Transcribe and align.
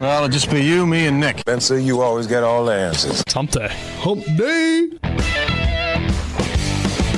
Well, 0.00 0.24
it'll 0.24 0.32
just 0.32 0.50
be 0.50 0.64
you, 0.64 0.86
me, 0.86 1.08
and 1.08 1.20
Nick. 1.20 1.40
Spencer, 1.40 1.78
you 1.78 2.00
always 2.00 2.26
get 2.26 2.42
all 2.42 2.64
the 2.64 2.72
answers. 2.72 3.22
Hump 3.28 3.50
day. 3.50 3.68
Hump 3.98 4.24
day. 4.38 4.88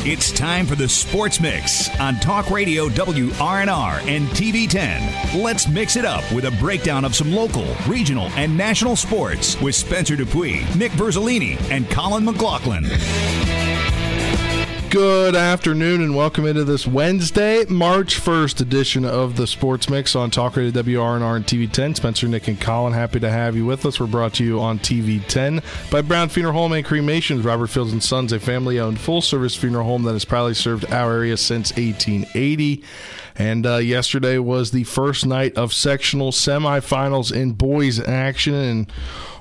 It's 0.05 0.33
time 0.33 0.67
for 0.67 0.75
the 0.75 0.89
Sports 0.89 1.41
Mix 1.41 1.89
on 2.01 2.17
Talk 2.17 2.51
Radio 2.51 2.89
WRNR 2.89 4.05
and 4.09 4.27
TV10. 4.31 5.41
Let's 5.41 5.69
mix 5.69 5.95
it 5.95 6.05
up 6.05 6.25
with 6.33 6.45
a 6.45 6.51
breakdown 6.59 7.05
of 7.05 7.15
some 7.15 7.33
local, 7.33 7.73
regional, 7.87 8.27
and 8.31 8.57
national 8.57 8.97
sports 8.97 9.61
with 9.61 9.77
Spencer 9.77 10.17
DuPuis, 10.17 10.75
Nick 10.75 10.91
Verzolini, 10.93 11.57
and 11.71 11.89
Colin 11.89 12.25
McLaughlin. 12.25 12.83
Good 14.93 15.35
afternoon 15.35 16.03
and 16.03 16.15
welcome 16.15 16.45
into 16.45 16.65
this 16.65 16.87
Wednesday, 16.87 17.65
March 17.65 18.21
1st 18.21 18.61
edition 18.61 19.07
of 19.07 19.37
the 19.37 19.47
Sports 19.47 19.89
Mix 19.89 20.15
on 20.15 20.31
Talk 20.31 20.55
Radio 20.55 20.83
WRNR 20.83 21.37
and 21.37 21.47
TV10. 21.47 21.97
Spencer, 21.97 22.29
Nick, 22.29 22.47
and 22.47 22.61
Colin, 22.61 22.93
happy 22.93 23.19
to 23.19 23.31
have 23.31 23.57
you 23.57 23.65
with 23.65 23.87
us. 23.87 23.99
We're 23.99 24.07
brought 24.07 24.35
to 24.35 24.45
you 24.45 24.61
on 24.61 24.79
TV10 24.79 25.65
by 25.91 26.03
Brown 26.03 26.29
Funeral 26.29 26.53
Home 26.53 26.73
and 26.75 26.85
Cremations. 26.85 27.43
Robert 27.43 27.69
Fields 27.69 27.93
and 27.93 28.03
Sons, 28.03 28.35
a 28.35 28.39
family-owned 28.39 29.01
full-service 29.01 29.57
funeral 29.57 29.87
home 29.87 30.03
that 30.03 30.13
has 30.13 30.27
proudly 30.27 30.53
served 30.53 30.85
our 30.93 31.15
area 31.15 31.39
since 31.39 31.71
1880. 31.71 32.85
And 33.37 33.67
uh, 33.67 33.77
yesterday 33.77 34.39
was 34.39 34.71
the 34.71 34.85
first 34.85 35.27
night 35.27 35.57
of 35.57 35.73
sectional 35.73 36.33
semifinals 36.33 37.35
in 37.35 37.53
boys 37.53 38.01
action, 38.01 38.55
and 38.55 38.93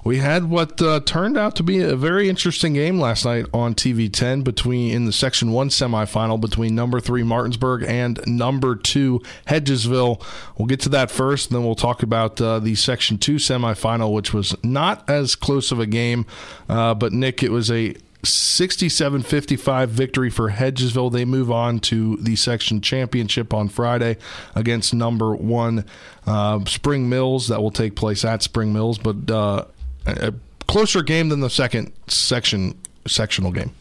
we 0.03 0.17
had 0.17 0.49
what 0.49 0.81
uh, 0.81 0.99
turned 1.01 1.37
out 1.37 1.55
to 1.57 1.63
be 1.63 1.79
a 1.79 1.95
very 1.95 2.27
interesting 2.27 2.73
game 2.73 2.99
last 2.99 3.23
night 3.23 3.45
on 3.53 3.75
TV 3.75 4.11
10 4.11 4.41
between 4.41 4.93
in 4.93 5.05
the 5.05 5.11
Section 5.11 5.51
1 5.51 5.69
semifinal 5.69 6.41
between 6.41 6.73
number 6.73 6.99
3 6.99 7.21
Martinsburg 7.23 7.83
and 7.83 8.19
number 8.25 8.75
2 8.75 9.21
Hedgesville. 9.47 10.23
We'll 10.57 10.67
get 10.67 10.79
to 10.81 10.89
that 10.89 11.11
first, 11.11 11.51
then 11.51 11.63
we'll 11.63 11.75
talk 11.75 12.01
about 12.01 12.41
uh, 12.41 12.59
the 12.59 12.75
Section 12.75 13.19
2 13.19 13.35
semifinal, 13.35 14.11
which 14.11 14.33
was 14.33 14.55
not 14.63 15.07
as 15.09 15.35
close 15.35 15.71
of 15.71 15.79
a 15.79 15.85
game. 15.85 16.25
Uh, 16.67 16.95
but, 16.95 17.13
Nick, 17.13 17.43
it 17.43 17.51
was 17.51 17.69
a 17.69 17.95
67 18.23 19.23
55 19.23 19.89
victory 19.89 20.29
for 20.29 20.51
Hedgesville. 20.51 21.11
They 21.11 21.25
move 21.25 21.51
on 21.51 21.79
to 21.81 22.17
the 22.17 22.35
section 22.35 22.81
championship 22.81 23.53
on 23.53 23.67
Friday 23.67 24.17
against 24.55 24.93
number 24.93 25.35
one 25.35 25.85
uh, 26.27 26.63
Spring 26.65 27.09
Mills. 27.09 27.47
That 27.47 27.61
will 27.61 27.71
take 27.71 27.95
place 27.95 28.23
at 28.23 28.43
Spring 28.43 28.73
Mills, 28.73 28.97
but 28.97 29.29
uh, 29.31 29.65
a 30.05 30.33
closer 30.67 31.01
game 31.01 31.29
than 31.29 31.39
the 31.39 31.49
second 31.49 31.91
section 32.07 32.77
sectional 33.07 33.51
game. 33.51 33.71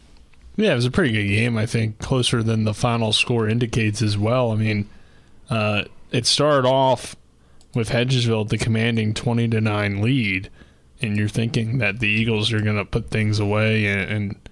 Yeah, 0.57 0.73
it 0.73 0.75
was 0.75 0.85
a 0.85 0.91
pretty 0.91 1.13
good 1.13 1.27
game. 1.27 1.57
I 1.57 1.65
think 1.65 1.99
closer 1.99 2.43
than 2.43 2.65
the 2.65 2.73
final 2.73 3.13
score 3.13 3.47
indicates 3.47 4.01
as 4.01 4.17
well. 4.17 4.51
I 4.51 4.55
mean, 4.55 4.89
uh, 5.49 5.85
it 6.11 6.25
started 6.25 6.67
off 6.67 7.15
with 7.73 7.89
Hedgesville 7.89 8.49
the 8.49 8.57
commanding 8.57 9.13
twenty 9.13 9.47
to 9.47 9.61
nine 9.61 10.01
lead, 10.01 10.49
and 11.01 11.17
you're 11.17 11.27
thinking 11.27 11.79
that 11.79 11.99
the 11.99 12.07
Eagles 12.07 12.53
are 12.53 12.61
going 12.61 12.77
to 12.77 12.85
put 12.85 13.09
things 13.09 13.39
away 13.39 13.85
and, 13.85 14.11
and 14.11 14.49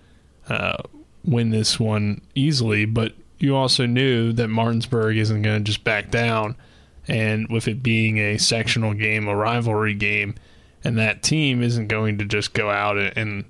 uh, 0.50 0.78
win 1.24 1.50
this 1.50 1.80
one 1.80 2.22
easily, 2.36 2.86
but 2.86 3.14
you 3.38 3.56
also 3.56 3.86
knew 3.86 4.34
that 4.34 4.48
Martinsburg 4.48 5.18
isn't 5.18 5.42
going 5.42 5.60
to 5.60 5.64
just 5.64 5.84
back 5.84 6.12
down. 6.12 6.56
And 7.08 7.48
with 7.50 7.68
it 7.68 7.82
being 7.82 8.20
a 8.20 8.38
sectional 8.38 8.94
game, 8.94 9.28
a 9.28 9.36
rivalry 9.36 9.96
game, 9.96 10.36
and 10.84 10.98
that 11.00 11.24
team 11.24 11.64
isn't 11.64 11.88
going 11.88 12.20
to 12.20 12.26
just 12.26 12.54
go 12.54 12.70
out 12.70 12.98
and 12.98 13.46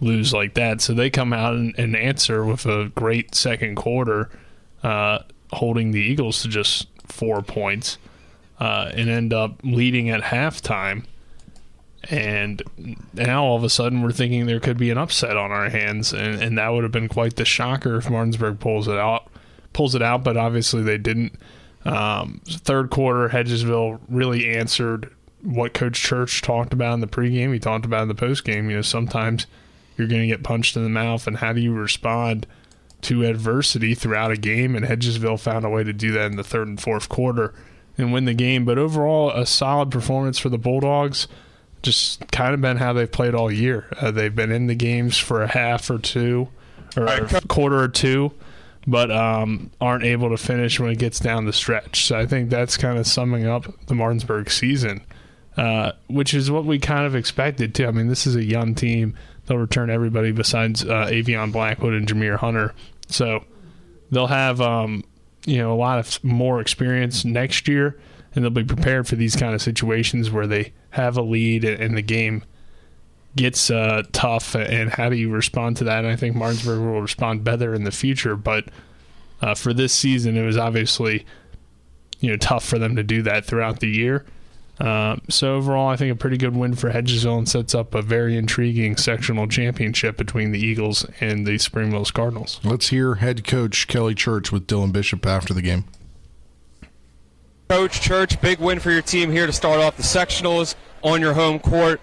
lose 0.00 0.32
like 0.32 0.54
that. 0.54 0.80
So 0.80 0.94
they 0.94 1.10
come 1.10 1.34
out 1.34 1.54
and, 1.54 1.74
and 1.78 1.94
answer 1.94 2.44
with 2.44 2.64
a 2.64 2.90
great 2.94 3.34
second 3.34 3.76
quarter, 3.76 4.30
uh, 4.82 5.20
holding 5.52 5.90
the 5.90 6.00
Eagles 6.00 6.40
to 6.42 6.48
just 6.48 6.88
four 7.06 7.42
points, 7.42 7.98
uh, 8.58 8.90
and 8.94 9.10
end 9.10 9.34
up 9.34 9.60
leading 9.62 10.08
at 10.08 10.22
halftime. 10.22 11.04
And 12.04 12.62
now 13.12 13.44
all 13.44 13.56
of 13.56 13.64
a 13.64 13.68
sudden 13.68 14.02
we're 14.02 14.12
thinking 14.12 14.46
there 14.46 14.60
could 14.60 14.78
be 14.78 14.90
an 14.90 14.98
upset 14.98 15.36
on 15.36 15.50
our 15.50 15.68
hands, 15.68 16.12
and, 16.12 16.42
and 16.42 16.58
that 16.58 16.68
would 16.70 16.82
have 16.82 16.92
been 16.92 17.08
quite 17.08 17.36
the 17.36 17.44
shocker 17.44 17.96
if 17.96 18.08
Martinsburg 18.08 18.58
pulls 18.58 18.88
it 18.88 18.96
out. 18.96 19.28
Pulls 19.72 19.94
it 19.94 20.02
out, 20.02 20.24
but 20.24 20.36
obviously 20.36 20.82
they 20.82 20.98
didn't. 20.98 21.34
Um, 21.84 22.40
third 22.44 22.90
quarter, 22.90 23.28
Hedgesville 23.28 24.00
really 24.08 24.48
answered 24.48 25.14
what 25.42 25.74
Coach 25.74 26.00
Church 26.00 26.42
talked 26.42 26.72
about 26.72 26.94
in 26.94 27.00
the 27.00 27.06
pregame. 27.06 27.52
He 27.52 27.58
talked 27.58 27.84
about 27.84 28.02
in 28.02 28.08
the 28.08 28.14
postgame. 28.14 28.68
You 28.68 28.76
know, 28.76 28.82
sometimes 28.82 29.46
you're 29.96 30.08
going 30.08 30.22
to 30.22 30.26
get 30.26 30.42
punched 30.42 30.76
in 30.76 30.82
the 30.82 30.90
mouth, 30.90 31.26
and 31.26 31.36
how 31.36 31.52
do 31.52 31.60
you 31.60 31.72
respond 31.72 32.46
to 33.02 33.24
adversity 33.24 33.94
throughout 33.94 34.30
a 34.30 34.36
game? 34.36 34.74
And 34.74 34.84
Hedgesville 34.84 35.40
found 35.40 35.64
a 35.64 35.70
way 35.70 35.84
to 35.84 35.92
do 35.92 36.12
that 36.12 36.30
in 36.30 36.36
the 36.36 36.44
third 36.44 36.68
and 36.68 36.80
fourth 36.80 37.08
quarter 37.08 37.54
and 37.96 38.12
win 38.12 38.24
the 38.24 38.34
game. 38.34 38.64
But 38.64 38.78
overall, 38.78 39.30
a 39.30 39.46
solid 39.46 39.90
performance 39.90 40.38
for 40.38 40.48
the 40.48 40.58
Bulldogs. 40.58 41.28
Just 41.82 42.30
kind 42.30 42.54
of 42.54 42.60
been 42.60 42.76
how 42.76 42.92
they've 42.92 43.10
played 43.10 43.34
all 43.34 43.50
year. 43.50 43.86
Uh, 44.00 44.10
they've 44.10 44.34
been 44.34 44.52
in 44.52 44.66
the 44.66 44.74
games 44.74 45.16
for 45.16 45.42
a 45.42 45.48
half 45.48 45.88
or 45.90 45.98
two, 45.98 46.48
or 46.96 47.06
a 47.06 47.40
quarter 47.48 47.78
or 47.78 47.88
two, 47.88 48.32
but 48.86 49.10
um, 49.10 49.70
aren't 49.80 50.04
able 50.04 50.28
to 50.30 50.36
finish 50.36 50.78
when 50.78 50.90
it 50.90 50.98
gets 50.98 51.18
down 51.20 51.46
the 51.46 51.52
stretch. 51.52 52.04
So 52.06 52.18
I 52.18 52.26
think 52.26 52.50
that's 52.50 52.76
kind 52.76 52.98
of 52.98 53.06
summing 53.06 53.46
up 53.46 53.66
the 53.86 53.94
Martinsburg 53.94 54.50
season. 54.50 55.02
Uh, 55.56 55.92
which 56.06 56.32
is 56.32 56.50
what 56.50 56.64
we 56.64 56.78
kind 56.78 57.04
of 57.04 57.14
expected 57.14 57.74
too. 57.74 57.86
I 57.86 57.90
mean, 57.90 58.06
this 58.06 58.26
is 58.26 58.36
a 58.36 58.44
young 58.44 58.74
team. 58.74 59.14
They'll 59.44 59.58
return 59.58 59.90
everybody 59.90 60.32
besides 60.32 60.84
uh, 60.84 61.06
Avion 61.10 61.52
Blackwood 61.52 61.92
and 61.92 62.06
Jameer 62.06 62.36
Hunter, 62.36 62.72
so 63.08 63.44
they'll 64.10 64.28
have 64.28 64.60
um, 64.60 65.04
you 65.44 65.58
know 65.58 65.72
a 65.72 65.76
lot 65.76 65.98
of 65.98 66.22
more 66.22 66.60
experience 66.60 67.24
next 67.24 67.66
year, 67.66 68.00
and 68.34 68.44
they'll 68.44 68.50
be 68.50 68.64
prepared 68.64 69.08
for 69.08 69.16
these 69.16 69.34
kind 69.34 69.54
of 69.54 69.60
situations 69.60 70.30
where 70.30 70.46
they 70.46 70.72
have 70.90 71.16
a 71.16 71.22
lead 71.22 71.64
and 71.64 71.96
the 71.96 72.02
game 72.02 72.44
gets 73.36 73.70
uh, 73.70 74.02
tough. 74.12 74.54
And 74.54 74.90
how 74.90 75.08
do 75.08 75.16
you 75.16 75.30
respond 75.30 75.76
to 75.78 75.84
that? 75.84 76.00
And 76.04 76.08
I 76.08 76.16
think 76.16 76.36
Martinsburg 76.36 76.80
will 76.80 77.02
respond 77.02 77.44
better 77.44 77.74
in 77.74 77.84
the 77.84 77.92
future, 77.92 78.36
but 78.36 78.68
uh, 79.42 79.54
for 79.54 79.72
this 79.72 79.92
season, 79.92 80.36
it 80.36 80.44
was 80.44 80.56
obviously 80.56 81.24
you 82.20 82.30
know 82.30 82.36
tough 82.36 82.64
for 82.64 82.78
them 82.78 82.96
to 82.96 83.02
do 83.02 83.22
that 83.22 83.44
throughout 83.44 83.80
the 83.80 83.88
year. 83.88 84.24
Uh, 84.78 85.16
so 85.28 85.56
overall, 85.56 85.88
I 85.88 85.96
think 85.96 86.10
a 86.10 86.16
pretty 86.16 86.38
good 86.38 86.56
win 86.56 86.74
for 86.74 86.90
Hedgesville 86.90 87.36
and 87.36 87.48
sets 87.48 87.74
up 87.74 87.94
a 87.94 88.00
very 88.00 88.36
intriguing 88.36 88.96
sectional 88.96 89.46
championship 89.46 90.16
between 90.16 90.52
the 90.52 90.58
Eagles 90.58 91.04
and 91.20 91.46
the 91.46 91.58
Spring 91.58 91.90
Mills 91.90 92.10
Cardinals. 92.10 92.60
Let's 92.64 92.88
hear 92.88 93.16
head 93.16 93.46
coach 93.46 93.88
Kelly 93.88 94.14
Church 94.14 94.50
with 94.50 94.66
Dylan 94.66 94.90
Bishop 94.90 95.26
after 95.26 95.52
the 95.52 95.60
game. 95.60 95.84
Coach 97.70 98.00
Church, 98.00 98.40
big 98.40 98.58
win 98.58 98.80
for 98.80 98.90
your 98.90 99.00
team 99.00 99.30
here 99.30 99.46
to 99.46 99.52
start 99.52 99.78
off 99.78 99.96
the 99.96 100.02
sectionals 100.02 100.74
on 101.02 101.20
your 101.20 101.34
home 101.34 101.60
court. 101.60 102.00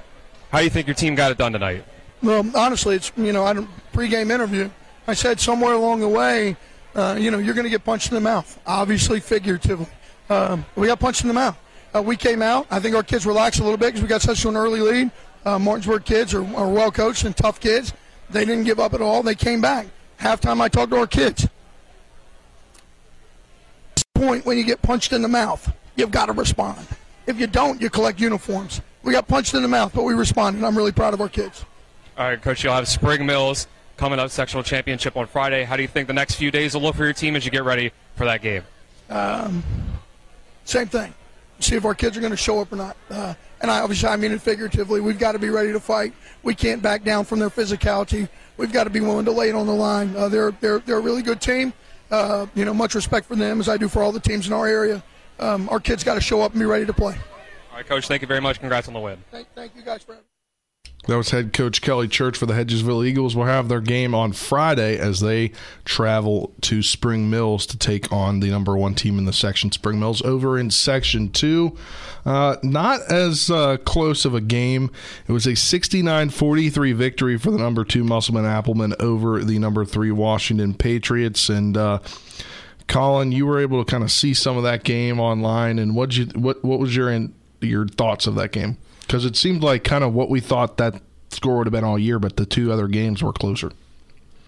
How 0.50 0.60
do 0.60 0.64
you 0.64 0.70
think 0.70 0.88
your 0.88 0.94
team 0.94 1.14
got 1.14 1.30
it 1.30 1.38
done 1.38 1.52
tonight? 1.52 1.84
Well, 2.24 2.50
honestly, 2.56 2.96
it's 2.96 3.12
you 3.18 3.34
know, 3.34 3.44
I 3.44 3.52
don't 3.52 3.68
pregame 3.92 4.32
interview. 4.32 4.70
I 5.08 5.14
said 5.14 5.42
somewhere 5.42 5.74
along 5.74 6.00
the 6.00 6.08
way, 6.08 6.56
uh, 6.96 7.18
you 7.20 7.32
know, 7.32 7.38
you're 7.38 7.54
going 7.54 7.66
to 7.66 7.70
get 7.70 7.84
punched 7.84 8.08
in 8.08 8.16
the 8.16 8.22
mouth. 8.22 8.58
Obviously, 8.66 9.20
figuratively, 9.20 9.88
um, 10.30 10.66
we 10.78 10.88
got 10.88 11.02
punched 11.02 11.24
in 11.24 11.28
the 11.28 11.34
mouth. 11.34 11.58
Uh, 11.94 12.02
we 12.02 12.16
came 12.16 12.42
out. 12.42 12.66
I 12.72 12.80
think 12.80 12.96
our 12.96 13.04
kids 13.04 13.26
relaxed 13.26 13.60
a 13.60 13.64
little 13.64 13.78
bit 13.78 13.88
because 13.88 14.02
we 14.02 14.08
got 14.08 14.22
such 14.22 14.46
an 14.46 14.56
early 14.56 14.80
lead. 14.80 15.12
Uh, 15.44 15.60
Martinsburg 15.60 16.06
kids 16.06 16.34
are, 16.34 16.46
are 16.56 16.70
well 16.70 16.94
coached 16.94 17.26
and 17.26 17.36
tough 17.36 17.60
kids. 17.60 17.92
They 18.30 18.46
didn't 18.46 18.64
give 18.64 18.80
up 18.80 18.94
at 18.94 19.02
all. 19.02 19.22
They 19.22 19.36
came 19.36 19.60
back. 19.60 19.88
Halftime, 20.18 20.62
I 20.62 20.70
talked 20.70 20.92
to 20.92 20.98
our 20.98 21.08
kids. 21.08 21.46
Point 24.18 24.46
when 24.46 24.58
you 24.58 24.64
get 24.64 24.82
punched 24.82 25.14
in 25.14 25.22
the 25.22 25.28
mouth, 25.28 25.72
you've 25.96 26.10
got 26.10 26.26
to 26.26 26.32
respond. 26.32 26.88
If 27.28 27.40
you 27.40 27.46
don't, 27.46 27.80
you 27.80 27.90
collect 27.90 28.20
uniforms. 28.20 28.82
We 29.04 29.12
got 29.14 29.28
punched 29.28 29.54
in 29.54 29.62
the 29.62 29.68
mouth, 29.68 29.92
but 29.94 30.04
we 30.04 30.16
responded. 30.16 30.64
I'm 30.64 30.76
really 30.76 30.92
proud 30.92 31.14
of 31.14 31.22
our 31.22 31.30
kids. 31.30 31.64
All 32.18 32.26
right, 32.26 32.42
Coach, 32.42 32.64
you'll 32.64 32.74
have 32.74 32.88
Spring 32.88 33.26
Mills 33.28 33.68
coming 33.96 34.18
up 34.18 34.32
sectional 34.32 34.64
championship 34.64 35.16
on 35.18 35.28
Friday. 35.28 35.64
How 35.64 35.76
do 35.76 35.84
you 35.84 35.88
think 35.88 36.08
the 36.08 36.14
next 36.14 36.36
few 36.36 36.50
days 36.50 36.74
will 36.74 36.82
look 36.82 36.96
for 36.96 37.04
your 37.04 37.14
team 37.14 37.36
as 37.36 37.46
you 37.46 37.52
get 37.52 37.64
ready 37.64 37.92
for 38.16 38.26
that 38.26 38.42
game? 38.42 38.64
Um, 39.10 39.64
same 40.66 40.88
thing 40.88 41.14
see 41.60 41.76
if 41.76 41.86
our 41.86 41.96
kids 41.96 42.18
are 42.18 42.20
going 42.20 42.32
to 42.32 42.38
show 42.38 42.60
up 42.60 42.72
or 42.72 42.76
not. 42.76 42.98
Uh, 43.10 43.34
and 43.62 43.72
I 43.72 43.80
obviously 43.80 44.10
I 44.10 44.16
mean 44.16 44.32
it 44.32 44.42
figuratively. 44.42 45.02
We've 45.02 45.18
got 45.18 45.32
to 45.32 45.40
be 45.40 45.50
ready 45.50 45.72
to 45.72 45.80
fight. 45.80 46.14
We 46.44 46.54
can't 46.54 46.82
back 46.82 47.04
down 47.04 47.26
from 47.26 47.40
their 47.40 47.50
physicality. 47.50 48.30
We've 48.58 48.72
got 48.72 48.86
to 48.86 48.90
be 48.90 49.00
willing 49.00 49.26
to 49.26 49.32
lay 49.32 49.50
it 49.50 49.56
on 49.56 49.68
the 49.68 49.74
line. 49.74 50.16
Uh, 50.16 50.30
they're 50.30 50.52
they're 50.52 50.80
they're 50.80 50.98
a 50.98 51.02
really 51.02 51.22
good 51.22 51.42
team. 51.42 51.74
Uh, 52.10 52.48
you 52.56 52.66
know, 52.66 52.74
much 52.74 52.96
respect 52.96 53.26
for 53.26 53.36
them 53.36 53.60
as 53.60 53.68
I 53.68 53.78
do 53.78 53.88
for 53.88 54.02
all 54.02 54.12
the 54.12 54.20
teams 54.20 54.48
in 54.48 54.54
our 54.54 54.68
area. 54.68 55.04
Um, 55.40 55.68
our 55.70 55.80
kids 55.80 56.04
got 56.04 56.16
to 56.16 56.22
show 56.22 56.42
up 56.42 56.52
and 56.52 56.60
be 56.60 56.66
ready 56.66 56.86
to 56.86 56.94
play. 56.94 57.16
All 57.72 57.78
right, 57.78 57.86
Coach. 57.86 58.08
Thank 58.08 58.22
you 58.22 58.28
very 58.28 58.42
much. 58.42 58.60
Congrats 58.60 58.88
on 58.88 58.94
the 58.94 59.00
win. 59.00 59.24
Thank, 59.32 59.48
thank 59.54 59.76
you 59.76 59.84
guys 59.84 60.04
for. 60.04 60.18
That 61.08 61.16
was 61.16 61.30
head 61.30 61.54
coach 61.54 61.82
Kelly 61.82 62.10
Church 62.10 62.38
for 62.38 62.46
the 62.46 62.54
Hedgesville 62.54 63.08
Eagles. 63.08 63.34
Will 63.34 63.46
have 63.46 63.70
their 63.70 63.80
game 63.80 64.14
on 64.14 64.34
Friday 64.34 64.98
as 64.98 65.22
they 65.22 65.54
travel 65.86 66.54
to 66.62 66.84
Spring 66.84 67.30
Mills 67.30 67.66
to 67.68 67.78
take 67.78 68.12
on 68.12 68.42
the 68.42 68.50
number 68.50 68.76
one 68.76 68.94
team 68.94 69.18
in 69.18 69.24
the 69.24 69.32
section, 69.32 69.72
Spring 69.72 70.02
Mills. 70.02 70.22
Over 70.24 70.60
in 70.60 70.70
section 70.70 71.30
two, 71.30 71.78
uh, 72.26 72.58
not 72.62 73.10
as 73.10 73.50
uh, 73.50 73.78
close 73.78 74.26
of 74.26 74.36
a 74.36 74.42
game. 74.42 74.92
It 75.28 75.32
was 75.32 75.48
a 75.48 75.56
69 75.56 76.30
43 76.30 76.92
victory 76.92 77.38
for 77.38 77.52
the 77.52 77.58
number 77.58 77.86
two 77.86 78.04
Musselman 78.04 78.46
Applemen 78.46 78.94
over 79.00 79.42
the 79.46 79.60
number 79.60 79.86
three 79.86 80.12
Washington 80.12 80.74
Patriots. 80.74 81.48
And, 81.48 81.78
uh, 81.78 82.00
Colin, 82.88 83.32
you 83.32 83.46
were 83.46 83.62
able 83.62 83.84
to 83.84 83.90
kind 83.90 84.04
of 84.04 84.12
see 84.12 84.34
some 84.34 84.58
of 84.58 84.64
that 84.64 84.84
game 84.84 85.22
online, 85.22 85.80
and 85.80 85.96
what 85.96 86.18
you 86.18 86.26
what 86.36 86.64
what 86.66 86.80
was 86.80 86.96
your 86.96 87.10
in, 87.10 87.34
your 87.62 87.86
thoughts 87.88 88.28
of 88.28 88.36
that 88.36 88.52
game 88.52 88.78
because 89.08 89.24
it 89.24 89.38
seemed 89.38 89.64
like 89.64 89.84
kind 89.84 90.04
of 90.04 90.14
what 90.14 90.30
we 90.30 90.42
thought 90.42 90.78
that 90.78 91.02
score 91.30 91.58
would 91.58 91.68
have 91.68 91.72
been 91.72 91.84
all 91.84 91.98
year, 91.98 92.20
but 92.20 92.36
the 92.36 92.46
two 92.46 92.72
other 92.72 92.88
games 92.88 93.24
were 93.24 93.34
closer. 93.34 93.72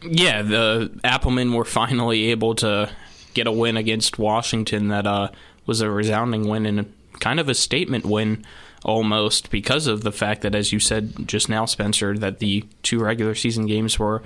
Yeah, 0.03 0.41
the 0.41 1.00
Applemen 1.03 1.53
were 1.53 1.65
finally 1.65 2.27
able 2.31 2.56
to 2.56 2.89
get 3.33 3.47
a 3.47 3.51
win 3.51 3.77
against 3.77 4.19
Washington 4.19 4.89
that 4.89 5.07
uh, 5.07 5.29
was 5.65 5.81
a 5.81 5.89
resounding 5.89 6.47
win 6.47 6.65
and 6.65 6.94
kind 7.19 7.39
of 7.39 7.50
a 7.50 7.53
statement 7.53 8.06
win 8.06 8.45
almost 8.83 9.50
because 9.50 9.88
of 9.88 10.01
the 10.01 10.11
fact 10.11 10.41
that, 10.41 10.56
as 10.56 10.71
you 10.71 10.79
said 10.79 11.27
just 11.27 11.50
now, 11.50 11.65
Spencer, 11.65 12.17
that 12.17 12.39
the 12.39 12.65
two 12.81 13.00
regular 13.00 13.35
season 13.35 13.65
games 13.65 14.00
were 14.00 14.23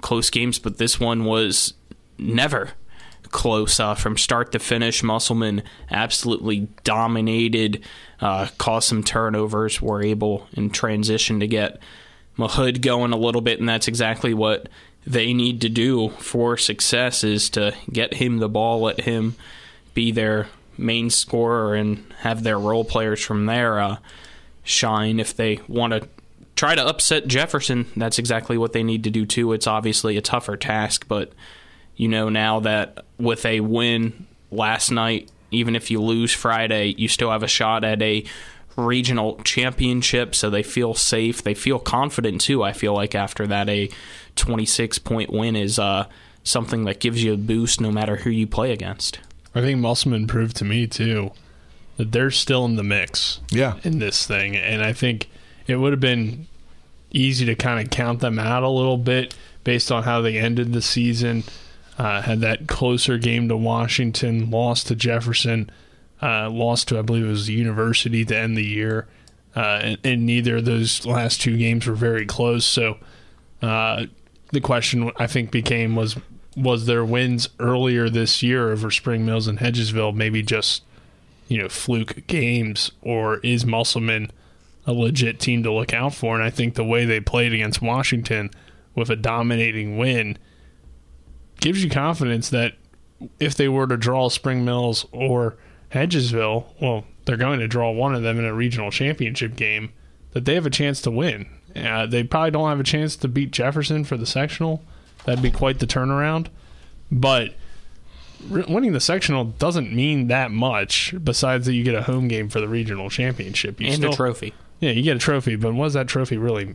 close 0.00 0.30
games, 0.30 0.58
but 0.58 0.78
this 0.78 1.00
one 1.00 1.24
was 1.24 1.74
never 2.18 2.70
close 3.30 3.78
uh, 3.80 3.94
from 3.94 4.16
start 4.16 4.52
to 4.52 4.58
finish. 4.58 5.02
Musselman 5.02 5.62
absolutely 5.90 6.68
dominated, 6.84 7.82
uh, 8.20 8.48
caused 8.58 8.88
some 8.88 9.02
turnovers, 9.04 9.82
were 9.82 10.02
able 10.02 10.46
in 10.52 10.70
transition 10.70 11.40
to 11.40 11.46
get 11.46 11.80
Mahood 12.38 12.80
going 12.80 13.12
a 13.12 13.16
little 13.16 13.40
bit, 13.40 13.58
and 13.58 13.68
that's 13.68 13.88
exactly 13.88 14.32
what 14.32 14.68
they 15.06 15.32
need 15.32 15.60
to 15.62 15.68
do 15.68 16.10
for 16.10 16.56
success 16.56 17.24
is 17.24 17.50
to 17.50 17.74
get 17.90 18.14
him 18.14 18.38
the 18.38 18.48
ball, 18.48 18.82
let 18.82 19.00
him 19.00 19.34
be 19.94 20.12
their 20.12 20.48
main 20.76 21.10
scorer, 21.10 21.74
and 21.74 22.04
have 22.18 22.42
their 22.42 22.58
role 22.58 22.84
players 22.84 23.24
from 23.24 23.46
there 23.46 23.80
uh, 23.80 23.96
shine. 24.62 25.18
If 25.18 25.34
they 25.34 25.60
want 25.66 25.92
to 25.94 26.08
try 26.54 26.74
to 26.74 26.86
upset 26.86 27.26
Jefferson, 27.26 27.86
that's 27.96 28.18
exactly 28.18 28.58
what 28.58 28.72
they 28.72 28.82
need 28.82 29.04
to 29.04 29.10
do 29.10 29.24
too. 29.26 29.52
It's 29.52 29.66
obviously 29.66 30.16
a 30.16 30.22
tougher 30.22 30.56
task, 30.56 31.06
but 31.08 31.32
you 31.98 32.08
know 32.08 32.30
now 32.30 32.60
that 32.60 33.04
with 33.18 33.44
a 33.44 33.60
win 33.60 34.26
last 34.50 34.90
night, 34.90 35.30
even 35.50 35.76
if 35.76 35.90
you 35.90 36.00
lose 36.00 36.32
Friday, 36.32 36.94
you 36.96 37.08
still 37.08 37.30
have 37.30 37.42
a 37.42 37.48
shot 37.48 37.84
at 37.84 38.00
a 38.00 38.24
regional 38.76 39.36
championship, 39.44 40.34
so 40.34 40.48
they 40.48 40.62
feel 40.62 40.94
safe. 40.94 41.42
They 41.42 41.54
feel 41.54 41.78
confident 41.78 42.40
too. 42.40 42.62
I 42.62 42.72
feel 42.72 42.94
like 42.94 43.14
after 43.14 43.46
that, 43.48 43.68
a 43.68 43.90
26 44.36 44.98
point 45.00 45.30
win 45.30 45.56
is 45.56 45.78
uh, 45.78 46.06
something 46.44 46.84
that 46.84 47.00
gives 47.00 47.22
you 47.22 47.34
a 47.34 47.36
boost 47.36 47.80
no 47.80 47.90
matter 47.90 48.16
who 48.16 48.30
you 48.30 48.46
play 48.46 48.72
against. 48.72 49.18
I 49.54 49.60
think 49.60 49.80
Musselman 49.80 50.26
proved 50.26 50.56
to 50.58 50.64
me 50.64 50.86
too 50.86 51.32
that 51.96 52.12
they're 52.12 52.30
still 52.30 52.64
in 52.64 52.76
the 52.76 52.84
mix. 52.84 53.40
Yeah. 53.50 53.78
In 53.82 53.98
this 53.98 54.26
thing, 54.26 54.56
and 54.56 54.82
I 54.82 54.92
think 54.92 55.28
it 55.66 55.76
would 55.76 55.92
have 55.92 56.00
been 56.00 56.46
easy 57.10 57.44
to 57.46 57.56
kind 57.56 57.84
of 57.84 57.90
count 57.90 58.20
them 58.20 58.38
out 58.38 58.62
a 58.62 58.68
little 58.68 58.96
bit 58.98 59.34
based 59.64 59.90
on 59.90 60.04
how 60.04 60.20
they 60.20 60.38
ended 60.38 60.72
the 60.72 60.82
season. 60.82 61.42
Uh, 61.98 62.22
had 62.22 62.40
that 62.40 62.68
closer 62.68 63.18
game 63.18 63.48
to 63.48 63.56
Washington, 63.56 64.50
lost 64.50 64.86
to 64.86 64.94
Jefferson, 64.94 65.68
uh, 66.22 66.48
lost 66.48 66.88
to 66.88 66.98
I 66.98 67.02
believe 67.02 67.24
it 67.24 67.28
was 67.28 67.46
the 67.46 67.54
University 67.54 68.24
to 68.24 68.36
end 68.36 68.56
the 68.56 68.64
year, 68.64 69.08
uh, 69.56 69.80
and, 69.82 69.98
and, 70.04 70.24
neither 70.24 70.58
of 70.58 70.64
those 70.64 71.04
last 71.04 71.40
two 71.40 71.56
games 71.56 71.88
were 71.88 71.94
very 71.94 72.24
close. 72.24 72.64
So 72.64 72.98
uh, 73.62 74.06
the 74.52 74.60
question 74.60 75.10
I 75.16 75.26
think 75.26 75.50
became 75.50 75.96
was 75.96 76.16
was 76.56 76.86
their 76.86 77.04
wins 77.04 77.48
earlier 77.58 78.08
this 78.08 78.42
year 78.42 78.70
over 78.70 78.90
Spring 78.90 79.24
Mills 79.26 79.46
and 79.46 79.58
Hedgesville 79.58 80.14
maybe 80.14 80.42
just 80.42 80.84
you 81.48 81.58
know 81.58 81.68
fluke 81.68 82.26
games, 82.28 82.92
or 83.02 83.38
is 83.38 83.66
Musselman 83.66 84.30
a 84.86 84.92
legit 84.92 85.40
team 85.40 85.62
to 85.64 85.72
look 85.72 85.92
out 85.92 86.14
for? 86.14 86.34
And 86.34 86.44
I 86.44 86.50
think 86.50 86.74
the 86.74 86.84
way 86.84 87.04
they 87.04 87.20
played 87.20 87.52
against 87.52 87.82
Washington 87.82 88.50
with 88.94 89.10
a 89.10 89.16
dominating 89.16 89.98
win 89.98 90.38
gives 91.60 91.82
you 91.82 91.90
confidence 91.90 92.50
that 92.50 92.74
if 93.40 93.54
they 93.54 93.68
were 93.68 93.86
to 93.86 93.96
draw 93.96 94.28
Spring 94.28 94.64
Mills 94.64 95.06
or 95.12 95.56
Hedgesville, 95.92 96.66
well, 96.80 97.04
they're 97.24 97.36
going 97.36 97.60
to 97.60 97.68
draw 97.68 97.90
one 97.90 98.14
of 98.14 98.22
them 98.22 98.38
in 98.38 98.44
a 98.44 98.54
regional 98.54 98.90
championship 98.90 99.56
game, 99.56 99.92
that 100.32 100.44
they 100.44 100.54
have 100.54 100.66
a 100.66 100.70
chance 100.70 101.00
to 101.02 101.10
win. 101.10 101.48
Uh, 101.74 102.06
they 102.06 102.22
probably 102.22 102.50
don't 102.50 102.68
have 102.68 102.80
a 102.80 102.84
chance 102.84 103.16
to 103.16 103.28
beat 103.28 103.50
Jefferson 103.50 104.04
for 104.04 104.16
the 104.16 104.26
sectional. 104.26 104.82
That'd 105.24 105.42
be 105.42 105.50
quite 105.50 105.78
the 105.78 105.86
turnaround. 105.86 106.48
But 107.10 107.54
winning 108.48 108.92
the 108.92 109.00
sectional 109.00 109.44
doesn't 109.44 109.92
mean 109.92 110.28
that 110.28 110.50
much 110.50 111.14
besides 111.22 111.66
that 111.66 111.74
you 111.74 111.84
get 111.84 111.94
a 111.94 112.02
home 112.02 112.28
game 112.28 112.48
for 112.48 112.60
the 112.60 112.68
regional 112.68 113.10
championship. 113.10 113.80
You 113.80 113.88
and 113.88 113.96
still, 113.96 114.12
a 114.12 114.16
trophy. 114.16 114.54
Yeah, 114.80 114.90
you 114.90 115.02
get 115.02 115.16
a 115.16 115.20
trophy, 115.20 115.56
but 115.56 115.74
what 115.74 115.86
does 115.86 115.94
that 115.94 116.08
trophy 116.08 116.36
really 116.36 116.74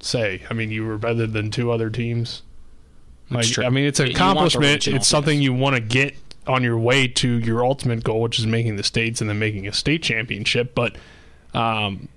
say? 0.00 0.42
I 0.50 0.54
mean, 0.54 0.70
you 0.70 0.84
were 0.84 0.98
better 0.98 1.26
than 1.26 1.50
two 1.50 1.70
other 1.70 1.88
teams. 1.88 2.42
Like, 3.30 3.58
I 3.58 3.68
mean, 3.68 3.86
it's 3.86 4.00
an 4.00 4.10
accomplishment. 4.10 4.86
It's 4.86 5.08
something 5.08 5.40
you 5.40 5.52
want 5.52 5.76
to 5.76 5.80
get 5.80 6.16
on 6.46 6.62
your 6.62 6.78
way 6.78 7.08
to 7.08 7.38
your 7.38 7.64
ultimate 7.64 8.04
goal, 8.04 8.20
which 8.20 8.38
is 8.38 8.46
making 8.46 8.76
the 8.76 8.82
states 8.82 9.20
and 9.20 9.30
then 9.30 9.38
making 9.38 9.66
a 9.66 9.72
state 9.72 10.02
championship. 10.02 10.74
But, 10.74 10.96
um, 11.54 12.08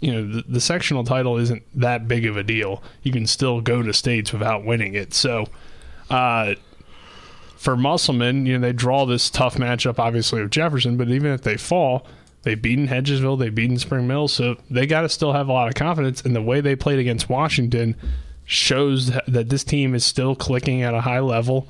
you 0.00 0.12
know, 0.12 0.26
the, 0.26 0.44
the, 0.48 0.60
sectional 0.60 1.04
title 1.04 1.36
isn't 1.36 1.62
that 1.74 2.08
big 2.08 2.26
of 2.26 2.36
a 2.36 2.42
deal. 2.42 2.82
You 3.02 3.12
can 3.12 3.26
still 3.26 3.60
go 3.60 3.82
to 3.82 3.92
states 3.92 4.32
without 4.32 4.64
winning 4.64 4.94
it. 4.94 5.14
So, 5.14 5.46
uh, 6.08 6.54
for 7.56 7.76
Musselman, 7.76 8.46
you 8.46 8.58
know, 8.58 8.66
they 8.66 8.72
draw 8.72 9.04
this 9.04 9.28
tough 9.30 9.56
matchup, 9.56 9.98
obviously, 9.98 10.40
with 10.40 10.50
Jefferson. 10.50 10.96
But 10.96 11.10
even 11.10 11.32
if 11.32 11.42
they 11.42 11.56
fall, 11.58 12.06
they've 12.42 12.60
beaten 12.60 12.88
Hedgesville, 12.88 13.38
they've 13.38 13.54
beaten 13.54 13.78
Spring 13.78 14.06
Mills, 14.06 14.32
so 14.32 14.56
they 14.70 14.86
got 14.86 15.02
to 15.02 15.08
still 15.08 15.34
have 15.34 15.48
a 15.48 15.52
lot 15.52 15.68
of 15.68 15.74
confidence. 15.74 16.22
in 16.22 16.32
the 16.32 16.42
way 16.42 16.60
they 16.60 16.74
played 16.74 16.98
against 16.98 17.28
Washington 17.28 17.96
shows 18.50 19.12
that 19.28 19.48
this 19.48 19.62
team 19.62 19.94
is 19.94 20.04
still 20.04 20.34
clicking 20.34 20.82
at 20.82 20.92
a 20.92 21.00
high 21.00 21.20
level 21.20 21.68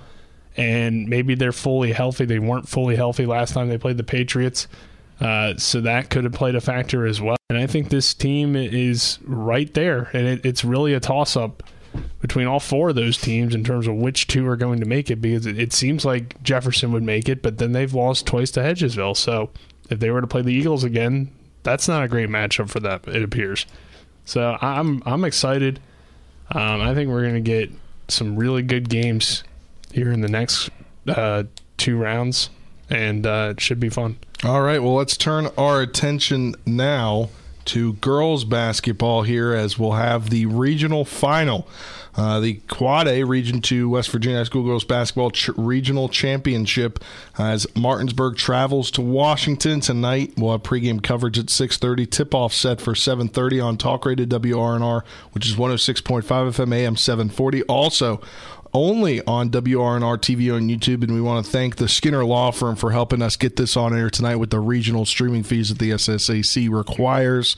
and 0.57 1.07
maybe 1.09 1.35
they're 1.35 1.53
fully 1.53 1.93
healthy. 1.93 2.25
They 2.25 2.39
weren't 2.39 2.71
fully 2.71 2.97
healthy 2.97 3.27
last 3.27 3.53
time 3.53 3.69
they 3.69 3.77
played 3.77 3.99
the 3.99 4.03
Patriots. 4.03 4.67
Uh, 5.21 5.55
so 5.59 5.83
that 5.83 6.09
could 6.09 6.25
have 6.25 6.33
played 6.33 6.55
a 6.55 6.61
factor 6.61 7.07
as 7.07 7.21
well. 7.21 7.37
And 7.51 7.59
I 7.59 7.67
think 7.67 7.91
this 7.91 8.15
team 8.15 8.57
is 8.57 9.19
right 9.25 9.73
there. 9.75 10.09
And 10.15 10.27
it, 10.27 10.47
it's 10.47 10.65
really 10.65 10.95
a 10.95 11.01
toss 11.01 11.37
up 11.37 11.63
between 12.23 12.47
all 12.47 12.61
four 12.61 12.89
of 12.89 12.95
those 12.95 13.19
teams 13.19 13.55
in 13.55 13.63
terms 13.63 13.87
of 13.87 13.97
which 13.97 14.27
two 14.27 14.47
are 14.49 14.57
going 14.57 14.81
to 14.81 14.87
make 14.87 15.11
it 15.11 15.17
because 15.17 15.45
it, 15.45 15.59
it 15.59 15.75
seems 15.75 16.07
like 16.07 16.43
Jefferson 16.43 16.93
would 16.93 17.03
make 17.03 17.29
it, 17.29 17.43
but 17.43 17.59
then 17.59 17.73
they've 17.73 17.93
lost 17.93 18.27
twice 18.27 18.51
to 18.53 18.61
Hedgesville. 18.61 19.19
So 19.19 19.51
if 19.91 19.99
they 19.99 20.11
were 20.11 20.23
to 20.23 20.27
play 20.27 20.41
the 20.41 20.55
Eagles 20.55 20.83
again, 20.83 21.31
that's 21.63 21.89
not 21.89 22.03
a 22.03 22.09
great 22.09 22.31
matchup 22.31 22.71
for 22.71 22.81
them, 22.81 23.03
it 23.07 23.23
appears. 23.23 23.67
So 24.25 24.57
I'm 24.63 25.03
I'm 25.05 25.25
excited. 25.25 25.81
Um, 26.53 26.81
I 26.81 26.95
think 26.95 27.11
we're 27.11 27.23
going 27.23 27.35
to 27.35 27.41
get 27.41 27.71
some 28.09 28.37
really 28.37 28.63
good 28.63 28.89
games 28.89 29.45
here 29.93 30.11
in 30.11 30.21
the 30.21 30.29
next 30.29 30.71
uh, 31.09 31.45
two 31.77 31.97
rounds, 31.97 32.51
and 32.89 33.27
uh, 33.27 33.49
it 33.53 33.61
should 33.61 33.81
be 33.81 33.89
fun. 33.89 34.19
All 34.45 34.63
right, 34.63 34.83
well, 34.83 34.95
let's 34.95 35.17
turn 35.17 35.49
our 35.57 35.81
attention 35.81 36.55
now 36.67 37.29
to 37.71 37.93
girls 37.95 38.45
basketball 38.45 39.23
here 39.23 39.53
as 39.55 39.79
we'll 39.79 39.93
have 39.93 40.31
the 40.31 40.47
regional 40.47 41.05
final. 41.05 41.69
Uh, 42.17 42.41
the 42.41 42.55
Quad 42.67 43.07
A 43.07 43.23
Region 43.23 43.61
2 43.61 43.89
West 43.89 44.11
Virginia 44.11 44.39
High 44.39 44.45
School 44.45 44.65
Girls 44.65 44.83
Basketball 44.83 45.31
Ch- 45.31 45.51
Regional 45.57 46.09
Championship 46.09 47.03
as 47.39 47.69
Martinsburg 47.77 48.37
travels 48.37 48.91
to 48.91 49.01
Washington 49.01 49.79
tonight. 49.81 50.33
We'll 50.37 50.51
have 50.51 50.65
pregame 50.65 51.01
coverage 51.03 51.39
at 51.39 51.47
6.30. 51.47 52.11
Tip-off 52.11 52.53
set 52.53 52.81
for 52.81 52.95
7.30 52.95 53.65
on 53.65 53.77
Talk 53.77 54.05
Radio 54.05 54.27
WRNR, 54.27 55.05
which 55.31 55.47
is 55.47 55.55
106.5 55.55 56.25
FM 56.25 56.75
AM 56.75 56.97
740. 56.97 57.63
Also 57.63 58.21
only 58.73 59.25
on 59.25 59.51
WRNR 59.51 60.19
TV 60.19 60.55
on 60.55 60.69
YouTube. 60.69 61.03
And 61.03 61.15
we 61.15 61.21
want 61.21 61.45
to 61.45 61.51
thank 61.51 61.77
the 61.77 61.89
Skinner 61.89 62.25
Law 62.25 62.51
Firm 62.51 62.77
for 62.77 62.91
helping 62.91 63.23
us 63.23 63.37
get 63.37 63.57
this 63.57 63.77
on 63.77 63.97
air 63.97 64.11
tonight 64.11 64.37
with 64.37 64.51
the 64.51 64.61
regional 64.61 65.05
streaming 65.05 65.43
fees 65.43 65.69
that 65.69 65.79
the 65.79 65.91
SSAC 65.91 66.71
requires. 66.71 67.57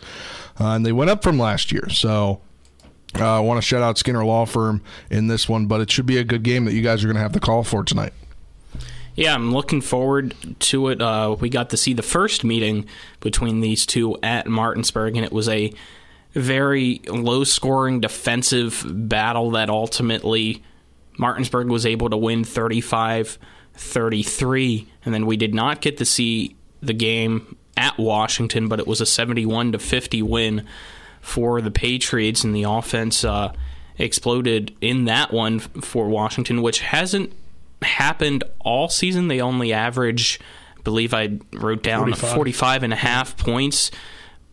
Uh, 0.60 0.68
and 0.68 0.86
they 0.86 0.92
went 0.92 1.10
up 1.10 1.22
from 1.22 1.38
last 1.38 1.72
year. 1.72 1.88
So 1.88 2.40
uh, 3.18 3.36
I 3.36 3.40
want 3.40 3.58
to 3.58 3.62
shout 3.62 3.82
out 3.82 3.98
Skinner 3.98 4.24
Law 4.24 4.46
Firm 4.46 4.82
in 5.10 5.26
this 5.26 5.48
one, 5.48 5.66
but 5.66 5.80
it 5.80 5.90
should 5.90 6.06
be 6.06 6.18
a 6.18 6.24
good 6.24 6.42
game 6.42 6.64
that 6.64 6.72
you 6.72 6.82
guys 6.82 7.04
are 7.04 7.06
going 7.06 7.16
to 7.16 7.22
have 7.22 7.32
the 7.32 7.40
call 7.40 7.62
for 7.62 7.84
tonight. 7.84 8.12
Yeah, 9.14 9.34
I'm 9.34 9.52
looking 9.52 9.82
forward 9.82 10.34
to 10.60 10.88
it. 10.88 11.02
Uh, 11.02 11.36
we 11.38 11.50
got 11.50 11.68
to 11.70 11.76
see 11.76 11.92
the 11.92 12.02
first 12.02 12.44
meeting 12.44 12.86
between 13.20 13.60
these 13.60 13.84
two 13.84 14.16
at 14.22 14.46
Martinsburg, 14.46 15.16
and 15.16 15.24
it 15.24 15.32
was 15.32 15.48
a 15.48 15.72
very 16.32 17.02
low 17.08 17.44
scoring 17.44 18.00
defensive 18.00 18.82
battle 18.86 19.50
that 19.50 19.68
ultimately 19.68 20.62
Martinsburg 21.22 21.68
was 21.68 21.86
able 21.86 22.10
to 22.10 22.16
win 22.16 22.44
35 22.44 23.38
33. 23.74 24.88
And 25.04 25.14
then 25.14 25.24
we 25.24 25.36
did 25.36 25.54
not 25.54 25.80
get 25.80 25.96
to 25.98 26.04
see 26.04 26.56
the 26.82 26.92
game 26.92 27.56
at 27.76 27.96
Washington, 27.96 28.68
but 28.68 28.80
it 28.80 28.86
was 28.86 29.00
a 29.00 29.06
71 29.06 29.72
to 29.72 29.78
50 29.78 30.20
win 30.22 30.66
for 31.20 31.60
the 31.60 31.70
Patriots, 31.70 32.42
and 32.42 32.54
the 32.54 32.64
offense 32.64 33.24
uh, 33.24 33.52
exploded 33.96 34.74
in 34.80 35.04
that 35.04 35.32
one 35.32 35.60
for 35.60 36.08
Washington, 36.08 36.60
which 36.60 36.80
hasn't 36.80 37.32
happened 37.82 38.42
all 38.58 38.88
season. 38.88 39.28
They 39.28 39.40
only 39.40 39.72
average, 39.72 40.40
I 40.76 40.82
believe 40.82 41.14
I 41.14 41.38
wrote 41.52 41.82
down 41.84 42.06
45. 42.12 42.34
45 42.34 42.82
and 42.82 42.92
a 42.92 42.96
half 42.96 43.36
points. 43.36 43.90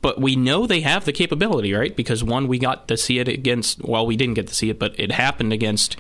But 0.02 0.22
we 0.22 0.38
know 0.38 0.66
they 0.66 0.82
have 0.82 1.04
the 1.04 1.12
capability, 1.12 1.74
right? 1.74 1.94
Because 1.94 2.24
one, 2.24 2.48
we 2.48 2.58
got 2.58 2.88
to 2.88 2.96
see 2.96 3.20
it 3.20 3.28
against, 3.28 3.84
well, 3.84 4.06
we 4.06 4.16
didn't 4.16 4.36
get 4.36 4.48
to 4.48 4.56
see 4.56 4.70
it, 4.70 4.80
but 4.80 4.98
it 4.98 5.12
happened 5.12 5.52
against 5.52 5.98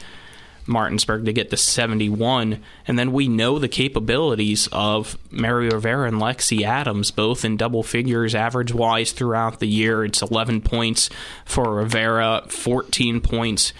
Martinsburg 0.69 1.25
to 1.25 1.33
get 1.33 1.49
to 1.49 1.57
71. 1.57 2.61
And 2.87 2.97
then 2.97 3.11
we 3.11 3.27
know 3.27 3.59
the 3.59 3.67
capabilities 3.67 4.69
of 4.71 5.17
Mary 5.31 5.67
Rivera 5.67 6.07
and 6.07 6.17
Lexi 6.17 6.61
Adams, 6.61 7.11
both 7.11 7.43
in 7.43 7.57
double 7.57 7.83
figures 7.83 8.35
average 8.35 8.73
wise 8.73 9.11
throughout 9.11 9.59
the 9.59 9.67
year. 9.67 10.05
It's 10.05 10.21
11 10.21 10.61
points 10.61 11.09
for 11.43 11.75
Rivera, 11.75 12.43
14 12.47 13.19
points 13.19 13.73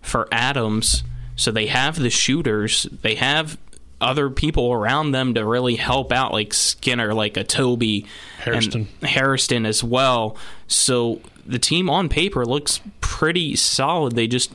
for 0.00 0.28
Adams. 0.32 1.02
So 1.34 1.50
they 1.50 1.66
have 1.66 1.96
the 1.96 2.10
shooters. 2.10 2.84
They 3.02 3.16
have 3.16 3.58
other 4.00 4.30
people 4.30 4.72
around 4.72 5.12
them 5.12 5.34
to 5.34 5.44
really 5.44 5.76
help 5.76 6.12
out, 6.12 6.32
like 6.32 6.52
Skinner, 6.52 7.14
like 7.14 7.36
a 7.36 7.44
Toby, 7.44 8.06
Harrison, 8.38 8.88
Hairston 9.02 9.66
as 9.66 9.82
well. 9.82 10.36
So 10.68 11.20
the 11.46 11.58
team 11.58 11.88
on 11.88 12.08
paper 12.08 12.44
looks 12.44 12.80
pretty 13.00 13.56
solid. 13.56 14.14
They 14.14 14.26
just 14.26 14.52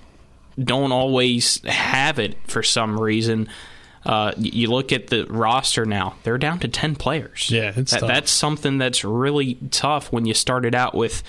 don't 0.57 0.91
always 0.91 1.61
have 1.65 2.19
it 2.19 2.37
for 2.47 2.63
some 2.63 2.99
reason. 2.99 3.47
Uh, 4.05 4.31
you 4.37 4.67
look 4.69 4.91
at 4.91 5.07
the 5.07 5.25
roster 5.25 5.85
now; 5.85 6.15
they're 6.23 6.37
down 6.39 6.57
to 6.59 6.67
ten 6.67 6.95
players. 6.95 7.49
Yeah, 7.51 7.71
it's 7.75 7.91
That- 7.91 7.99
tough. 7.99 8.07
that's 8.09 8.31
something 8.31 8.77
that's 8.79 9.03
really 9.03 9.55
tough 9.69 10.11
when 10.11 10.25
you 10.25 10.33
started 10.33 10.73
out 10.73 10.95
with 10.95 11.21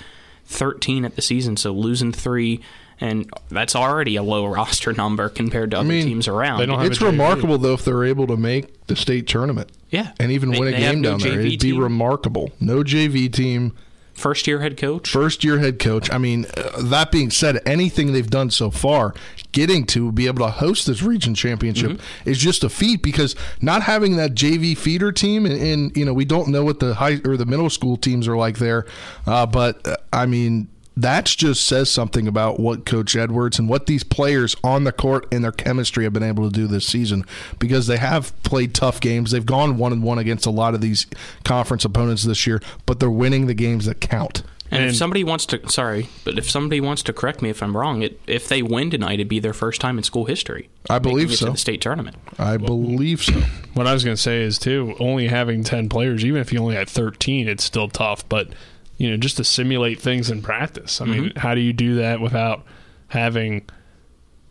thirteen 0.47 1.05
at 1.05 1.15
the 1.17 1.23
season. 1.23 1.57
So 1.59 1.73
losing 1.73 2.13
three, 2.13 2.61
and 2.99 3.31
that's 3.51 3.77
already 3.77 4.17
a 4.17 4.23
low 4.23 4.47
roster 4.55 4.93
number 4.95 5.29
compared 5.29 5.73
to 5.73 5.81
other 5.81 5.89
mean, 5.89 6.07
teams 6.07 6.29
around. 6.29 6.61
they 6.61 6.67
don't 6.67 6.79
have 6.79 6.91
It's 6.91 7.03
remarkable 7.03 7.59
though 7.59 7.75
if 7.75 7.85
they're 7.85 8.05
able 8.05 8.27
to 8.29 8.37
make 8.39 8.87
the 8.87 8.97
state 8.97 9.27
tournament. 9.27 9.71
Yeah. 9.91 10.13
and 10.19 10.33
even 10.33 10.51
They- 10.53 10.59
win 10.61 10.73
a 10.75 10.79
game 10.79 11.03
no 11.03 11.11
down 11.11 11.21
there. 11.21 11.41
It'd 11.41 11.61
be 11.61 11.73
remarkable. 11.75 12.53
No 12.59 12.83
JV 12.83 13.31
team, 13.31 13.75
First 14.15 14.47
year 14.47 14.61
head 14.61 14.77
coach. 14.77 15.11
first 15.11 15.43
year 15.43 15.59
head 15.59 15.79
coach. 15.79 16.13
I 16.13 16.19
mean, 16.19 16.47
uh, 16.57 16.83
that 16.83 17.11
being 17.11 17.31
said, 17.31 17.61
anything 17.67 18.13
they've 18.13 18.29
done 18.31 18.51
so 18.51 18.71
far, 18.71 19.15
getting 19.53 19.85
to 19.87 20.13
be 20.13 20.27
able 20.27 20.45
to 20.47 20.51
host 20.53 20.87
this 20.87 21.03
region 21.03 21.35
championship 21.35 21.93
Mm-hmm. 21.93 22.29
is 22.31 22.39
just 22.39 22.63
a 22.63 22.69
feat 22.69 23.03
because 23.03 23.35
not 23.61 23.83
having 23.83 24.17
that 24.17 24.35
JV 24.35 24.77
feeder 24.77 25.13
team, 25.13 25.47
and, 25.47 25.61
and 25.61 25.97
you 25.97 26.05
know 26.05 26.13
we 26.13 26.25
don't 26.25 26.49
know 26.49 26.63
what 26.65 26.79
the 26.81 26.95
high 26.95 27.21
or 27.25 27.37
the 27.37 27.47
middle 27.47 27.71
school 27.71 27.97
teams 27.97 28.29
are 28.29 28.37
like 28.37 28.59
there, 28.59 28.87
uh, 29.27 29.47
but 29.47 29.87
uh, 29.87 29.97
I 30.13 30.27
mean. 30.27 30.69
That 30.97 31.25
just 31.25 31.65
says 31.65 31.91
something 31.91 32.29
about 32.29 32.61
what 32.61 32.85
Coach 32.85 33.17
Edwards 33.17 33.59
and 33.59 33.69
what 33.69 33.87
these 33.87 34.05
players 34.05 34.55
on 34.63 34.85
the 34.85 34.93
court 34.93 35.27
and 35.33 35.43
their 35.43 35.53
chemistry 35.53 36.05
have 36.05 36.13
been 36.13 36.23
able 36.23 36.49
to 36.49 36.55
do 36.55 36.67
this 36.67 36.87
season 36.87 37.25
because 37.59 37.87
they 37.87 37.97
have 37.97 38.33
played 38.43 38.75
tough 38.75 39.01
games. 39.01 39.31
They've 39.31 39.47
gone 39.47 39.79
one 39.79 39.93
and 39.93 40.03
one 40.03 40.19
against 40.19 40.45
a 40.45 40.51
lot 40.51 40.75
of 40.75 40.81
these 40.81 41.07
conference 41.45 41.85
opponents 41.85 42.25
this 42.25 42.47
year, 42.47 42.61
but 42.85 43.01
they're 43.01 43.11
winning 43.11 43.47
the 43.47 43.55
games 43.55 43.87
that 43.87 44.01
count. 44.01 44.43
And, 44.71 44.85
if 44.87 44.97
somebody 44.97 45.23
wants 45.23 45.45
to, 45.47 45.69
sorry, 45.69 46.09
but 46.25 46.39
if 46.39 46.51
somebody 46.51 46.81
wants 46.81 47.03
to 47.03 47.13
correct 47.13 47.43
me 47.43 47.51
if 47.51 47.63
I'm 47.63 47.77
wrong, 47.77 48.01
it, 48.01 48.19
if 48.27 48.49
they 48.49 48.63
win 48.63 48.91
tonight, 48.91 49.15
it'd 49.15 49.29
be 49.29 49.39
their 49.39 49.53
first 49.53 49.83
time 49.83 49.99
in 49.99 50.05
school 50.05 50.25
history. 50.25 50.71
I 50.89 50.99
believe 50.99 51.31
it 51.31 51.37
so. 51.37 51.47
To 51.47 51.53
the 51.53 51.59
state 51.59 51.83
tournament. 51.83 52.17
I 52.39 52.57
believe 52.57 53.23
so. 53.23 53.39
What 53.75 53.87
I 53.87 53.93
was 53.93 54.03
going 54.03 54.17
to 54.17 54.23
say 54.23 54.41
is 54.43 54.59
too, 54.59 54.95
only 54.99 55.29
having 55.29 55.63
ten 55.63 55.91
players, 55.91 56.25
even 56.25 56.41
if 56.41 56.55
you 56.55 56.59
only 56.59 56.75
had 56.75 56.89
thirteen, 56.89 57.49
it's 57.49 57.65
still 57.65 57.89
tough. 57.89 58.27
But 58.31 58.49
you 59.03 59.11
know, 59.11 59.17
just 59.17 59.37
to 59.39 59.43
simulate 59.43 60.01
things 60.01 60.31
in 60.31 60.43
practice. 60.43 61.01
I 61.01 61.07
mean, 61.07 61.33
how 61.35 61.57
do 61.57 61.61
you 61.61 61.73
do 61.73 61.97
that 61.97 62.21
without 62.21 62.65
having 63.09 63.69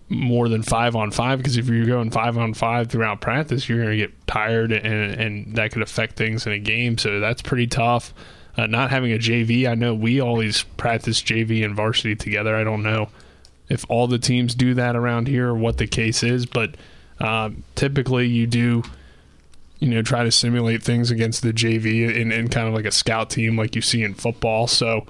more 0.10 0.50
than 0.50 0.62
five 0.62 0.94
on 0.94 1.10
five? 1.10 1.38
Because 1.38 1.56
if 1.56 1.70
you're 1.70 1.86
going 1.86 2.12
five 2.12 2.38
on 2.38 2.54
five 2.54 2.90
throughout 2.90 3.22
practice, 3.22 3.70
you're 3.70 3.78
going 3.78 3.92
to 3.92 3.96
get 3.98 4.28
tired, 4.28 4.74
and 4.74 5.14
and 5.14 5.56
that 5.56 5.72
could 5.72 5.82
affect 5.82 6.18
things 6.18 6.46
in 6.46 6.52
a 6.52 6.60
game. 6.60 6.98
So 6.98 7.22
that's 7.22 7.42
pretty 7.42 7.68
tough. 7.68 8.14
Uh, 8.58 8.68
not 8.68 8.90
having 8.90 9.14
a 9.14 9.18
JV, 9.18 9.70
I 9.70 9.76
know 9.76 9.94
we 9.96 10.20
always 10.20 10.64
practice 10.76 11.22
JV 11.22 11.64
and 11.64 11.74
varsity 11.74 12.18
together. 12.18 12.54
I 12.54 12.66
don't 12.66 12.84
know 12.84 13.08
if 13.70 13.86
all 13.88 14.08
the 14.08 14.20
teams 14.20 14.54
do 14.54 14.74
that 14.74 14.98
around 14.98 15.30
here 15.30 15.48
or 15.48 15.56
what 15.56 15.78
the 15.78 15.88
case 15.88 16.24
is, 16.24 16.46
but 16.46 16.76
um, 17.22 17.64
typically 17.76 18.28
you 18.28 18.48
do 18.48 18.84
you 19.82 19.88
know, 19.88 20.04
try 20.04 20.24
to 20.24 20.32
simulate 20.32 20.84
things 20.84 21.10
against 21.10 21.42
the 21.42 21.52
JV 21.52 22.16
in 22.16 22.48
kind 22.50 22.68
of 22.68 22.74
like 22.76 22.86
a 22.86 22.92
scout 22.92 23.32
team 23.32 23.58
like 23.58 23.76
you 23.76 23.82
see 23.82 24.04
in 24.04 24.14
football. 24.14 24.68
So, 24.68 25.08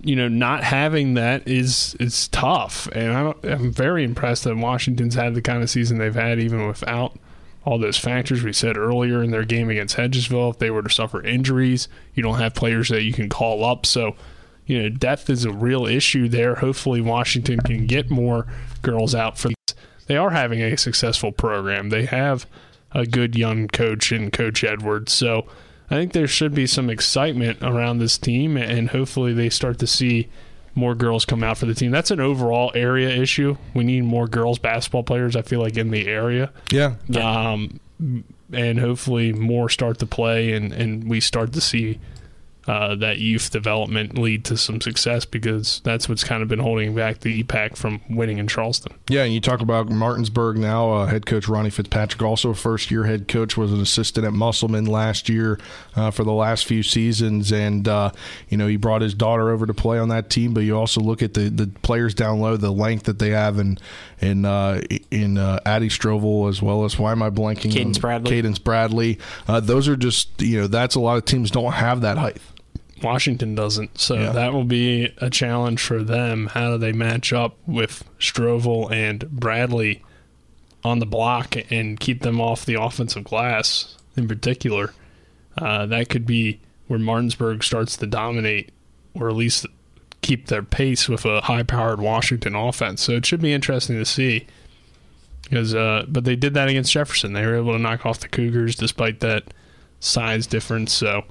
you 0.00 0.14
know, 0.14 0.28
not 0.28 0.62
having 0.62 1.14
that 1.14 1.46
is 1.46 1.96
is 1.98 2.28
tough. 2.28 2.86
And 2.92 3.12
I 3.12 3.34
I'm 3.42 3.72
very 3.72 4.04
impressed 4.04 4.44
that 4.44 4.56
Washington's 4.56 5.16
had 5.16 5.34
the 5.34 5.42
kind 5.42 5.60
of 5.60 5.68
season 5.68 5.98
they've 5.98 6.14
had 6.14 6.38
even 6.38 6.68
without 6.68 7.18
all 7.64 7.78
those 7.78 7.98
factors 7.98 8.44
we 8.44 8.52
said 8.52 8.76
earlier 8.76 9.24
in 9.24 9.32
their 9.32 9.44
game 9.44 9.68
against 9.70 9.96
Hedgesville. 9.96 10.52
If 10.52 10.58
they 10.58 10.70
were 10.70 10.84
to 10.84 10.88
suffer 10.88 11.20
injuries, 11.24 11.88
you 12.14 12.22
don't 12.22 12.38
have 12.38 12.54
players 12.54 12.90
that 12.90 13.02
you 13.02 13.12
can 13.12 13.28
call 13.28 13.64
up. 13.64 13.84
So, 13.84 14.14
you 14.66 14.80
know, 14.80 14.88
depth 14.88 15.28
is 15.28 15.44
a 15.44 15.52
real 15.52 15.84
issue 15.84 16.28
there. 16.28 16.54
Hopefully, 16.54 17.00
Washington 17.00 17.58
can 17.58 17.86
get 17.86 18.08
more 18.08 18.46
girls 18.82 19.16
out 19.16 19.36
for. 19.36 19.50
They 20.06 20.16
are 20.16 20.30
having 20.30 20.62
a 20.62 20.76
successful 20.76 21.32
program. 21.32 21.88
They 21.88 22.04
have 22.04 22.46
a 22.92 23.06
good 23.06 23.36
young 23.36 23.68
coach 23.68 24.12
in 24.12 24.30
Coach 24.30 24.64
Edwards. 24.64 25.12
So 25.12 25.46
I 25.90 25.94
think 25.96 26.12
there 26.12 26.26
should 26.26 26.54
be 26.54 26.66
some 26.66 26.90
excitement 26.90 27.58
around 27.62 27.98
this 27.98 28.18
team, 28.18 28.56
and 28.56 28.90
hopefully 28.90 29.32
they 29.32 29.50
start 29.50 29.78
to 29.80 29.86
see 29.86 30.28
more 30.74 30.94
girls 30.94 31.24
come 31.24 31.42
out 31.42 31.56
for 31.58 31.66
the 31.66 31.74
team. 31.74 31.90
That's 31.90 32.10
an 32.10 32.20
overall 32.20 32.70
area 32.74 33.08
issue. 33.08 33.56
We 33.74 33.84
need 33.84 34.02
more 34.04 34.26
girls 34.28 34.58
basketball 34.58 35.04
players. 35.04 35.34
I 35.36 35.42
feel 35.42 35.60
like 35.60 35.76
in 35.76 35.90
the 35.90 36.06
area, 36.06 36.50
Yeah. 36.70 36.96
um, 37.18 37.80
and 38.52 38.78
hopefully 38.78 39.32
more 39.32 39.68
start 39.70 39.98
to 40.00 40.06
play, 40.06 40.52
and 40.52 40.72
and 40.72 41.08
we 41.08 41.20
start 41.20 41.52
to 41.54 41.60
see. 41.60 41.98
Uh, 42.66 42.96
that 42.96 43.18
youth 43.18 43.50
development 43.50 44.18
lead 44.18 44.44
to 44.44 44.56
some 44.56 44.80
success 44.80 45.24
because 45.24 45.80
that's 45.84 46.08
what's 46.08 46.24
kind 46.24 46.42
of 46.42 46.48
been 46.48 46.58
holding 46.58 46.94
back 46.96 47.20
the 47.20 47.44
EPAC 47.44 47.76
from 47.76 48.00
winning 48.10 48.38
in 48.38 48.48
Charleston. 48.48 48.92
Yeah, 49.08 49.22
and 49.22 49.32
you 49.32 49.40
talk 49.40 49.60
about 49.60 49.88
Martinsburg 49.88 50.56
now. 50.56 50.92
Uh, 50.92 51.06
head 51.06 51.26
coach 51.26 51.46
Ronnie 51.46 51.70
Fitzpatrick, 51.70 52.20
also 52.22 52.50
a 52.50 52.54
first 52.54 52.90
year 52.90 53.04
head 53.04 53.28
coach, 53.28 53.56
was 53.56 53.72
an 53.72 53.80
assistant 53.80 54.26
at 54.26 54.32
Musselman 54.32 54.84
last 54.86 55.28
year 55.28 55.60
uh, 55.94 56.10
for 56.10 56.24
the 56.24 56.32
last 56.32 56.66
few 56.66 56.82
seasons, 56.82 57.52
and 57.52 57.86
uh, 57.86 58.10
you 58.48 58.56
know 58.56 58.66
he 58.66 58.76
brought 58.76 59.00
his 59.00 59.14
daughter 59.14 59.50
over 59.50 59.64
to 59.64 59.74
play 59.74 59.98
on 59.98 60.08
that 60.08 60.28
team. 60.28 60.52
But 60.52 60.60
you 60.60 60.76
also 60.76 61.00
look 61.00 61.22
at 61.22 61.34
the, 61.34 61.48
the 61.48 61.68
players 61.82 62.14
down 62.14 62.40
low, 62.40 62.56
the 62.56 62.72
length 62.72 63.04
that 63.04 63.20
they 63.20 63.30
have 63.30 63.60
in 63.60 63.78
in 64.20 64.44
uh, 64.44 64.80
in 65.10 65.38
uh, 65.38 65.60
Addie 65.64 65.88
Strovel 65.88 66.48
as 66.48 66.60
well 66.60 66.84
as 66.84 66.98
why 66.98 67.12
am 67.12 67.22
I 67.22 67.30
blanking? 67.30 67.72
Cadence 67.72 67.98
Bradley. 67.98 68.30
Cadence 68.30 68.58
Bradley. 68.58 69.18
Uh, 69.46 69.60
those 69.60 69.88
are 69.88 69.96
just 69.96 70.42
you 70.42 70.60
know 70.60 70.66
that's 70.66 70.94
a 70.94 71.00
lot 71.00 71.16
of 71.16 71.24
teams 71.24 71.50
don't 71.50 71.72
have 71.72 72.00
that 72.00 72.18
height. 72.18 72.38
Washington 73.02 73.54
doesn't. 73.54 73.98
So 74.00 74.14
Yeah. 74.14 74.32
that 74.32 74.52
will 74.52 74.64
be 74.64 75.12
a 75.18 75.30
challenge 75.30 75.80
for 75.80 76.02
them. 76.02 76.48
How 76.54 76.72
do 76.72 76.78
they 76.78 76.92
match 76.92 77.32
up 77.32 77.56
with 77.66 78.04
Strovel 78.18 78.88
and 78.92 79.28
Bradley 79.30 80.02
on 80.84 80.98
the 80.98 81.06
block 81.06 81.56
and 81.70 81.98
keep 82.00 82.22
them 82.22 82.40
off 82.40 82.64
the 82.64 82.80
offensive 82.80 83.24
glass 83.24 83.96
in 84.16 84.26
particular? 84.28 84.92
Uh, 85.58 85.86
that 85.86 86.08
could 86.08 86.26
be 86.26 86.60
where 86.86 86.98
Martinsburg 86.98 87.62
starts 87.64 87.96
to 87.96 88.06
dominate 88.06 88.70
or 89.14 89.28
at 89.28 89.34
least 89.36 89.66
keep 90.22 90.46
their 90.48 90.62
pace 90.62 91.08
with 91.08 91.24
a 91.24 91.42
high 91.42 91.62
powered 91.62 92.00
Washington 92.00 92.54
offense. 92.54 93.02
So 93.02 93.12
it 93.12 93.24
should 93.26 93.40
be 93.40 93.52
interesting 93.52 93.96
to 93.96 94.04
see. 94.04 94.46
Because, 95.42 95.74
uh, 95.74 96.04
but 96.08 96.24
they 96.24 96.34
did 96.34 96.54
that 96.54 96.68
against 96.68 96.92
Jefferson. 96.92 97.32
They 97.32 97.46
were 97.46 97.56
able 97.56 97.72
to 97.72 97.78
knock 97.78 98.04
off 98.04 98.18
the 98.20 98.28
Cougars 98.28 98.74
despite 98.74 99.20
that 99.20 99.44
size 100.00 100.46
difference. 100.46 100.92
So 100.92 101.24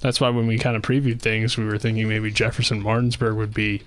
that's 0.00 0.20
why 0.20 0.28
when 0.28 0.46
we 0.46 0.58
kind 0.58 0.76
of 0.76 0.82
previewed 0.82 1.20
things, 1.20 1.56
we 1.56 1.64
were 1.64 1.78
thinking 1.78 2.08
maybe 2.08 2.30
Jefferson 2.30 2.82
Martinsburg 2.82 3.36
would 3.36 3.54
be 3.54 3.82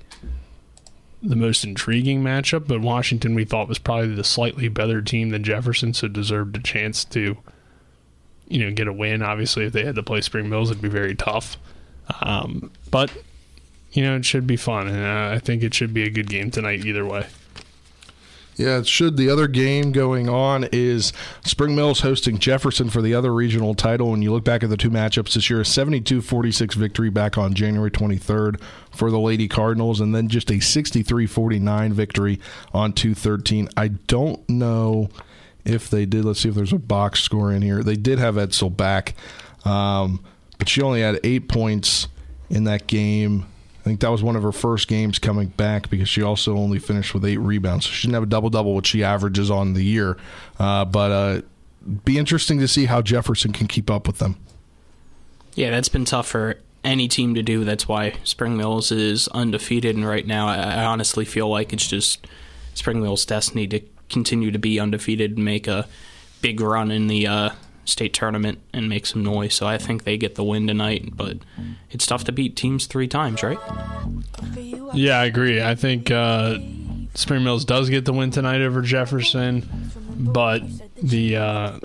the 1.22 1.36
most 1.36 1.64
intriguing 1.64 2.24
matchup, 2.24 2.68
but 2.68 2.82
Washington 2.82 3.36
we 3.36 3.46
thought 3.46 3.68
was 3.68 3.80
probably 3.80 4.16
the 4.16 4.24
slightly 4.24 4.68
better 4.68 5.02
team 5.02 5.30
than 5.30 5.44
Jefferson, 5.44 5.94
so 5.94 6.08
deserved 6.08 6.56
a 6.58 6.62
chance 6.62 7.04
to, 7.06 7.38
you 8.48 8.60
know, 8.60 8.72
get 8.72 8.88
a 8.88 8.94
win. 8.94 9.22
Obviously, 9.22 9.66
if 9.66 9.74
they 9.74 9.86
had 9.86 9.96
to 9.96 10.04
play 10.04 10.22
Spring 10.22 10.50
Mills, 10.50 10.72
it'd 10.72 10.82
be 10.82 10.90
very 10.90 11.16
tough. 11.16 11.58
Um, 12.22 12.72
but 12.90 13.12
you 13.92 14.04
know, 14.04 14.16
it 14.16 14.26
should 14.26 14.48
be 14.48 14.56
fun, 14.56 14.88
and 14.88 15.04
uh, 15.04 15.36
I 15.36 15.40
think 15.40 15.64
it 15.64 15.74
should 15.74 15.94
be 15.94 16.04
a 16.04 16.10
good 16.10 16.30
game 16.30 16.52
tonight 16.52 16.86
either 16.86 17.06
way. 17.06 17.28
Yeah, 18.60 18.80
it 18.80 18.88
should. 18.88 19.16
The 19.16 19.30
other 19.30 19.48
game 19.48 19.94
going 19.94 20.28
on 20.28 20.68
is 20.74 21.14
Spring 21.46 21.78
Mills 21.78 22.02
hosting 22.02 22.40
Jefferson 22.40 22.90
for 22.90 23.02
the 23.02 23.14
other 23.14 23.34
regional 23.34 23.74
title. 23.74 24.14
And 24.14 24.22
you 24.22 24.34
look 24.34 24.44
back 24.44 24.64
at 24.64 24.70
the 24.70 24.76
two 24.76 24.90
matchups 24.90 25.34
this 25.34 25.50
year, 25.50 25.62
a 25.62 25.66
72 25.66 26.22
46 26.22 26.76
victory 26.76 27.10
back 27.10 27.38
on 27.38 27.54
January 27.54 27.90
23rd 27.90 28.62
for 28.92 29.12
the 29.12 29.20
Lady 29.20 29.48
Cardinals, 29.48 30.02
and 30.02 30.14
then 30.14 30.28
just 30.28 30.52
a 30.52 30.60
63 30.60 31.26
49 31.26 31.94
victory 31.94 32.42
on 32.74 32.92
213. 32.92 33.70
I 33.78 33.88
don't 33.88 34.48
know 34.50 35.10
if 35.64 35.90
they 35.90 36.06
did. 36.06 36.26
Let's 36.26 36.42
see 36.42 36.50
if 36.50 36.56
there's 36.56 36.74
a 36.74 36.80
box 36.80 37.22
score 37.22 37.54
in 37.54 37.62
here. 37.62 37.82
They 37.82 37.96
did 37.96 38.20
have 38.20 38.36
Edsel 38.36 38.76
back, 38.76 39.16
um, 39.64 40.22
but 40.58 40.68
she 40.68 40.82
only 40.82 41.00
had 41.00 41.18
eight 41.24 41.48
points 41.48 42.10
in 42.50 42.66
that 42.66 42.88
game. 42.88 43.46
I 43.90 43.92
think 43.92 44.02
that 44.02 44.12
was 44.12 44.22
one 44.22 44.36
of 44.36 44.44
her 44.44 44.52
first 44.52 44.88
games 44.88 45.18
coming 45.18 45.48
back 45.48 45.90
because 45.90 46.08
she 46.08 46.22
also 46.22 46.56
only 46.56 46.78
finished 46.78 47.16
with 47.16 47.26
eight 47.26 47.40
rebounds. 47.40 47.88
So 47.88 47.92
she 47.92 48.06
didn't 48.06 48.14
have 48.14 48.24
a 48.24 48.28
double 48.28 48.52
double, 48.52 48.76
which 48.76 48.86
she 48.86 49.04
averages 49.04 49.50
on 49.50 49.74
the 49.74 49.84
year. 49.84 50.16
Uh, 50.60 50.86
but 50.86 51.12
uh, 51.12 51.42
be 52.06 52.20
interesting 52.20 52.60
to 52.60 52.68
see 52.68 52.86
how 52.86 53.02
Jefferson 53.02 53.52
can 53.52 53.66
keep 53.66 53.90
up 53.90 54.06
with 54.06 54.20
them. 54.20 54.36
Yeah, 55.56 55.72
that's 55.72 55.90
been 55.90 56.06
tough 56.06 56.28
for 56.28 56.60
any 56.84 57.08
team 57.08 57.34
to 57.34 57.42
do. 57.42 57.64
That's 57.64 57.88
why 57.88 58.14
Spring 58.24 58.56
Mills 58.56 58.92
is 58.92 59.28
undefeated, 59.30 59.96
and 59.96 60.08
right 60.08 60.28
now 60.28 60.48
I 60.48 60.58
I 60.58 60.86
honestly 60.86 61.26
feel 61.26 61.50
like 61.50 61.74
it's 61.74 61.88
just 61.88 62.28
Spring 62.76 63.02
Mills' 63.02 63.26
destiny 63.26 63.66
to 63.70 63.82
continue 64.08 64.52
to 64.52 64.60
be 64.60 64.80
undefeated 64.80 65.36
and 65.36 65.44
make 65.44 65.68
a 65.68 65.88
big 66.44 66.62
run 66.62 66.92
in 66.92 67.08
the 67.08 67.26
uh, 67.26 67.50
state 67.90 68.14
tournament 68.14 68.60
and 68.74 68.88
make 68.88 69.06
some 69.06 69.24
noise. 69.24 69.54
So 69.56 69.68
I 69.68 69.78
think 69.78 70.04
they 70.04 70.18
get 70.18 70.36
the 70.36 70.44
win 70.44 70.68
tonight. 70.68 71.16
But 71.16 71.38
it's 71.92 72.06
tough 72.06 72.24
to 72.26 72.32
beat 72.32 72.56
teams 72.56 72.86
three 72.88 73.08
times, 73.08 73.44
right? 73.44 73.60
Yeah, 74.94 75.20
I 75.20 75.26
agree. 75.26 75.62
I 75.62 75.76
think 75.76 76.12
uh, 76.12 76.58
Spring 77.14 77.44
Mills 77.44 77.66
does 77.66 77.90
get 77.90 78.06
the 78.06 78.14
win 78.14 78.32
tonight 78.32 78.62
over 78.62 78.82
Jefferson, 78.82 79.92
but 80.18 80.62
the 81.02 81.36
uh, 81.38 81.80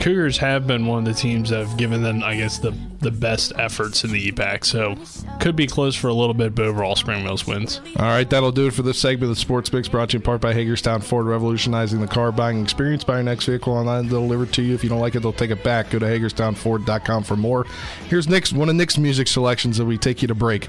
Cougars 0.00 0.38
have 0.38 0.66
been 0.66 0.86
one 0.86 1.00
of 1.00 1.04
the 1.04 1.14
teams 1.14 1.50
that 1.50 1.66
have 1.66 1.76
given 1.76 2.02
them, 2.02 2.22
I 2.22 2.36
guess, 2.36 2.58
the 2.58 2.72
the 3.00 3.10
best 3.10 3.52
efforts 3.56 4.02
in 4.04 4.10
the 4.10 4.32
EPAC. 4.32 4.64
So 4.64 4.96
could 5.40 5.54
be 5.56 5.66
close 5.66 5.94
for 5.94 6.08
a 6.08 6.14
little 6.14 6.34
bit, 6.34 6.54
but 6.54 6.64
overall, 6.64 6.96
Spring 6.96 7.22
Mills 7.22 7.46
wins. 7.46 7.80
All 7.96 8.06
right, 8.06 8.28
that'll 8.28 8.52
do 8.52 8.66
it 8.66 8.74
for 8.74 8.82
this 8.82 8.98
segment 8.98 9.30
of 9.30 9.38
Sports 9.38 9.72
Mix 9.72 9.88
brought 9.88 10.10
to 10.10 10.14
you 10.14 10.18
in 10.18 10.22
part 10.24 10.40
by 10.40 10.52
Hagerstown 10.52 11.00
Ford, 11.00 11.26
revolutionizing 11.26 12.00
the 12.00 12.08
car 12.08 12.32
buying 12.32 12.60
experience. 12.62 13.04
Buy 13.04 13.14
your 13.14 13.22
next 13.22 13.44
vehicle 13.44 13.72
online, 13.72 14.08
they'll 14.08 14.22
deliver 14.22 14.44
it 14.44 14.52
to 14.54 14.62
you. 14.62 14.74
If 14.74 14.82
you 14.82 14.90
don't 14.90 15.00
like 15.00 15.14
it, 15.14 15.20
they'll 15.20 15.32
take 15.32 15.50
it 15.50 15.62
back. 15.62 15.90
Go 15.90 15.98
to 15.98 16.06
HagerstownFord.com 16.06 17.22
for 17.24 17.36
more. 17.36 17.66
Here's 18.08 18.28
Nick's 18.28 18.52
one 18.52 18.68
of 18.68 18.74
Nick's 18.74 18.98
music 18.98 19.28
selections 19.28 19.78
that 19.78 19.84
we 19.84 19.98
take 19.98 20.22
you 20.22 20.28
to 20.28 20.34
break. 20.34 20.68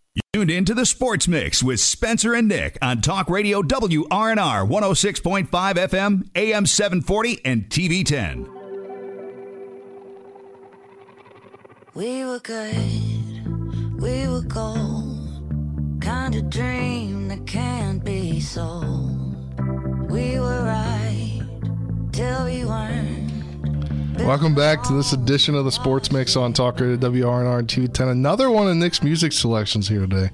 Tuned 0.33 0.51
into 0.51 0.73
the 0.73 0.85
Sports 0.85 1.25
Mix 1.25 1.63
with 1.63 1.79
Spencer 1.79 2.33
and 2.33 2.49
Nick 2.49 2.77
on 2.81 2.99
Talk 2.99 3.29
Radio 3.29 3.61
WRNR 3.61 4.67
106.5 4.67 5.47
FM, 5.49 6.27
AM 6.35 6.65
740, 6.65 7.39
and 7.45 7.69
TV 7.69 8.05
10. 8.05 8.45
We 11.93 12.25
were 12.25 12.39
good, 12.39 14.01
we 14.01 14.27
were 14.27 14.41
gold. 14.41 16.01
Kind 16.01 16.35
of 16.35 16.49
dream 16.49 17.29
that 17.29 17.45
can't 17.47 18.03
be 18.03 18.41
sold. 18.41 19.10
Welcome 24.31 24.55
back 24.55 24.81
to 24.83 24.93
this 24.93 25.11
edition 25.11 25.55
of 25.55 25.65
the 25.65 25.73
Sports 25.73 26.09
Mix 26.09 26.37
on 26.37 26.53
Talk 26.53 26.79
Radio 26.79 26.95
WRNR 26.95 27.59
and 27.59 27.67
TV 27.67 27.91
10. 27.93 28.07
Another 28.07 28.49
one 28.49 28.65
of 28.65 28.77
Nick's 28.77 29.03
music 29.03 29.33
selections 29.33 29.89
here 29.89 30.07
today. 30.07 30.31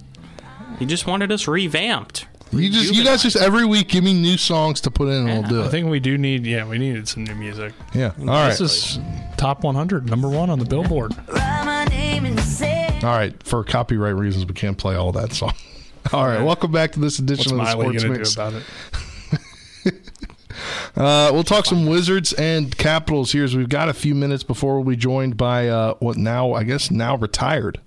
He 0.78 0.86
just 0.86 1.08
wanted 1.08 1.32
us 1.32 1.48
revamped. 1.48 2.28
You 2.52 2.70
just, 2.70 2.94
you 2.94 3.04
guys 3.04 3.24
just 3.24 3.38
every 3.38 3.66
week 3.66 3.88
give 3.88 4.04
me 4.04 4.14
new 4.14 4.38
songs 4.38 4.82
to 4.82 4.92
put 4.92 5.08
in, 5.08 5.28
and 5.28 5.42
we'll 5.42 5.50
do 5.50 5.64
I 5.64 5.66
it. 5.66 5.70
think 5.70 5.90
we 5.90 6.00
do 6.00 6.16
need, 6.16 6.46
yeah, 6.46 6.68
we 6.68 6.78
needed 6.78 7.08
some 7.08 7.24
new 7.24 7.34
music. 7.34 7.74
Yeah. 7.96 8.12
All 8.20 8.26
right. 8.28 8.50
This 8.50 8.62
is 8.62 9.00
top 9.36 9.64
100, 9.64 10.08
number 10.08 10.30
one 10.30 10.52
on 10.52 10.60
the 10.60 10.66
Billboard. 10.66 11.18
Write 11.30 11.66
my 11.66 11.86
name 11.86 12.24
in 12.28 12.36
the 12.36 12.44
sand. 12.44 13.04
All 13.04 13.16
right. 13.16 13.42
For 13.42 13.64
copyright 13.64 14.14
reasons, 14.14 14.46
we 14.46 14.54
can't 14.54 14.78
play 14.78 14.94
all 14.96 15.12
that 15.14 15.34
song. 15.34 15.54
All 16.14 16.28
right. 16.28 16.44
Welcome 16.44 16.72
back 16.72 16.92
to 16.92 17.00
this 17.00 17.18
edition 17.18 17.58
What's 17.58 17.72
of 17.74 17.80
the 17.80 17.84
Miley 17.84 17.98
Sports 17.98 18.04
going 18.04 18.14
to 18.14 18.20
Mix. 18.20 18.36
do 18.36 18.42
about 18.42 18.54
it? 18.54 18.64
Uh, 20.98 21.30
we'll 21.32 21.44
talk 21.44 21.66
some 21.66 21.86
Wizards 21.86 22.34
and 22.34 22.76
Capitals 22.76 23.32
here 23.32 23.44
as 23.44 23.56
we've 23.56 23.70
got 23.70 23.88
a 23.88 23.94
few 23.94 24.16
minutes 24.16 24.44
before 24.44 24.76
we'll 24.76 24.90
be 24.90 24.96
joined 24.96 25.38
by 25.38 25.68
uh, 25.68 25.94
what 26.00 26.18
now, 26.18 26.54
I 26.54 26.64
guess, 26.64 26.90
now 26.90 27.16
retired, 27.16 27.80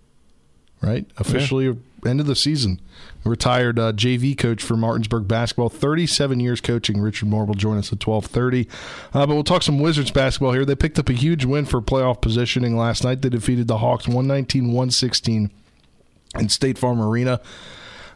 right? 0.81 1.05
Officially 1.17 1.77
end 2.07 2.21
of 2.21 2.27
the 2.27 2.37
season. 2.37 2.81
Retired 3.25 3.79
uh, 3.79 3.93
JV 3.93 4.39
coach 4.39 4.63
for 4.63 4.77
Martinsburg 4.77 5.27
basketball, 5.29 5.69
37 5.69 6.41
years 6.41 6.61
coaching. 6.61 7.01
Richard 7.01 7.29
Moore 7.29 7.45
will 7.45 7.55
join 7.55 7.79
us 7.79 7.93
at 7.93 7.99
12:30. 7.99 8.69
Uh, 9.13 9.27
but 9.27 9.35
we'll 9.35 9.45
talk 9.45 9.63
some 9.63 9.81
Wizards 9.81 10.11
basketball 10.11 10.53
here. 10.53 10.65
They 10.65 10.77
picked 10.77 10.99
up 10.99 11.09
a 11.09 11.13
huge 11.13 11.45
win 11.45 11.67
for 11.67 11.83
playoff 11.83 12.21
positioning 12.21 12.77
last 12.77 13.05
night. 13.05 13.23
They 13.23 13.29
defeated 13.29 13.67
the 13.67 13.79
Hawks 13.79 14.07
119-116 14.07 15.51
in 16.39 16.49
State 16.49 16.79
Farm 16.79 17.01
Arena. 17.01 17.41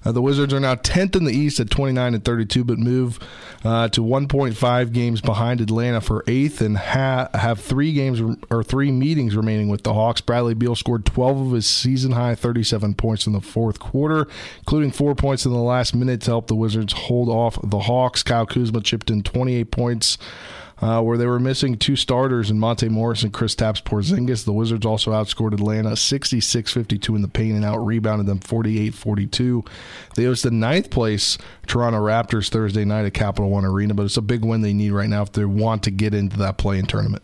Uh, 0.05 0.13
the 0.13 0.23
Wizards 0.23 0.53
are 0.53 0.61
now 0.61 0.75
10th 0.75 1.17
in 1.17 1.25
the 1.25 1.33
East 1.33 1.61
at 1.61 1.71
29 1.71 2.15
and 2.15 2.25
32, 2.25 2.65
but 2.65 2.79
move 2.79 3.19
uh, 3.65 3.89
to 3.89 4.03
1.5 4.03 4.93
games 4.93 5.21
behind 5.21 5.61
Atlanta 5.61 6.01
for 6.01 6.23
eighth 6.27 6.61
and 6.61 6.77
ha- 6.77 7.29
have 7.35 7.61
three 7.61 7.93
games 7.93 8.21
or 8.51 8.63
three 8.63 8.91
meetings 8.91 9.35
remaining 9.35 9.69
with 9.69 9.83
the 9.83 9.95
Hawks. 9.95 10.21
Bradley 10.21 10.55
Beal 10.55 10.75
scored 10.75 11.07
12 11.07 11.47
of 11.47 11.53
his 11.53 11.67
season 11.67 12.13
high 12.13 12.35
37 12.35 12.95
points 12.95 13.27
in 13.27 13.33
the 13.33 13.41
fourth 13.41 13.79
quarter, 13.79 14.27
including 14.59 14.91
four 14.91 15.15
points 15.15 15.47
in 15.47 15.53
the 15.53 15.59
last 15.59 15.95
minute 15.95 16.21
to 16.23 16.31
help 16.31 16.47
the 16.47 16.55
Wizards 16.55 16.93
hold 16.93 17.29
off 17.29 17.59
the 17.63 17.81
Hawks. 17.81 18.23
Kyle 18.23 18.47
Kuzma 18.47 18.81
chipped 18.83 19.11
in 19.11 19.23
28 19.23 19.71
points. 19.71 20.19
Uh, 20.81 21.01
where 21.01 21.17
they 21.17 21.25
were 21.27 21.39
missing 21.39 21.79
two 21.79 21.95
starters 21.95 22.51
in 22.51 22.59
Monte 22.59 22.89
Morris 22.89 23.23
and 23.23 23.33
Kristaps 23.33 23.81
Porzingis. 23.81 24.45
The 24.45 24.53
Wizards 24.53 24.85
also 24.85 25.13
outscored 25.13 25.55
Atlanta 25.55 25.97
66 25.97 26.73
52 26.73 27.15
in 27.15 27.23
the 27.23 27.29
paint 27.29 27.55
and 27.55 27.65
out 27.65 27.77
rebounded 27.79 28.27
them 28.27 28.41
48 28.41 28.93
42. 28.93 29.65
They 30.17 30.25
hosted 30.25 30.51
ninth 30.51 30.91
place 30.91 31.39
Toronto 31.69 32.01
Raptors 32.01 32.51
Thursday 32.51 32.85
night 32.85 33.05
at 33.07 33.15
Capital 33.15 33.51
One 33.51 33.65
Arena, 33.65 33.95
but 33.95 34.03
it's 34.03 34.17
a 34.17 34.21
big 34.23 34.45
win 34.45 34.63
they 34.63 34.73
need 34.75 34.91
right 34.91 35.09
now 35.09 35.23
if 35.23 35.31
they 35.31 35.45
want 35.45 35.85
to 35.85 35.93
get 35.93 36.13
into 36.13 36.37
that 36.39 36.59
play 36.59 36.81
in 36.81 36.87
tournament. 36.87 37.23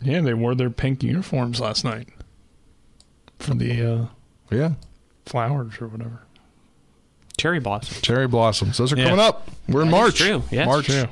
Yeah, 0.00 0.20
they 0.20 0.32
wore 0.34 0.54
their 0.54 0.70
pink 0.70 1.02
uniforms 1.02 1.58
last 1.60 1.84
night 1.84 2.08
for 3.40 3.54
the 3.54 3.82
uh, 3.94 4.06
Yeah. 4.50 4.74
flowers 5.26 5.74
or 5.80 5.88
whatever. 5.88 6.22
Cherry 7.36 7.58
blossom. 7.58 8.00
Cherry 8.02 8.28
blossoms. 8.28 8.78
Those 8.78 8.92
are 8.92 8.96
Yeah. 8.96 9.04
coming 9.04 9.20
up. 9.20 9.50
We're 9.68 9.82
in 9.82 9.90
That 9.90 9.96
is 9.96 10.00
March. 10.00 10.14
true. 10.18 10.42
Yeah, 10.50 10.66
March. 10.66 10.86
True. 10.86 11.04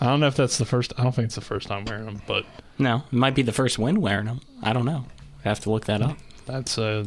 I 0.00 0.06
don't 0.06 0.20
know 0.20 0.26
if 0.26 0.36
that's 0.36 0.58
the 0.58 0.64
first. 0.66 0.92
I 0.98 1.02
don't 1.02 1.12
think 1.14 1.26
it's 1.26 1.34
the 1.34 1.40
first 1.40 1.68
time 1.68 1.84
wearing 1.84 2.04
them, 2.06 2.20
but 2.26 2.44
No, 2.78 3.02
it 3.10 3.12
might 3.16 3.34
be 3.34 3.42
the 3.42 3.52
first 3.52 3.78
win 3.78 4.00
wearing 4.00 4.26
them. 4.26 4.40
I 4.62 4.72
don't 4.72 4.84
know. 4.84 5.06
I 5.44 5.48
have 5.48 5.60
to 5.60 5.70
look 5.70 5.86
that 5.86 6.02
up. 6.02 6.16
that's 6.46 6.76
uh, 6.78 7.04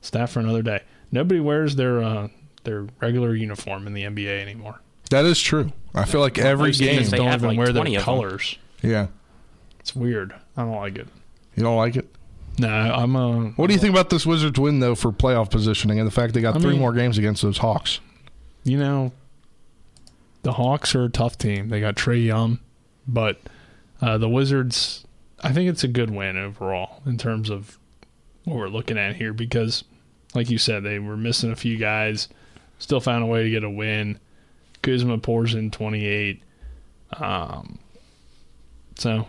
Staff 0.00 0.30
for 0.32 0.40
another 0.40 0.62
day. 0.62 0.82
Nobody 1.10 1.40
wears 1.40 1.76
their 1.76 2.02
uh, 2.02 2.28
their 2.64 2.86
regular 3.00 3.34
uniform 3.34 3.86
in 3.86 3.94
the 3.94 4.02
NBA 4.04 4.40
anymore. 4.40 4.80
That 5.10 5.24
is 5.24 5.40
true. 5.40 5.72
I 5.94 6.04
feel 6.04 6.20
like 6.20 6.38
every 6.38 6.68
Most 6.68 6.78
game. 6.80 6.98
teams, 6.98 7.10
they 7.10 7.16
don't 7.16 7.28
have 7.28 7.40
even 7.44 7.50
like 7.56 7.58
wear 7.58 7.72
20 7.72 7.92
their 7.92 8.00
colors. 8.00 8.56
Yeah. 8.82 9.06
It's 9.80 9.94
weird. 9.96 10.34
I 10.56 10.62
don't 10.62 10.76
like 10.76 10.96
it. 10.98 11.06
You 11.54 11.62
don't 11.62 11.76
like 11.76 11.96
it? 11.96 12.06
No, 12.58 12.68
I'm 12.68 13.14
a. 13.16 13.48
What 13.50 13.66
do 13.68 13.74
you 13.74 13.80
think 13.80 13.92
about 13.92 14.10
this 14.10 14.24
Wizards 14.26 14.58
win 14.58 14.80
though 14.80 14.94
for 14.94 15.10
playoff 15.12 15.50
positioning 15.50 15.98
and 15.98 16.06
the 16.06 16.10
fact 16.12 16.34
they 16.34 16.40
got 16.40 16.56
I 16.56 16.60
three 16.60 16.72
mean- 16.72 16.80
more 16.80 16.92
games 16.92 17.18
against 17.18 17.42
those 17.42 17.58
Hawks? 17.58 18.00
You 18.64 18.78
know, 18.78 19.12
the 20.46 20.52
Hawks 20.52 20.94
are 20.94 21.02
a 21.02 21.10
tough 21.10 21.36
team. 21.36 21.70
They 21.70 21.80
got 21.80 21.96
Trae 21.96 22.24
Young, 22.24 22.60
but 23.08 23.40
uh, 24.00 24.16
the 24.16 24.28
Wizards. 24.28 25.04
I 25.40 25.52
think 25.52 25.68
it's 25.68 25.82
a 25.82 25.88
good 25.88 26.08
win 26.08 26.36
overall 26.36 27.02
in 27.04 27.18
terms 27.18 27.50
of 27.50 27.80
what 28.44 28.54
we're 28.54 28.68
looking 28.68 28.96
at 28.96 29.16
here 29.16 29.32
because, 29.32 29.82
like 30.36 30.48
you 30.48 30.56
said, 30.56 30.84
they 30.84 31.00
were 31.00 31.16
missing 31.16 31.50
a 31.50 31.56
few 31.56 31.76
guys. 31.76 32.28
Still 32.78 33.00
found 33.00 33.24
a 33.24 33.26
way 33.26 33.42
to 33.42 33.50
get 33.50 33.64
a 33.64 33.70
win. 33.70 34.20
Kuzma 34.82 35.18
pours 35.18 35.52
in 35.52 35.72
28. 35.72 36.40
Um, 37.18 37.80
so 38.94 39.26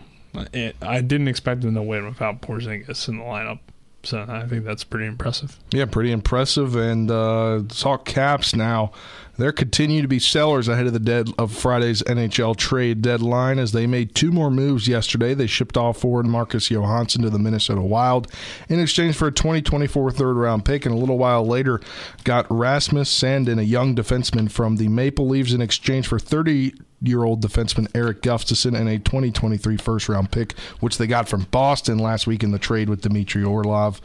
it, 0.52 0.76
I 0.80 1.00
didn't 1.00 1.26
expect 1.26 1.62
them 1.62 1.74
to 1.74 1.82
win 1.82 2.06
without 2.06 2.42
Porzingis 2.42 3.08
in 3.08 3.18
the 3.18 3.24
lineup. 3.24 3.58
So 4.04 4.24
I 4.28 4.46
think 4.46 4.64
that's 4.64 4.84
pretty 4.84 5.06
impressive. 5.06 5.58
Yeah, 5.72 5.86
pretty 5.86 6.12
impressive. 6.12 6.76
And 6.76 7.10
uh, 7.10 7.62
Hawk 7.74 8.04
Caps 8.04 8.54
now, 8.54 8.92
they're 9.38 9.52
continue 9.52 10.02
to 10.02 10.08
be 10.08 10.18
sellers 10.18 10.68
ahead 10.68 10.86
of 10.86 10.92
the 10.92 10.98
dead 10.98 11.30
of 11.38 11.52
Friday's 11.52 12.02
NHL 12.02 12.56
trade 12.56 13.00
deadline 13.00 13.58
as 13.58 13.72
they 13.72 13.86
made 13.86 14.14
two 14.14 14.32
more 14.32 14.50
moves 14.50 14.88
yesterday. 14.88 15.32
They 15.32 15.46
shipped 15.46 15.76
off 15.76 15.98
forward 15.98 16.26
Marcus 16.26 16.70
Johansson 16.70 17.22
to 17.22 17.30
the 17.30 17.38
Minnesota 17.38 17.80
Wild 17.80 18.30
in 18.68 18.80
exchange 18.80 19.16
for 19.16 19.28
a 19.28 19.32
2024 19.32 20.10
third 20.10 20.36
round 20.36 20.64
pick, 20.64 20.84
and 20.84 20.94
a 20.94 20.98
little 20.98 21.18
while 21.18 21.46
later 21.46 21.80
got 22.24 22.46
Rasmus 22.50 23.10
Sandin, 23.10 23.58
a 23.58 23.64
young 23.64 23.94
defenseman 23.94 24.50
from 24.50 24.76
the 24.76 24.88
Maple 24.88 25.28
Leafs, 25.28 25.52
in 25.52 25.62
exchange 25.62 26.06
for 26.06 26.18
30 26.18 26.74
year 27.00 27.24
old 27.24 27.42
defenseman 27.42 27.88
Erik 27.94 28.22
Gustafsson 28.22 28.78
and 28.78 28.88
a 28.88 28.98
2023 28.98 29.76
first 29.76 30.08
round 30.08 30.30
pick, 30.30 30.58
which 30.80 30.98
they 30.98 31.06
got 31.06 31.28
from 31.28 31.42
Boston 31.50 31.98
last 31.98 32.26
week 32.26 32.42
in 32.42 32.50
the 32.50 32.58
trade 32.58 32.88
with 32.88 33.02
Dmitry 33.02 33.44
Orlov. 33.44 34.00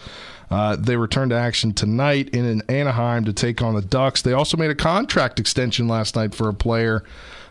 Uh, 0.52 0.76
they 0.76 0.96
return 0.96 1.30
to 1.30 1.36
action 1.36 1.74
tonight 1.74 2.30
in 2.30 2.62
Anaheim 2.70 3.26
to 3.26 3.34
take 3.34 3.62
on 3.62 3.74
the 3.74 3.82
Ducks. 3.82 4.22
They 4.22 4.34
also 4.34 4.56
made 4.58 4.70
a 4.70 4.76
contract 4.76 5.40
extension 5.40 5.88
last 5.88 6.16
night 6.16 6.36
for 6.36 6.48
a 6.48 6.54
player. 6.54 7.04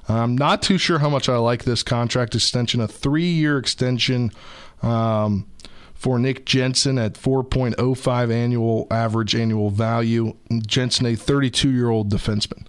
I'm 0.08 0.36
not 0.36 0.62
too 0.62 0.78
sure 0.78 0.98
how 0.98 1.08
much 1.08 1.28
I 1.28 1.36
like 1.36 1.64
this 1.64 1.82
contract 1.82 2.34
extension. 2.34 2.80
A 2.80 2.88
three 2.88 3.30
year 3.30 3.58
extension 3.58 4.30
um, 4.82 5.46
for 5.94 6.18
Nick 6.18 6.44
Jensen 6.44 6.98
at 6.98 7.14
4.05 7.14 8.32
annual 8.32 8.86
average 8.90 9.34
annual 9.34 9.70
value. 9.70 10.34
Jensen, 10.66 11.06
a 11.06 11.14
32 11.14 11.70
year 11.70 11.88
old 11.88 12.10
defenseman. 12.10 12.66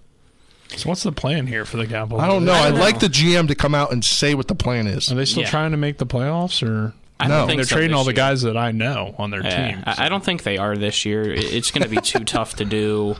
So 0.68 0.88
what's 0.88 1.02
the 1.04 1.12
plan 1.12 1.46
here 1.46 1.64
for 1.64 1.76
the 1.76 1.86
Capitals? 1.86 2.20
I 2.20 2.26
don't 2.26 2.44
know. 2.44 2.52
I 2.52 2.66
I'd 2.66 2.70
don't 2.70 2.80
like 2.80 2.94
know. 2.94 3.00
the 3.00 3.08
GM 3.08 3.48
to 3.48 3.54
come 3.54 3.74
out 3.74 3.92
and 3.92 4.04
say 4.04 4.34
what 4.34 4.48
the 4.48 4.54
plan 4.54 4.86
is. 4.86 5.10
Are 5.10 5.14
they 5.14 5.24
still 5.24 5.42
Yeah. 5.44 5.50
trying 5.50 5.70
to 5.70 5.76
make 5.76 5.98
the 5.98 6.06
playoffs, 6.06 6.66
or 6.66 6.94
I 7.20 7.28
No. 7.28 7.38
don't 7.38 7.46
think 7.48 7.58
they're 7.58 7.64
so 7.66 7.76
trading 7.76 7.90
this 7.92 7.98
all 7.98 8.04
the 8.04 8.10
year. 8.10 8.16
guys 8.16 8.42
that 8.42 8.56
I 8.56 8.72
know 8.72 9.14
on 9.18 9.30
their 9.30 9.42
Yeah, 9.44 9.70
team? 9.72 9.82
I 9.86 10.06
I 10.06 10.08
don't 10.08 10.24
think 10.24 10.42
they 10.42 10.58
are 10.58 10.76
this 10.76 11.04
year. 11.04 11.22
It- 11.32 11.44
It's 11.44 11.70
going 11.70 11.84
to 11.84 11.88
be 11.88 11.98
too 11.98 12.24
tough 12.24 12.56
to 12.56 12.64
do. 12.64 13.16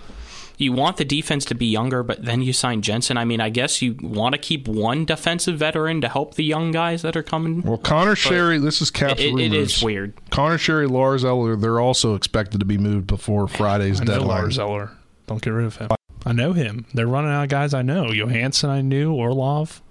You 0.56 0.72
want 0.72 0.98
the 0.98 1.04
defense 1.04 1.44
to 1.46 1.54
be 1.56 1.66
younger, 1.66 2.02
but 2.04 2.24
then 2.24 2.40
you 2.42 2.52
sign 2.52 2.80
Jensen. 2.80 3.16
I 3.16 3.24
mean, 3.24 3.40
I 3.40 3.50
guess 3.50 3.82
you 3.82 3.96
want 4.00 4.34
to 4.34 4.38
keep 4.38 4.68
one 4.68 5.04
defensive 5.04 5.58
veteran 5.58 6.00
to 6.00 6.08
help 6.08 6.34
the 6.34 6.44
young 6.44 6.70
guys 6.70 7.02
that 7.02 7.16
are 7.16 7.24
coming. 7.24 7.62
Well, 7.62 7.76
Conor 7.76 8.14
Sheary, 8.14 8.62
this 8.62 8.80
is 8.80 8.90
Caps 8.90 9.20
It- 9.20 9.26
it 9.26 9.34
rumors. 9.34 9.76
is 9.78 9.82
weird. 9.82 10.12
Conor 10.30 10.58
Sheary, 10.58 10.88
Lars 10.88 11.24
Eller, 11.24 11.56
they're 11.56 11.80
also 11.80 12.14
expected 12.14 12.60
to 12.60 12.66
be 12.66 12.78
moved 12.78 13.06
before 13.08 13.48
Friday's 13.48 14.00
I 14.00 14.04
know 14.04 14.12
deadline. 14.14 14.28
Lars 14.42 14.58
Eller. 14.58 14.90
Don't 15.26 15.40
get 15.42 15.50
rid 15.50 15.66
of 15.66 15.76
him. 15.76 15.88
I 16.26 16.32
know 16.32 16.52
him. 16.52 16.86
They're 16.94 17.06
running 17.06 17.30
out 17.30 17.44
of 17.44 17.48
guys 17.50 17.74
I 17.74 17.82
know. 17.82 18.10
Johansson, 18.10 18.70
I 18.70 18.80
knew. 18.80 19.12
Orlov. 19.12 19.82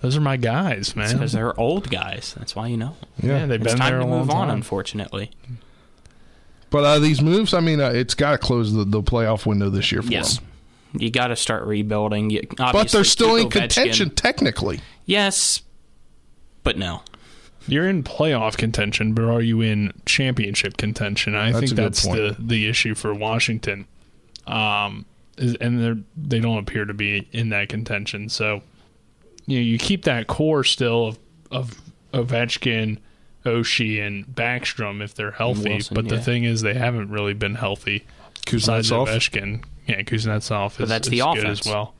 Those 0.00 0.16
are 0.16 0.20
my 0.20 0.36
guys, 0.36 0.94
man. 0.94 1.14
Because 1.14 1.32
they're 1.32 1.58
old 1.58 1.90
guys. 1.90 2.34
That's 2.38 2.54
why 2.54 2.68
you 2.68 2.76
know. 2.76 2.96
yeah, 3.22 3.46
they've 3.46 3.60
It's 3.60 3.72
been 3.72 3.78
time 3.80 3.90
there 3.90 4.00
to 4.00 4.04
a 4.04 4.06
long 4.06 4.20
move 4.20 4.30
on, 4.30 4.48
time. 4.48 4.56
unfortunately. 4.58 5.30
But 6.70 6.84
uh, 6.84 6.98
these 6.98 7.20
moves, 7.22 7.54
I 7.54 7.60
mean, 7.60 7.80
uh, 7.80 7.88
it's 7.90 8.14
got 8.14 8.32
to 8.32 8.38
close 8.38 8.72
the, 8.74 8.84
the 8.84 9.02
playoff 9.02 9.46
window 9.46 9.70
this 9.70 9.90
year 9.90 10.02
for 10.02 10.10
Yes. 10.12 10.36
them. 10.38 10.44
You 10.98 11.10
got 11.10 11.28
to 11.28 11.36
start 11.36 11.64
rebuilding. 11.66 12.30
You, 12.30 12.42
But 12.56 12.88
they're 12.90 13.04
still 13.04 13.36
in 13.36 13.44
keep 13.50 13.62
Ovechkin. 13.62 13.74
contention, 13.74 14.10
technically. 14.10 14.80
Yes, 15.06 15.62
but 16.62 16.76
no. 16.78 17.02
You're 17.66 17.88
in 17.88 18.02
playoff 18.02 18.56
contention, 18.56 19.12
but 19.14 19.24
are 19.24 19.40
you 19.42 19.60
in 19.60 19.92
championship 20.06 20.76
contention? 20.76 21.34
I 21.34 21.52
That's 21.52 21.66
think 21.66 21.72
that's 21.76 22.02
the 22.02 22.34
point. 22.36 22.48
the 22.48 22.68
issue 22.68 22.94
for 22.94 23.12
Washington. 23.14 23.86
Um, 24.46 25.00
is, 25.00 25.04
and 25.38 25.80
they're, 25.80 25.98
they 26.16 26.40
don't 26.40 26.58
appear 26.58 26.84
to 26.84 26.94
be 26.94 27.28
in 27.32 27.50
that 27.50 27.68
contention. 27.68 28.28
So, 28.28 28.62
you 29.46 29.58
know, 29.58 29.64
you 29.64 29.78
keep 29.78 30.04
that 30.04 30.26
core 30.26 30.64
still 30.64 31.08
of 31.08 31.18
of 31.50 31.80
Ovechkin, 32.12 32.98
Oshie, 33.44 34.04
and 34.06 34.26
Backstrom 34.26 35.02
if 35.02 35.14
they're 35.14 35.30
healthy. 35.32 35.70
Wilson, 35.70 35.94
but 35.94 36.08
the 36.08 36.16
yeah. 36.16 36.20
thing 36.22 36.44
is, 36.44 36.62
they 36.62 36.74
haven't 36.74 37.10
really 37.10 37.34
been 37.34 37.54
healthy. 37.54 38.06
Besides 38.50 38.90
Kuznetsov? 38.90 39.06
Ovechkin, 39.08 39.64
yeah, 39.86 40.02
Kuznetsov 40.02 40.80
is, 40.80 40.88
that's 40.88 41.08
is 41.08 41.10
the 41.10 41.18
good 41.20 41.38
offense. 41.38 41.60
as 41.60 41.66
well. 41.66 41.94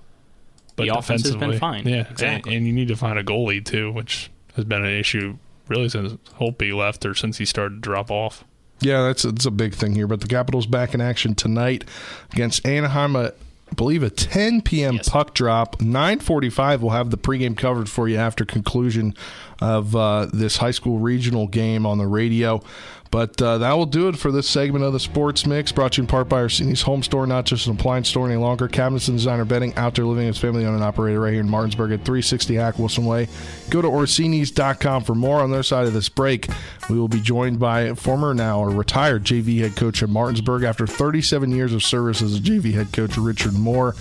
But 0.76 0.84
the 0.84 0.96
offense 0.96 1.24
has 1.24 1.36
been 1.36 1.58
fine. 1.58 1.86
Yeah, 1.88 2.06
Exactly. 2.08 2.52
and, 2.54 2.58
and 2.58 2.66
you 2.66 2.72
need 2.72 2.88
to 2.88 2.96
find 2.96 3.18
a 3.18 3.24
goalie 3.24 3.64
too, 3.64 3.90
which 3.90 4.30
has 4.54 4.64
been 4.64 4.84
an 4.84 4.94
issue 4.94 5.36
really 5.66 5.88
since 5.88 6.12
Holtby 6.38 6.74
left 6.74 7.04
or 7.04 7.14
since 7.14 7.38
he 7.38 7.44
started 7.44 7.76
to 7.76 7.80
drop 7.80 8.10
off. 8.10 8.44
Yeah, 8.80 9.02
that's, 9.02 9.22
that's 9.22 9.46
a 9.46 9.50
big 9.50 9.74
thing 9.74 9.94
here. 9.94 10.06
But 10.06 10.20
the 10.20 10.28
Capitals 10.28 10.66
back 10.66 10.94
in 10.94 11.00
action 11.00 11.34
tonight 11.34 11.84
against 12.32 12.66
Anaheim. 12.66 13.16
I 13.16 13.32
believe 13.76 14.02
a 14.02 14.10
10 14.10 14.62
p.m. 14.62 14.96
Yes. 14.96 15.08
puck 15.08 15.34
drop. 15.34 15.78
9:45. 15.78 16.80
We'll 16.80 16.92
have 16.92 17.10
the 17.10 17.18
pregame 17.18 17.56
covered 17.56 17.88
for 17.88 18.08
you 18.08 18.16
after 18.16 18.44
conclusion 18.44 19.14
of 19.60 19.94
uh, 19.96 20.26
this 20.32 20.58
high 20.58 20.70
school 20.70 20.98
regional 20.98 21.46
game 21.48 21.84
on 21.84 21.98
the 21.98 22.06
radio. 22.06 22.62
But 23.10 23.40
uh, 23.40 23.58
that 23.58 23.72
will 23.72 23.86
do 23.86 24.08
it 24.08 24.16
for 24.18 24.30
this 24.30 24.48
segment 24.48 24.84
of 24.84 24.92
the 24.92 25.00
Sports 25.00 25.46
Mix, 25.46 25.72
brought 25.72 25.92
to 25.92 25.98
you 25.98 26.02
in 26.02 26.06
part 26.08 26.28
by 26.28 26.40
Orsini's 26.40 26.82
Home 26.82 27.02
Store, 27.02 27.26
not 27.26 27.46
just 27.46 27.66
an 27.66 27.74
appliance 27.74 28.08
store 28.08 28.26
any 28.26 28.36
longer. 28.36 28.68
Cabinets 28.68 29.08
and 29.08 29.16
designer 29.16 29.44
bedding, 29.44 29.74
outdoor 29.76 30.04
living 30.06 30.28
is 30.28 30.38
family 30.38 30.64
owned 30.64 30.74
and 30.74 30.84
operated 30.84 31.18
right 31.18 31.32
here 31.32 31.40
in 31.40 31.48
Martinsburg 31.48 31.92
at 31.92 32.04
360 32.04 32.54
Hack 32.56 32.78
Wilson 32.78 33.06
Way. 33.06 33.28
Go 33.70 33.80
to 33.80 33.88
Orsini's.com 33.88 35.04
for 35.04 35.14
more 35.14 35.40
on 35.40 35.50
their 35.50 35.62
side 35.62 35.86
of 35.86 35.94
this 35.94 36.08
break. 36.08 36.48
We 36.90 36.98
will 36.98 37.08
be 37.08 37.20
joined 37.20 37.58
by 37.58 37.94
former 37.94 38.34
now 38.34 38.60
or 38.60 38.70
retired 38.70 39.24
JV 39.24 39.60
head 39.60 39.76
coach 39.76 40.02
at 40.02 40.08
Martinsburg 40.10 40.62
after 40.64 40.86
37 40.86 41.50
years 41.50 41.72
of 41.72 41.82
service 41.82 42.20
as 42.20 42.36
a 42.36 42.40
JV 42.40 42.74
head 42.74 42.92
coach, 42.92 43.16
Richard 43.16 43.54
Moore. 43.54 43.94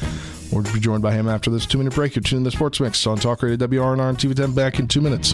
We'll 0.52 0.64
be 0.64 0.80
joined 0.80 1.04
by 1.04 1.14
him 1.14 1.28
after 1.28 1.50
this 1.50 1.66
two 1.66 1.78
minute 1.78 1.94
break. 1.94 2.16
You're 2.16 2.22
in 2.22 2.38
to 2.38 2.40
the 2.40 2.52
Sports 2.52 2.80
Mix 2.80 3.06
on 3.06 3.18
Talk 3.18 3.44
Radio 3.44 3.58
WRNR 3.68 4.10
and 4.10 4.18
TV 4.18 4.36
10 4.36 4.54
back 4.54 4.80
in 4.80 4.88
two 4.88 5.02
minutes. 5.02 5.34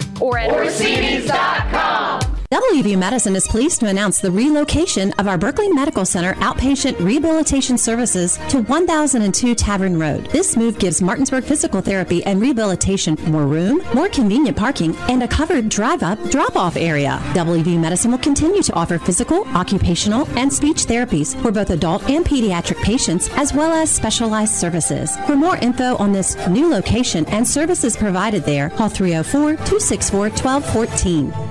or 0.21 0.37
at 0.37 0.49
Orsini's.com. 0.51 2.40
WVU 2.51 2.97
Medicine 2.97 3.37
is 3.37 3.47
pleased 3.47 3.79
to 3.79 3.87
announce 3.87 4.19
the 4.19 4.29
relocation 4.29 5.13
of 5.13 5.25
our 5.25 5.37
Berkeley 5.37 5.69
Medical 5.71 6.03
Center 6.03 6.33
outpatient 6.33 6.99
rehabilitation 6.99 7.77
services 7.77 8.37
to 8.49 8.61
1002 8.63 9.55
Tavern 9.55 9.97
Road. 9.97 10.25
This 10.31 10.57
move 10.57 10.77
gives 10.77 11.01
Martinsburg 11.01 11.45
Physical 11.45 11.79
Therapy 11.79 12.21
and 12.25 12.41
Rehabilitation 12.41 13.17
more 13.27 13.47
room, 13.47 13.81
more 13.95 14.09
convenient 14.09 14.57
parking, 14.57 14.97
and 15.07 15.23
a 15.23 15.29
covered 15.29 15.69
drive 15.69 16.03
up 16.03 16.21
drop 16.29 16.57
off 16.57 16.75
area. 16.75 17.21
WVU 17.35 17.79
Medicine 17.79 18.11
will 18.11 18.17
continue 18.17 18.63
to 18.63 18.73
offer 18.73 18.99
physical, 18.99 19.47
occupational, 19.55 20.27
and 20.37 20.51
speech 20.51 20.87
therapies 20.87 21.41
for 21.41 21.53
both 21.53 21.69
adult 21.69 22.03
and 22.09 22.25
pediatric 22.25 22.83
patients, 22.83 23.29
as 23.37 23.53
well 23.53 23.71
as 23.71 23.89
specialized 23.89 24.55
services. 24.55 25.15
For 25.25 25.37
more 25.37 25.55
info 25.55 25.95
on 25.95 26.11
this 26.11 26.35
new 26.49 26.69
location 26.69 27.25
and 27.27 27.47
services 27.47 27.95
provided 27.95 28.43
there, 28.43 28.71
call 28.71 28.89
304 28.89 29.55
264 29.55 30.19
1214. 30.31 31.50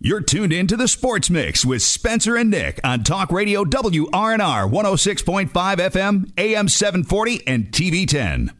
You're 0.00 0.20
tuned 0.20 0.52
in 0.52 0.68
to 0.68 0.76
the 0.76 0.86
Sports 0.86 1.28
Mix 1.28 1.64
with 1.64 1.82
Spencer 1.82 2.36
and 2.36 2.50
Nick 2.50 2.78
on 2.84 3.02
Talk 3.02 3.32
Radio 3.32 3.64
WRNR 3.64 4.70
106.5 4.70 5.50
FM, 5.50 6.30
AM 6.38 6.68
740, 6.68 7.44
and 7.48 7.72
TV 7.72 8.06
10. 8.06 8.52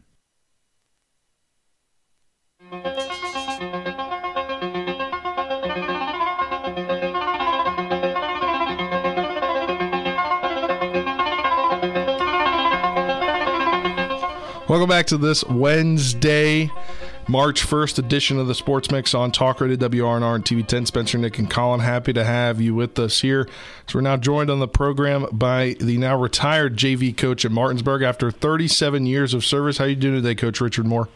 Welcome 14.67 14.89
back 14.89 15.05
to 15.05 15.17
this 15.17 15.45
Wednesday, 15.45 16.69
March 17.29 17.61
1st 17.61 17.99
edition 17.99 18.39
of 18.39 18.47
the 18.47 18.55
Sports 18.55 18.89
Mix 18.89 19.13
on 19.13 19.31
Talk 19.31 19.61
Radio 19.61 19.77
WRNR 19.77 20.33
and 20.33 20.43
TV 20.43 20.65
10. 20.65 20.87
Spencer, 20.87 21.15
Nick, 21.19 21.37
and 21.37 21.47
Colin, 21.47 21.79
happy 21.79 22.11
to 22.11 22.23
have 22.23 22.59
you 22.59 22.73
with 22.73 22.97
us 22.97 23.21
here. 23.21 23.47
So 23.85 23.99
we're 23.99 24.01
now 24.01 24.17
joined 24.17 24.49
on 24.49 24.57
the 24.57 24.67
program 24.67 25.27
by 25.31 25.75
the 25.79 25.99
now 25.99 26.19
retired 26.19 26.75
JV 26.75 27.15
coach 27.15 27.45
at 27.45 27.51
Martinsburg 27.51 28.01
after 28.01 28.31
37 28.31 29.05
years 29.05 29.35
of 29.35 29.45
service. 29.45 29.77
How 29.77 29.85
you 29.85 29.95
doing 29.95 30.15
today, 30.15 30.33
Coach 30.33 30.59
Richard 30.59 30.87
Moore? 30.87 31.07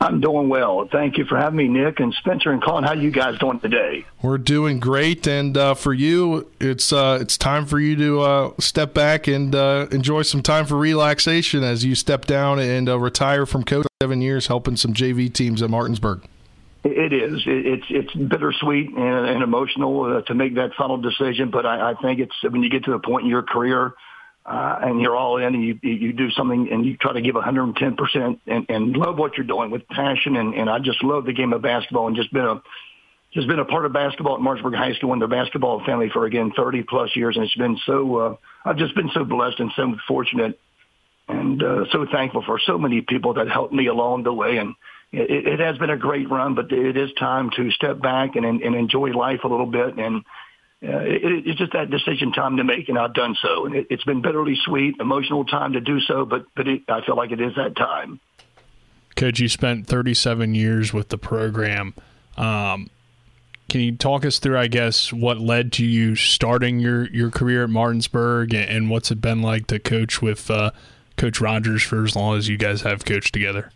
I'm 0.00 0.20
doing 0.20 0.48
well. 0.48 0.88
Thank 0.90 1.16
you 1.16 1.24
for 1.24 1.38
having 1.38 1.56
me, 1.56 1.68
Nick 1.68 2.00
and 2.00 2.12
Spencer 2.14 2.50
and 2.50 2.62
Colin. 2.62 2.84
How 2.84 2.92
you 2.92 3.10
guys 3.10 3.38
doing 3.38 3.60
today? 3.60 4.04
We're 4.22 4.38
doing 4.38 4.78
great, 4.78 5.26
and 5.26 5.56
uh, 5.56 5.74
for 5.74 5.94
you, 5.94 6.50
it's 6.60 6.92
uh, 6.92 7.18
it's 7.20 7.38
time 7.38 7.64
for 7.64 7.80
you 7.80 7.96
to 7.96 8.20
uh, 8.20 8.50
step 8.58 8.92
back 8.92 9.26
and 9.26 9.54
uh, 9.54 9.86
enjoy 9.90 10.22
some 10.22 10.42
time 10.42 10.66
for 10.66 10.76
relaxation 10.76 11.64
as 11.64 11.84
you 11.84 11.94
step 11.94 12.26
down 12.26 12.58
and 12.58 12.88
uh, 12.88 12.98
retire 12.98 13.46
from 13.46 13.64
coaching. 13.64 13.86
Seven 14.02 14.20
years 14.20 14.48
helping 14.48 14.76
some 14.76 14.92
JV 14.92 15.32
teams 15.32 15.62
at 15.62 15.70
Martinsburg. 15.70 16.20
It 16.84 17.14
is. 17.14 17.42
It's 17.46 17.86
it's 17.88 18.14
bittersweet 18.14 18.90
and, 18.90 19.26
and 19.26 19.42
emotional 19.42 20.18
uh, 20.18 20.20
to 20.22 20.34
make 20.34 20.56
that 20.56 20.74
final 20.76 20.98
decision, 20.98 21.50
but 21.50 21.64
I, 21.64 21.92
I 21.92 21.94
think 22.02 22.20
it's 22.20 22.34
when 22.42 22.62
you 22.62 22.68
get 22.68 22.84
to 22.84 22.90
the 22.90 22.98
point 22.98 23.24
in 23.24 23.30
your 23.30 23.42
career 23.42 23.94
uh, 24.46 24.78
and 24.80 25.00
you're 25.00 25.16
all 25.16 25.38
in 25.38 25.54
and 25.54 25.64
you, 25.64 25.78
you 25.82 26.12
do 26.12 26.30
something 26.30 26.68
and 26.70 26.86
you 26.86 26.96
try 26.96 27.12
to 27.12 27.20
give 27.20 27.34
110% 27.34 28.38
and, 28.46 28.66
and 28.68 28.96
love 28.96 29.18
what 29.18 29.36
you're 29.36 29.46
doing 29.46 29.72
with 29.72 29.88
passion. 29.88 30.36
And, 30.36 30.54
and 30.54 30.70
I 30.70 30.78
just 30.78 31.02
love 31.02 31.24
the 31.26 31.32
game 31.32 31.52
of 31.52 31.62
basketball 31.62 32.06
and 32.06 32.14
just 32.14 32.32
been 32.32 32.44
a, 32.44 32.62
just 33.32 33.48
been 33.48 33.58
a 33.58 33.64
part 33.64 33.86
of 33.86 33.92
basketball 33.92 34.36
at 34.36 34.40
Martinsburg 34.40 34.74
High 34.74 34.92
School 34.94 35.12
and 35.12 35.20
the 35.20 35.26
basketball 35.26 35.84
family 35.84 36.10
for 36.12 36.26
again 36.26 36.52
30 36.56 36.84
plus 36.84 37.10
years. 37.16 37.36
And 37.36 37.44
it's 37.44 37.56
been 37.56 37.76
so, 37.86 38.16
uh, 38.16 38.36
I've 38.64 38.76
just 38.76 38.94
been 38.94 39.10
so 39.12 39.24
blessed 39.24 39.58
and 39.58 39.72
so 39.74 39.96
fortunate 40.06 40.60
and 41.26 41.60
uh, 41.60 41.84
so 41.90 42.06
thankful 42.12 42.44
for 42.46 42.60
so 42.64 42.78
many 42.78 43.00
people 43.00 43.34
that 43.34 43.48
helped 43.48 43.72
me 43.72 43.88
along 43.88 44.22
the 44.22 44.32
way. 44.32 44.58
And 44.58 44.76
it, 45.10 45.48
it 45.48 45.60
has 45.60 45.76
been 45.76 45.90
a 45.90 45.96
great 45.96 46.30
run, 46.30 46.54
but 46.54 46.70
it 46.70 46.96
is 46.96 47.10
time 47.18 47.50
to 47.56 47.72
step 47.72 48.00
back 48.00 48.36
and, 48.36 48.44
and 48.44 48.74
enjoy 48.76 49.10
life 49.10 49.40
a 49.42 49.48
little 49.48 49.66
bit 49.66 49.98
and 49.98 50.24
it, 50.82 51.46
it's 51.46 51.58
just 51.58 51.72
that 51.72 51.90
decision 51.90 52.32
time 52.32 52.56
to 52.58 52.64
make, 52.64 52.88
and 52.88 52.98
I've 52.98 53.14
done 53.14 53.36
so. 53.40 53.66
And 53.66 53.74
it, 53.74 53.86
has 53.90 54.02
been 54.04 54.22
bitterly 54.22 54.56
sweet, 54.64 54.96
emotional 55.00 55.44
time 55.44 55.72
to 55.72 55.80
do 55.80 56.00
so, 56.00 56.24
but 56.24 56.46
but 56.54 56.68
it, 56.68 56.82
I 56.88 57.04
feel 57.04 57.16
like 57.16 57.32
it 57.32 57.40
is 57.40 57.54
that 57.56 57.76
time. 57.76 58.20
Coach, 59.16 59.40
you 59.40 59.48
spent 59.48 59.86
37 59.86 60.54
years 60.54 60.92
with 60.92 61.08
the 61.08 61.16
program. 61.16 61.94
Um, 62.36 62.90
can 63.68 63.80
you 63.80 63.96
talk 63.96 64.24
us 64.24 64.38
through, 64.38 64.58
I 64.58 64.68
guess, 64.68 65.12
what 65.12 65.40
led 65.40 65.72
to 65.74 65.84
you 65.84 66.14
starting 66.14 66.78
your, 66.78 67.08
your 67.08 67.30
career 67.30 67.64
at 67.64 67.70
Martinsburg, 67.70 68.54
and, 68.54 68.68
and 68.68 68.90
what's 68.90 69.10
it 69.10 69.20
been 69.20 69.42
like 69.42 69.66
to 69.68 69.78
coach 69.78 70.20
with 70.20 70.50
uh, 70.50 70.70
Coach 71.16 71.40
Rogers 71.40 71.82
for 71.82 72.04
as 72.04 72.14
long 72.14 72.36
as 72.36 72.48
you 72.48 72.58
guys 72.58 72.82
have 72.82 73.04
coached 73.04 73.32
together? 73.32 73.72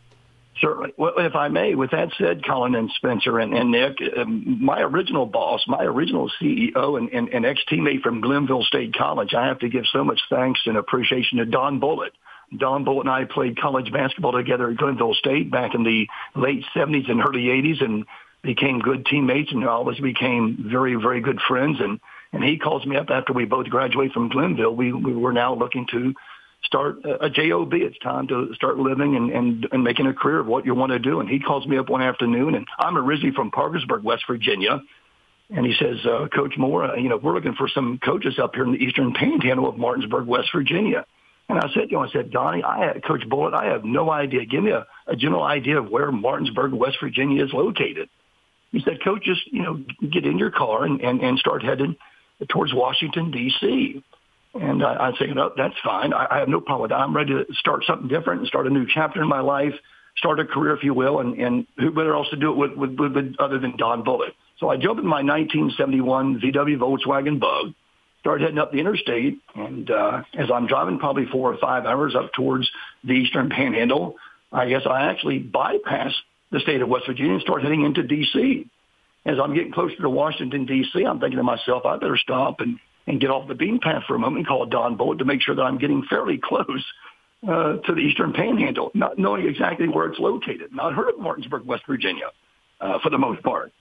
Certainly. 0.60 0.92
Well, 0.98 1.14
if 1.16 1.34
I 1.34 1.48
may, 1.48 1.74
with 1.74 1.92
that 1.92 2.10
said, 2.18 2.44
Colin 2.44 2.74
and 2.74 2.90
Spencer 2.96 3.38
and, 3.38 3.54
and 3.54 3.70
Nick, 3.70 3.96
um, 4.16 4.58
my 4.62 4.80
original 4.80 5.24
boss, 5.24 5.64
my 5.66 5.82
original 5.82 6.30
CEO 6.40 6.98
and, 6.98 7.08
and, 7.10 7.28
and 7.30 7.46
ex-teammate 7.46 8.02
from 8.02 8.20
Glenville 8.20 8.62
State 8.64 8.94
College, 8.94 9.32
I 9.32 9.46
have 9.46 9.60
to 9.60 9.68
give 9.70 9.84
so 9.90 10.04
much 10.04 10.20
thanks 10.28 10.60
and 10.66 10.76
appreciation 10.76 11.38
to 11.38 11.46
Don 11.46 11.80
Bullitt. 11.80 12.12
Don 12.56 12.84
Bullitt 12.84 13.06
and 13.06 13.14
I 13.14 13.24
played 13.24 13.58
college 13.58 13.90
basketball 13.92 14.32
together 14.32 14.70
at 14.70 14.76
Glenville 14.76 15.14
State 15.14 15.50
back 15.50 15.74
in 15.74 15.82
the 15.82 16.06
late 16.34 16.64
70s 16.74 17.10
and 17.10 17.20
early 17.20 17.44
80s 17.44 17.82
and 17.82 18.04
became 18.42 18.80
good 18.80 19.06
teammates 19.06 19.52
and 19.52 19.66
always 19.66 19.98
became 20.00 20.66
very, 20.70 20.94
very 20.96 21.20
good 21.20 21.40
friends. 21.46 21.78
And, 21.80 22.00
and 22.32 22.42
he 22.44 22.58
calls 22.58 22.84
me 22.84 22.96
up 22.96 23.08
after 23.08 23.32
we 23.32 23.44
both 23.44 23.68
graduated 23.68 24.12
from 24.12 24.28
Glenville. 24.28 24.74
We, 24.74 24.92
we 24.92 25.14
were 25.14 25.32
now 25.32 25.54
looking 25.54 25.86
to 25.92 26.14
start 26.64 27.04
a, 27.04 27.30
job. 27.30 27.72
It's 27.74 27.98
time 27.98 28.28
to 28.28 28.54
start 28.54 28.78
living 28.78 29.16
and, 29.16 29.30
and 29.30 29.68
and 29.72 29.84
making 29.84 30.06
a 30.06 30.14
career 30.14 30.40
of 30.40 30.46
what 30.46 30.66
you 30.66 30.74
want 30.74 30.92
to 30.92 30.98
do. 30.98 31.20
And 31.20 31.28
he 31.28 31.40
calls 31.40 31.66
me 31.66 31.78
up 31.78 31.88
one 31.88 32.02
afternoon, 32.02 32.54
and 32.54 32.66
I'm 32.78 32.96
originally 32.96 33.34
from 33.34 33.50
Parkersburg, 33.50 34.02
West 34.02 34.24
Virginia. 34.28 34.82
And 35.52 35.66
he 35.66 35.74
says, 35.74 35.96
uh, 36.06 36.28
Coach 36.28 36.54
Moore, 36.56 36.84
uh, 36.84 36.94
you 36.94 37.08
know, 37.08 37.16
we're 37.16 37.34
looking 37.34 37.54
for 37.54 37.68
some 37.68 37.98
coaches 37.98 38.38
up 38.38 38.54
here 38.54 38.64
in 38.64 38.72
the 38.72 38.78
Eastern 38.78 39.12
Panhandle 39.14 39.68
of 39.68 39.76
Martinsburg, 39.76 40.26
West 40.26 40.50
Virginia. 40.54 41.04
And 41.48 41.58
I 41.58 41.66
said, 41.74 41.90
you 41.90 41.96
know, 41.96 42.04
I 42.04 42.10
said, 42.12 42.30
Donnie, 42.30 42.62
I 42.62 43.00
Coach 43.04 43.28
Bullitt, 43.28 43.54
I 43.54 43.72
have 43.72 43.84
no 43.84 44.08
idea. 44.10 44.44
Give 44.44 44.62
me 44.62 44.70
a, 44.70 44.86
a 45.08 45.16
general 45.16 45.42
idea 45.42 45.80
of 45.80 45.90
where 45.90 46.12
Martinsburg, 46.12 46.72
West 46.72 46.98
Virginia 47.02 47.44
is 47.44 47.52
located. 47.52 48.08
He 48.70 48.80
said, 48.80 49.02
Coach, 49.02 49.24
just, 49.24 49.44
you 49.48 49.62
know, 49.62 49.82
get 50.08 50.24
in 50.24 50.38
your 50.38 50.52
car 50.52 50.84
and, 50.84 51.00
and, 51.00 51.20
and 51.20 51.38
start 51.40 51.64
heading 51.64 51.96
towards 52.48 52.72
Washington, 52.72 53.32
D.C. 53.32 54.04
And 54.54 54.82
I, 54.82 55.08
I 55.08 55.12
say, 55.18 55.26
no, 55.26 55.52
that's 55.56 55.74
fine. 55.84 56.12
I, 56.12 56.26
I 56.30 56.38
have 56.38 56.48
no 56.48 56.60
problem 56.60 56.82
with 56.82 56.90
that. 56.90 56.98
I'm 56.98 57.14
ready 57.14 57.32
to 57.32 57.46
start 57.54 57.84
something 57.86 58.08
different 58.08 58.40
and 58.40 58.48
start 58.48 58.66
a 58.66 58.70
new 58.70 58.86
chapter 58.92 59.22
in 59.22 59.28
my 59.28 59.40
life, 59.40 59.74
start 60.16 60.40
a 60.40 60.44
career, 60.44 60.74
if 60.74 60.82
you 60.82 60.92
will. 60.92 61.20
And, 61.20 61.38
and 61.38 61.66
who 61.78 61.90
better 61.92 62.14
else 62.14 62.28
to 62.30 62.36
do 62.36 62.50
it 62.52 62.56
with, 62.56 62.72
with, 62.72 62.98
with, 62.98 63.12
with 63.12 63.34
other 63.38 63.58
than 63.58 63.76
Don 63.76 64.02
Bullitt? 64.02 64.34
So 64.58 64.68
I 64.68 64.76
jumped 64.76 65.00
in 65.00 65.06
my 65.06 65.22
1971 65.22 66.40
VW 66.40 66.78
Volkswagen 66.78 67.38
Bug, 67.38 67.74
started 68.20 68.42
heading 68.44 68.58
up 68.58 68.72
the 68.72 68.78
interstate. 68.78 69.38
And 69.54 69.90
uh, 69.90 70.22
as 70.36 70.50
I'm 70.52 70.66
driving 70.66 70.98
probably 70.98 71.26
four 71.26 71.52
or 71.52 71.58
five 71.58 71.86
hours 71.86 72.14
up 72.16 72.32
towards 72.32 72.68
the 73.04 73.12
Eastern 73.12 73.50
Panhandle, 73.50 74.16
I 74.52 74.68
guess 74.68 74.82
I 74.84 75.10
actually 75.10 75.40
bypassed 75.40 76.18
the 76.50 76.58
state 76.60 76.82
of 76.82 76.88
West 76.88 77.06
Virginia 77.06 77.34
and 77.34 77.42
start 77.42 77.62
heading 77.62 77.84
into 77.84 78.02
D.C. 78.02 78.66
As 79.24 79.36
I'm 79.40 79.54
getting 79.54 79.72
closer 79.72 79.96
to 79.96 80.10
Washington, 80.10 80.66
D.C., 80.66 81.04
I'm 81.04 81.20
thinking 81.20 81.36
to 81.36 81.44
myself, 81.44 81.86
I 81.86 81.96
better 81.98 82.16
stop 82.16 82.60
and 82.60 82.80
and 83.06 83.20
get 83.20 83.30
off 83.30 83.48
the 83.48 83.54
bean 83.54 83.80
path 83.80 84.04
for 84.06 84.14
a 84.14 84.18
moment 84.18 84.38
and 84.38 84.46
call 84.46 84.66
Don 84.66 84.96
Bullitt 84.96 85.18
to 85.18 85.24
make 85.24 85.42
sure 85.42 85.54
that 85.54 85.62
I'm 85.62 85.78
getting 85.78 86.04
fairly 86.08 86.38
close 86.42 86.84
uh, 87.46 87.76
to 87.76 87.94
the 87.94 88.00
Eastern 88.00 88.32
Panhandle, 88.32 88.90
not 88.94 89.18
knowing 89.18 89.46
exactly 89.46 89.88
where 89.88 90.06
it's 90.06 90.18
located. 90.18 90.74
Not 90.74 90.94
heard 90.94 91.08
of 91.08 91.18
Martinsburg, 91.18 91.64
West 91.64 91.84
Virginia, 91.86 92.30
uh, 92.80 92.98
for 93.02 93.10
the 93.10 93.18
most 93.18 93.42
part. 93.42 93.72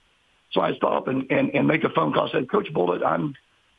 So 0.52 0.60
I 0.60 0.74
stop 0.74 1.08
and, 1.08 1.30
and, 1.30 1.50
and 1.54 1.66
make 1.66 1.84
a 1.84 1.90
phone 1.90 2.12
call. 2.12 2.28
I 2.28 2.32
said, 2.32 2.50
Coach 2.50 2.72
Bullitt, 2.72 3.02
I'm, 3.04 3.34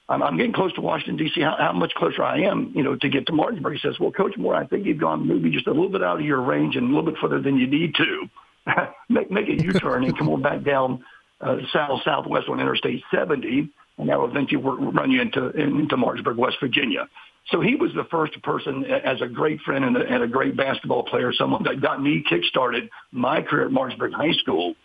I'm, 0.08 0.24
I'm 0.24 0.38
getting 0.38 0.54
close 0.54 0.74
to 0.74 0.82
Washington, 0.82 1.18
D.C. 1.18 1.42
How, 1.42 1.56
how 1.58 1.74
much 1.74 1.94
closer 1.96 2.24
I 2.24 2.42
am, 2.42 2.72
you 2.76 2.84
know, 2.84 2.96
to 2.96 3.10
get 3.10 3.28
to 3.28 3.34
Martinsburg? 3.34 3.74
He 3.74 3.80
says, 3.80 4.00
well, 4.00 4.12
Coach 4.12 4.38
Moore, 4.38 4.56
I 4.56 4.66
think 4.66 4.86
you've 4.86 5.00
gone 5.00 5.28
maybe 5.28 5.50
just 5.50 5.68
a 5.68 5.72
little 5.72 5.90
bit 5.90 6.04
out 6.04 6.20
of 6.20 6.26
your 6.26 6.42
range 6.42 6.76
and 6.76 6.86
a 6.86 6.88
little 6.96 7.12
bit 7.12 7.20
further 7.20 7.42
than 7.42 7.58
you 7.58 7.68
need 7.68 7.96
to. 7.96 8.30
make, 9.10 9.32
make 9.32 9.50
a 9.50 9.64
U-turn 9.64 10.04
and 10.04 10.18
come 10.18 10.30
on 10.30 10.42
back 10.42 10.64
down 10.64 11.04
uh, 11.42 11.58
south 11.74 12.02
southwest 12.06 12.48
on 12.48 12.60
Interstate 12.60 13.04
70 13.14 13.70
and 14.02 14.10
that 14.10 14.20
will 14.20 14.30
eventually 14.30 14.62
run 14.62 15.12
you 15.12 15.22
into 15.22 15.50
into 15.52 15.96
Martinsburg, 15.96 16.36
West 16.36 16.58
Virginia. 16.60 17.08
So 17.50 17.62
he 17.62 17.76
was 17.76 17.92
the 17.94 18.04
first 18.06 18.42
person 18.44 18.84
as 18.84 19.22
a 19.22 19.28
great 19.28 19.62
friend 19.62 19.86
and 19.86 19.96
a, 19.96 20.02
and 20.02 20.24
a 20.24 20.28
great 20.28 20.58
basketball 20.58 21.04
player, 21.04 21.32
someone 21.34 21.64
that 21.64 21.82
got 21.82 22.02
me 22.02 22.24
kick-started 22.28 22.90
my 23.12 23.42
career 23.42 23.66
at 23.66 23.72
Martinsburg 23.72 24.14
High 24.14 24.34
School. 24.34 24.76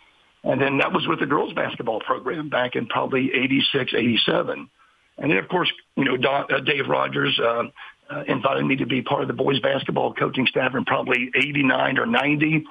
And 0.43 0.61
then 0.61 0.77
that 0.77 0.93
was 0.93 1.05
with 1.07 1.19
the 1.19 1.25
girls 1.25 1.53
basketball 1.53 1.99
program 1.99 2.49
back 2.49 2.75
in 2.75 2.87
probably 2.87 3.31
86, 3.33 3.93
87. 3.93 4.69
And 5.17 5.31
then, 5.31 5.37
of 5.37 5.47
course, 5.49 5.71
you 5.95 6.05
know, 6.05 6.17
Don, 6.17 6.45
uh, 6.51 6.59
Dave 6.59 6.87
Rogers 6.87 7.39
uh, 7.43 7.63
uh, 8.09 8.23
invited 8.27 8.65
me 8.65 8.75
to 8.77 8.85
be 8.85 9.01
part 9.01 9.23
of 9.23 9.27
the 9.27 9.33
boys 9.33 9.59
basketball 9.59 10.13
coaching 10.13 10.45
staff 10.47 10.75
in 10.75 10.85
probably 10.85 11.31
89 11.35 11.97
or 11.97 12.05
90. 12.05 12.65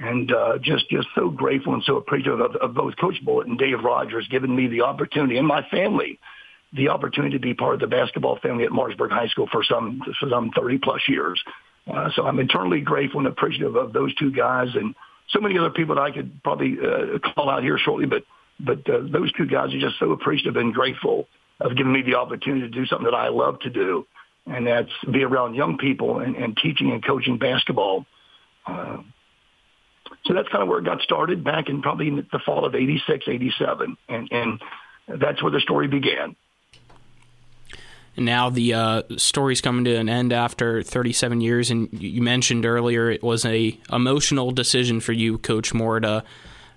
And 0.00 0.32
uh, 0.32 0.58
just 0.58 0.88
just 0.88 1.06
so 1.14 1.28
grateful 1.28 1.74
and 1.74 1.82
so 1.84 1.96
appreciative 1.96 2.40
of, 2.40 2.56
of 2.56 2.74
both 2.74 2.96
Coach 2.96 3.22
Bullitt 3.24 3.46
and 3.46 3.58
Dave 3.58 3.84
Rogers 3.84 4.26
giving 4.30 4.54
me 4.54 4.66
the 4.66 4.80
opportunity 4.80 5.36
and 5.36 5.46
my 5.46 5.62
family 5.70 6.18
the 6.72 6.88
opportunity 6.88 7.36
to 7.36 7.40
be 7.40 7.52
part 7.52 7.74
of 7.74 7.80
the 7.80 7.86
basketball 7.86 8.38
family 8.40 8.64
at 8.64 8.72
Martinsburg 8.72 9.10
High 9.10 9.28
School 9.28 9.48
for 9.52 9.62
some 9.62 10.00
for 10.18 10.28
some 10.28 10.50
30 10.56 10.78
plus 10.78 11.02
years. 11.08 11.40
Uh, 11.92 12.08
so 12.14 12.24
I'm 12.24 12.38
eternally 12.38 12.80
grateful 12.80 13.20
and 13.20 13.28
appreciative 13.28 13.76
of 13.76 13.92
those 13.92 14.14
two 14.14 14.30
guys 14.30 14.68
and 14.74 14.94
so 15.30 15.40
many 15.40 15.58
other 15.58 15.70
people 15.70 15.94
that 15.94 16.00
I 16.00 16.10
could 16.10 16.42
probably 16.42 16.76
uh, 16.78 17.18
call 17.34 17.50
out 17.50 17.62
here 17.62 17.78
shortly, 17.78 18.06
but 18.06 18.24
but 18.58 18.88
uh, 18.90 19.00
those 19.10 19.32
two 19.32 19.46
guys 19.46 19.74
are 19.74 19.80
just 19.80 19.98
so 19.98 20.12
appreciative 20.12 20.56
and 20.56 20.72
grateful 20.72 21.28
of 21.60 21.76
giving 21.76 21.92
me 21.92 22.02
the 22.02 22.14
opportunity 22.14 22.62
to 22.62 22.68
do 22.68 22.86
something 22.86 23.04
that 23.04 23.16
I 23.16 23.28
love 23.28 23.60
to 23.60 23.70
do, 23.70 24.06
and 24.46 24.66
that's 24.66 24.90
be 25.10 25.24
around 25.24 25.54
young 25.54 25.76
people 25.76 26.20
and, 26.20 26.36
and 26.36 26.56
teaching 26.56 26.90
and 26.90 27.04
coaching 27.04 27.38
basketball. 27.38 28.06
Uh, 28.66 28.98
so 30.24 30.34
that's 30.34 30.48
kind 30.48 30.62
of 30.62 30.68
where 30.68 30.78
it 30.78 30.84
got 30.84 31.00
started 31.00 31.42
back 31.42 31.68
in 31.68 31.82
probably 31.82 32.10
the 32.10 32.38
fall 32.44 32.64
of 32.64 32.74
86, 32.74 33.26
87. 33.26 33.96
And, 34.08 34.28
and 34.30 34.62
that's 35.08 35.42
where 35.42 35.52
the 35.52 35.60
story 35.60 35.88
began. 35.88 36.36
Now 38.16 38.50
the 38.50 38.74
uh, 38.74 39.02
story's 39.16 39.60
coming 39.60 39.84
to 39.84 39.94
an 39.94 40.08
end 40.08 40.32
after 40.32 40.82
37 40.82 41.40
years. 41.40 41.70
And 41.70 41.88
you 41.92 42.20
mentioned 42.20 42.66
earlier 42.66 43.10
it 43.10 43.22
was 43.22 43.44
a 43.44 43.78
emotional 43.90 44.50
decision 44.50 45.00
for 45.00 45.12
you, 45.12 45.38
Coach 45.38 45.72
Moore, 45.72 46.00
to 46.00 46.24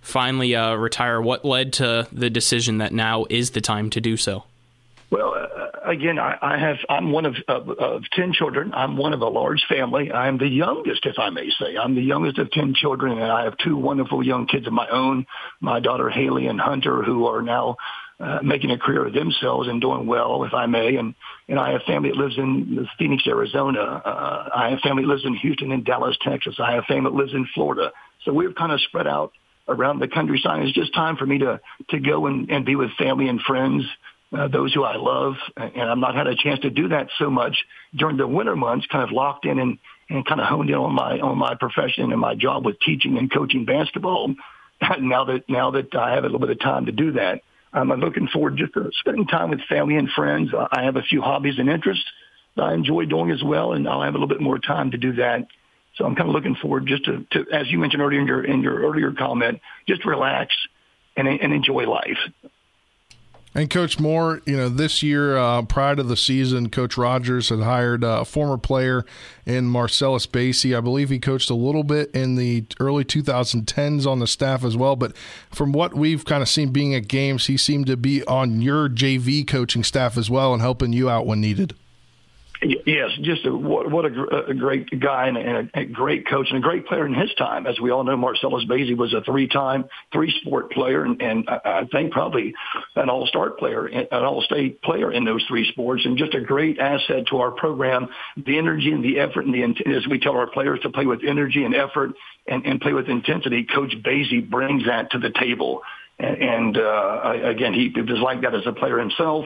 finally 0.02 0.56
uh, 0.56 0.76
retire. 0.76 1.22
What 1.22 1.44
led 1.44 1.74
to 1.74 2.08
the 2.12 2.30
decision 2.30 2.78
that 2.78 2.94
now 2.94 3.26
is 3.30 3.52
the 3.52 3.62
time 3.62 3.90
to 3.92 4.02
do 4.02 4.16
so? 4.16 4.46
Again, 5.94 6.18
I, 6.18 6.38
I 6.42 6.58
have. 6.58 6.78
I'm 6.90 7.12
one 7.12 7.28
of, 7.28 7.36
of 7.48 7.70
of 7.70 8.02
ten 8.14 8.34
children. 8.34 8.74
I'm 8.74 8.98
one 8.98 9.14
of 9.14 9.22
a 9.22 9.28
large 9.28 9.64
family. 9.70 10.12
I'm 10.12 10.40
the 10.40 10.48
youngest, 10.48 11.06
if 11.06 11.20
I 11.20 11.30
may 11.30 11.52
say. 11.60 11.78
I'm 11.78 11.94
the 11.94 12.02
youngest 12.02 12.40
of 12.40 12.50
ten 12.50 12.74
children, 12.74 13.20
and 13.20 13.32
I 13.32 13.44
have 13.44 13.56
two 13.58 13.78
wonderful 13.78 14.26
young 14.26 14.48
kids 14.48 14.66
of 14.66 14.74
my 14.74 14.88
own. 14.90 15.28
My 15.62 15.80
daughter 15.80 16.10
Haley 16.10 16.48
and 16.48 16.60
Hunter, 16.60 17.04
who 17.04 17.28
are 17.28 17.44
now 17.44 17.78
uh, 18.20 18.40
making 18.42 18.72
a 18.72 18.80
career 18.80 19.06
of 19.06 19.14
themselves 19.14 19.68
and 19.68 19.80
doing 19.80 20.08
well, 20.08 20.44
if 20.46 20.54
I 20.56 20.66
may. 20.66 20.96
And 20.96 21.14
and 21.48 21.60
I 21.60 21.74
have 21.74 21.84
family 21.84 22.10
that 22.10 22.18
lives 22.18 22.40
in 22.40 22.88
Phoenix, 22.98 23.28
Arizona. 23.28 23.80
Uh, 23.80 24.50
I 24.56 24.70
have 24.72 24.80
family 24.80 25.04
that 25.04 25.10
lives 25.10 25.26
in 25.26 25.36
Houston 25.36 25.72
and 25.72 25.86
Dallas, 25.86 26.18
Texas. 26.24 26.56
I 26.58 26.74
have 26.74 26.86
family 26.86 27.12
that 27.12 27.16
lives 27.16 27.34
in 27.34 27.48
Florida. 27.54 27.92
So 28.26 28.34
we've 28.34 28.56
kind 28.56 28.72
of 28.72 28.82
spread 28.82 29.06
out 29.06 29.32
around 29.68 30.00
the 30.00 30.08
countryside. 30.08 30.64
It's 30.64 30.74
just 30.74 30.94
time 30.96 31.18
for 31.18 31.28
me 31.28 31.38
to 31.38 31.62
to 31.90 32.00
go 32.00 32.26
and, 32.26 32.50
and 32.50 32.66
be 32.66 32.76
with 32.76 32.90
family 32.98 33.28
and 33.28 33.40
friends 33.42 33.86
uh, 34.34 34.48
those 34.48 34.74
who 34.74 34.84
I 34.84 34.96
love, 34.96 35.36
and 35.56 35.84
I've 35.84 35.98
not 35.98 36.16
had 36.16 36.28
a 36.28 36.36
chance 36.36 36.60
to 36.62 36.70
do 36.70 36.90
that 36.90 37.10
so 37.20 37.30
much 37.30 37.56
during 37.96 38.18
the 38.18 38.28
winter 38.28 38.56
months. 38.56 38.88
Kind 38.88 39.04
of 39.04 39.12
locked 39.12 39.46
in 39.46 39.60
and 39.60 39.78
and 40.10 40.26
kind 40.26 40.42
of 40.42 40.48
honed 40.48 40.70
in 40.70 40.76
on 40.76 40.94
my 40.94 41.20
on 41.20 41.38
my 41.38 41.56
profession 41.56 42.12
and 42.12 42.20
my 42.20 42.36
job 42.36 42.66
with 42.66 42.80
teaching 42.80 43.18
and 43.18 43.32
coaching 43.32 43.66
basketball. 43.66 44.34
now 45.00 45.26
that 45.26 45.44
now 45.48 45.72
that 45.72 45.96
I 45.96 46.16
have 46.16 46.24
a 46.24 46.28
little 46.28 46.40
bit 46.40 46.50
of 46.50 46.60
time 46.60 46.88
to 46.88 46.92
do 46.92 47.14
that, 47.14 47.42
um, 47.74 47.92
I'm 47.92 48.00
looking 48.00 48.28
forward 48.28 48.58
just 48.58 48.74
to 48.74 48.92
spending 49.00 49.28
time 49.28 49.50
with 49.50 49.62
family 49.70 49.96
and 49.98 50.10
friends. 50.10 50.52
I 50.54 50.84
have 50.84 50.96
a 50.96 51.04
few 51.04 51.22
hobbies 51.22 51.60
and 51.60 51.70
interests 51.70 52.06
that 52.56 52.64
I 52.64 52.74
enjoy 52.74 53.06
doing 53.06 53.32
as 53.32 53.44
well, 53.44 53.74
and 53.74 53.88
I'll 53.88 54.02
have 54.02 54.16
a 54.16 54.18
little 54.18 54.28
bit 54.28 54.42
more 54.42 54.60
time 54.60 54.92
to 54.92 54.98
do 54.98 55.14
that. 55.14 55.48
So 55.96 56.06
I'm 56.06 56.16
kind 56.16 56.28
of 56.28 56.34
looking 56.34 56.56
forward 56.56 56.88
just 56.88 57.06
to, 57.06 57.26
to 57.32 57.46
as 57.52 57.70
you 57.70 57.78
mentioned 57.78 58.02
earlier 58.02 58.20
in 58.20 58.28
your 58.28 58.44
in 58.44 58.62
your 58.62 58.82
earlier 58.82 59.12
comment, 59.12 59.62
just 59.88 60.06
relax 60.06 60.56
and 61.16 61.28
and 61.28 61.54
enjoy 61.54 61.88
life. 61.88 62.18
And 63.56 63.70
Coach 63.70 64.00
Moore, 64.00 64.42
you 64.46 64.58
know, 64.58 64.68
this 64.68 65.04
year 65.04 65.38
uh, 65.38 65.62
prior 65.64 65.96
to 65.96 66.04
the 66.04 66.18
season, 66.18 66.70
Coach 66.70 66.98
Rogers 66.98 67.50
had 67.50 67.60
hired 67.60 68.04
a 68.04 68.26
former 68.26 68.58
player 68.58 69.06
in 69.46 69.66
Marcellus 69.66 70.26
Basie. 70.26 70.76
I 70.76 70.82
believe 70.82 71.12
he 71.12 71.20
coached 71.20 71.52
a 71.52 71.56
little 71.56 71.84
bit 71.84 72.10
in 72.16 72.34
the 72.36 72.66
early 72.80 73.04
2010s 73.04 74.08
on 74.08 74.18
the 74.18 74.26
staff 74.26 74.64
as 74.64 74.76
well. 74.76 74.96
But 74.96 75.16
from 75.52 75.72
what 75.72 75.94
we've 75.94 76.26
kind 76.26 76.42
of 76.42 76.50
seen 76.50 76.72
being 76.72 76.96
at 76.96 77.08
games, 77.08 77.46
he 77.46 77.58
seemed 77.58 77.86
to 77.88 77.98
be 77.98 78.24
on 78.24 78.62
your 78.62 78.90
JV 78.90 79.46
coaching 79.48 79.84
staff 79.84 80.18
as 80.18 80.32
well 80.32 80.52
and 80.54 80.62
helping 80.62 80.92
you 80.92 81.08
out 81.08 81.28
when 81.28 81.40
needed. 81.40 81.76
Yes, 82.64 83.10
just 83.22 83.46
a, 83.46 83.54
what, 83.54 83.92
what 83.92 84.06
a, 84.06 84.46
a, 84.48 84.54
great 84.54 85.00
guy 85.00 85.28
and 85.28 85.38
a, 85.38 85.80
a, 85.80 85.86
great 85.86 86.28
coach 86.28 86.48
and 86.50 86.60
a 86.60 86.62
great 86.62 86.86
player 86.86 87.06
in 87.06 87.14
his 87.14 87.34
time. 87.36 87.68
As 87.68 87.80
we 87.80 87.92
all 87.92 88.04
know, 88.04 88.16
Marcellus 88.16 88.64
Basie 88.66 88.96
was 88.96 89.14
a 89.14 89.22
three-time, 89.22 89.86
three-sport 90.14 90.72
player, 90.72 91.04
and, 91.04 91.22
and 91.22 91.50
I 91.50 91.86
think 91.92 92.12
probably 92.12 92.54
an 92.96 93.10
all-star 93.10 93.52
player, 93.52 93.88
an 93.88 94.08
all-state 94.12 94.82
player 94.82 95.12
in 95.12 95.26
those 95.26 95.44
three 95.48 95.70
sports, 95.72 96.04
and 96.06 96.18
just 96.18 96.34
a 96.36 96.42
great 96.42 96.80
asset 96.80 97.28
to 97.32 97.38
our 97.40 97.52
program. 97.52 98.08
The 98.38 98.58
energy 98.58 98.92
and 98.92 99.04
the 99.04 99.20
effort 99.20 99.46
and 99.46 99.54
the 99.54 99.64
as 99.96 100.08
we 100.08 100.20
tell 100.20 100.34
our 100.34 100.48
players 100.48 100.80
to 100.84 100.90
play 100.90 101.06
with 101.06 101.22
energy 101.28 101.64
and 101.64 101.76
effort 101.76 102.12
and, 102.48 102.66
and 102.66 102.80
play 102.80 102.94
with 102.94 103.10
intensity. 103.10 103.66
Coach 103.74 103.94
Basie 104.06 104.48
brings 104.48 104.86
that 104.86 105.12
to 105.12 105.20
the 105.20 105.32
table. 105.32 105.82
And, 106.20 106.42
and 106.42 106.78
uh, 106.78 107.34
again, 107.44 107.74
he 107.74 107.92
was 108.00 108.20
like 108.20 108.42
that 108.42 108.54
as 108.56 108.66
a 108.66 108.74
player 108.74 109.00
himself 109.00 109.46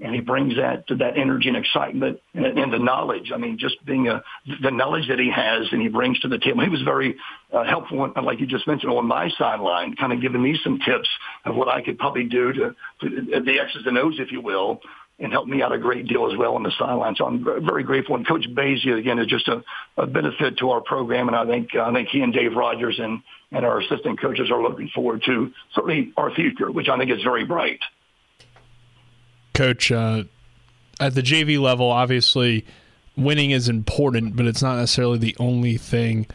and 0.00 0.14
he 0.14 0.20
brings 0.20 0.56
that 0.56 0.86
to 0.88 0.94
that 0.96 1.18
energy 1.18 1.48
and 1.48 1.56
excitement 1.56 2.20
and, 2.34 2.46
and 2.58 2.72
the 2.72 2.78
knowledge. 2.78 3.32
I 3.34 3.38
mean, 3.38 3.58
just 3.58 3.84
being 3.84 4.08
a 4.08 4.22
the 4.62 4.70
knowledge 4.70 5.08
that 5.08 5.18
he 5.18 5.30
has 5.30 5.66
and 5.72 5.82
he 5.82 5.88
brings 5.88 6.18
to 6.20 6.28
the 6.28 6.38
table. 6.38 6.62
He 6.62 6.68
was 6.68 6.82
very 6.82 7.16
uh, 7.52 7.64
helpful, 7.64 8.12
like 8.22 8.40
you 8.40 8.46
just 8.46 8.66
mentioned, 8.66 8.92
on 8.92 9.06
my 9.06 9.28
sideline, 9.38 9.96
kind 9.96 10.12
of 10.12 10.20
giving 10.20 10.42
me 10.42 10.58
some 10.62 10.78
tips 10.78 11.08
of 11.44 11.56
what 11.56 11.68
I 11.68 11.82
could 11.82 11.98
probably 11.98 12.24
do 12.24 12.52
to, 12.52 12.76
to 13.00 13.40
the 13.40 13.58
X's 13.60 13.86
and 13.86 13.98
O's, 13.98 14.14
if 14.18 14.30
you 14.30 14.40
will, 14.40 14.80
and 15.18 15.32
helped 15.32 15.48
me 15.48 15.62
out 15.62 15.72
a 15.72 15.78
great 15.78 16.06
deal 16.06 16.30
as 16.30 16.38
well 16.38 16.54
on 16.54 16.62
the 16.62 16.72
sideline. 16.78 17.16
So 17.16 17.26
I'm 17.26 17.44
very 17.44 17.82
grateful. 17.82 18.14
And 18.14 18.26
Coach 18.26 18.46
Basie 18.50 18.96
again 18.96 19.18
is 19.18 19.26
just 19.26 19.48
a, 19.48 19.64
a 19.96 20.06
benefit 20.06 20.58
to 20.58 20.70
our 20.70 20.80
program, 20.80 21.26
and 21.26 21.36
I 21.36 21.44
think 21.44 21.74
I 21.74 21.92
think 21.92 22.08
he 22.08 22.20
and 22.20 22.32
Dave 22.32 22.54
Rogers 22.54 22.98
and 22.98 23.20
and 23.50 23.64
our 23.64 23.80
assistant 23.80 24.20
coaches 24.20 24.50
are 24.50 24.62
looking 24.62 24.90
forward 24.94 25.22
to 25.24 25.50
certainly 25.74 26.12
our 26.16 26.32
future, 26.34 26.70
which 26.70 26.88
I 26.88 26.98
think 26.98 27.10
is 27.10 27.22
very 27.24 27.44
bright 27.44 27.80
coach, 29.58 29.90
uh, 29.90 30.24
at 31.00 31.14
the 31.14 31.22
JV 31.22 31.60
level, 31.60 31.90
obviously 31.90 32.64
winning 33.16 33.50
is 33.50 33.68
important, 33.68 34.36
but 34.36 34.46
it's 34.46 34.62
not 34.62 34.76
necessarily 34.76 35.18
the 35.18 35.36
only 35.38 35.76
thing. 35.76 36.26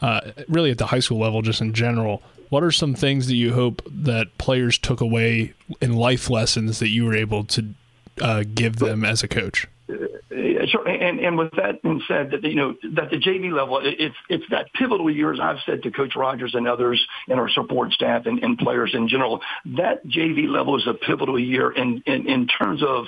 Uh, 0.00 0.32
really, 0.48 0.72
at 0.72 0.78
the 0.78 0.86
high 0.86 0.98
school 0.98 1.18
level, 1.18 1.42
just 1.42 1.60
in 1.60 1.72
general, 1.72 2.22
what 2.48 2.64
are 2.64 2.72
some 2.72 2.94
things 2.94 3.28
that 3.28 3.36
you 3.36 3.54
hope 3.54 3.82
that 3.86 4.36
players 4.36 4.76
took 4.76 5.00
away 5.00 5.54
in 5.80 5.94
life 5.94 6.28
lessons 6.28 6.80
that 6.80 6.88
you 6.88 7.04
were 7.04 7.14
able 7.14 7.44
to 7.44 7.74
uh, 8.20 8.42
give 8.54 8.76
them 8.76 9.04
as 9.04 9.22
a 9.22 9.28
coach? 9.28 9.68
Sure. 9.88 10.88
And, 10.88 11.20
and 11.20 11.38
with 11.38 11.52
that 11.56 11.82
being 11.82 12.02
said, 12.08 12.30
that 12.30 12.44
you 12.44 12.54
know 12.54 12.74
that 12.94 13.10
the 13.10 13.18
JV 13.18 13.52
level, 13.52 13.80
it's 13.82 14.14
it's 14.28 14.44
that 14.50 14.72
pivotal 14.74 15.10
year, 15.10 15.32
as 15.32 15.40
I've 15.40 15.58
said 15.66 15.82
to 15.82 15.90
Coach 15.90 16.14
Rogers 16.16 16.54
and 16.54 16.68
others 16.68 17.04
and 17.28 17.38
our 17.38 17.48
support 17.50 17.92
staff 17.92 18.26
and, 18.26 18.42
and 18.42 18.58
players 18.58 18.92
in 18.94 19.08
general. 19.08 19.40
That 19.76 20.06
JV 20.06 20.48
level 20.48 20.76
is 20.76 20.86
a 20.86 20.94
pivotal 20.94 21.38
year 21.38 21.70
in 21.70 22.02
in, 22.06 22.28
in 22.28 22.46
terms 22.46 22.82
of. 22.82 23.06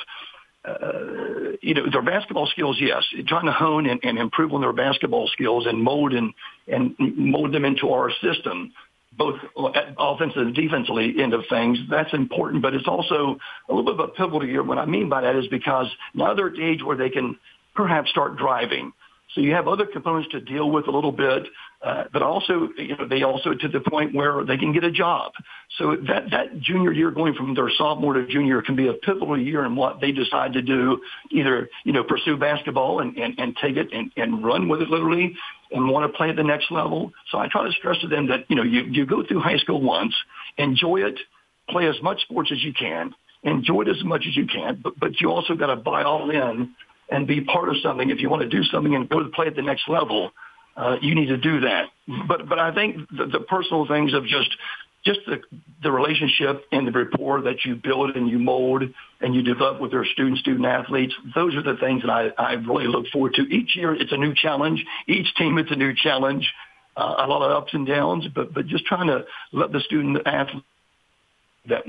Uh, 0.67 1.59
you 1.61 1.75
know, 1.75 1.83
their 1.93 2.01
basketball 2.01 2.47
skills, 2.47 2.79
yes, 2.81 3.05
trying 3.27 3.45
to 3.45 3.53
hone 3.53 3.85
and, 3.85 4.01
and 4.03 4.17
improve 4.17 4.51
on 4.55 4.63
their 4.63 4.73
basketball 4.73 5.29
skills 5.29 5.67
and 5.67 5.79
mold 5.79 6.15
and, 6.15 6.33
and 6.67 6.97
mold 6.99 7.53
them 7.53 7.67
into 7.67 7.91
our 7.91 8.11
system 8.23 8.73
both 9.17 9.39
offensive 9.99 10.43
and 10.43 10.55
defensively 10.55 11.15
end 11.21 11.35
of 11.35 11.45
things. 11.49 11.79
That's 11.91 12.13
important, 12.13 12.63
but 12.63 12.75
it's 12.75 12.89
also 12.89 13.39
a 13.69 13.75
little 13.75 13.85
bit 13.85 13.95
of 13.95 14.01
a 14.01 14.13
pivotal 14.13 14.47
year. 14.47 14.63
What 14.63 14.79
I 14.79 14.87
mean 14.87 15.09
by 15.09 15.23
that 15.23 15.37
is 15.37 15.47
because 15.49 15.87
now 16.15 16.35
they're 16.35 16.49
at 16.49 16.55
the 16.55 16.65
age 16.65 16.83
where 16.83 16.97
they 16.97 17.11
can 17.11 17.39
perhaps 17.75 18.11
start 18.11 18.37
driving. 18.37 18.93
So 19.35 19.41
you 19.41 19.53
have 19.53 19.67
other 19.67 19.85
components 19.85 20.29
to 20.31 20.41
deal 20.41 20.71
with 20.71 20.87
a 20.87 20.93
little 20.93 21.11
bit, 21.11 21.45
uh, 21.83 22.05
but 22.13 22.23
also 22.23 22.69
you 22.79 22.97
know, 22.97 23.09
they 23.09 23.23
also 23.25 23.53
to 23.53 23.69
the 23.69 23.81
point 23.81 24.15
where 24.15 24.45
they 24.45 24.57
can 24.57 24.73
get 24.73 24.85
a 24.85 24.93
job. 24.93 25.33
So 25.77 25.97
that 26.07 26.31
that 26.31 26.61
junior 26.61 26.93
year, 26.93 27.11
going 27.11 27.35
from 27.35 27.55
their 27.55 27.71
sophomore 27.77 28.15
to 28.15 28.27
junior, 28.29 28.63
can 28.63 28.77
be 28.77 28.87
a 28.87 28.93
pivotal 28.93 29.39
year 29.39 29.65
in 29.65 29.75
what 29.75 30.01
they 30.01 30.13
decide 30.13 30.53
to 30.53 30.63
do. 30.63 31.01
Either 31.33 31.69
you 31.85 31.93
know 31.93 32.05
pursue 32.05 32.37
basketball 32.37 33.01
and 33.01 33.17
and, 33.17 33.39
and 33.39 33.57
take 33.57 33.77
it 33.77 33.89
and, 33.93 34.13
and 34.17 34.45
run 34.45 34.69
with 34.69 34.83
it 34.83 34.89
literally, 34.89 35.35
and 35.73 35.91
want 35.91 36.11
to 36.11 36.17
play 36.17 36.31
at 36.31 36.37
the 36.37 36.45
next 36.45 36.71
level. 36.71 37.13
So 37.31 37.39
I 37.39 37.49
try 37.49 37.67
to 37.67 37.73
stress 37.73 38.01
to 38.03 38.09
them 38.09 38.29
that 38.29 38.49
you 38.49 38.55
know 38.55 38.63
you 38.63 38.83
you 38.83 39.05
go 39.05 39.27
through 39.27 39.41
high 39.41 39.59
school 39.59 39.83
once, 39.83 40.15
enjoy 40.59 40.99
it, 40.99 41.19
play 41.69 41.89
as 41.89 41.97
much 42.03 42.23
sports 42.23 42.53
as 42.53 42.63
you 42.63 42.73
can, 42.73 43.13
enjoy 43.43 43.83
it 43.83 43.89
as 43.89 44.05
much 44.05 44.27
as 44.29 44.37
you 44.37 44.47
can, 44.47 44.81
but 44.83 44.99
but 44.99 45.21
you 45.21 45.33
also 45.33 45.55
got 45.55 45.67
to 45.67 45.77
buy 45.77 46.05
all 46.05 46.31
in 46.31 46.75
and 47.11 47.27
be 47.27 47.41
part 47.43 47.69
of 47.69 47.77
something. 47.83 48.11
If 48.11 48.21
you 48.21 48.31
want 48.31 48.43
to 48.43 48.49
do 48.49 48.63
something 48.65 48.95
and 48.95 49.09
go 49.09 49.23
to 49.23 49.29
play 49.31 49.47
at 49.47 49.57
the 49.57 49.63
next 49.63 49.89
level, 49.89 50.33
uh, 50.77 50.97
you 51.01 51.15
need 51.15 51.27
to 51.27 51.37
do 51.37 51.61
that. 51.61 51.87
But 52.29 52.49
but 52.49 52.59
I 52.59 52.75
think 52.75 53.09
the, 53.11 53.27
the 53.27 53.41
personal 53.41 53.87
things 53.87 54.15
of 54.15 54.25
just 54.25 54.51
just 55.05 55.21
the, 55.27 55.43
the 55.83 55.93
relationship 55.93 56.65
and 56.73 56.87
the 56.87 56.93
rapport 56.93 57.43
that 57.43 57.65
you 57.67 57.75
build 57.75 58.17
and 58.17 58.27
you 58.27 58.39
mold 58.39 58.83
and 59.21 59.35
you 59.35 59.43
develop 59.43 59.79
with 59.79 59.93
your 59.93 60.07
student 60.07 60.39
student 60.39 60.65
athletes, 60.65 61.13
those 61.35 61.55
are 61.55 61.63
the 61.63 61.77
things 61.79 62.01
that 62.03 62.11
I, 62.11 62.29
I 62.39 62.53
really 62.55 62.87
look 62.87 63.07
forward 63.13 63.35
to. 63.35 63.43
Each 63.43 63.77
year 63.77 63.95
it's 63.95 64.13
a 64.13 64.17
new 64.17 64.35
challenge. 64.35 64.83
Each 65.07 65.33
team 65.37 65.59
it's 65.59 65.71
a 65.71 65.77
new 65.77 65.95
challenge. 65.95 66.51
Uh, 66.97 67.17
a 67.19 67.27
lot 67.27 67.43
of 67.43 67.51
ups 67.63 67.75
and 67.75 67.87
downs, 67.87 68.27
but 68.35 68.55
but 68.55 68.67
just 68.67 68.85
trying 68.87 69.09
to 69.09 69.25
let 69.53 69.73
the 69.73 69.81
student 69.81 70.19
athlete 70.27 70.63
that 71.69 71.85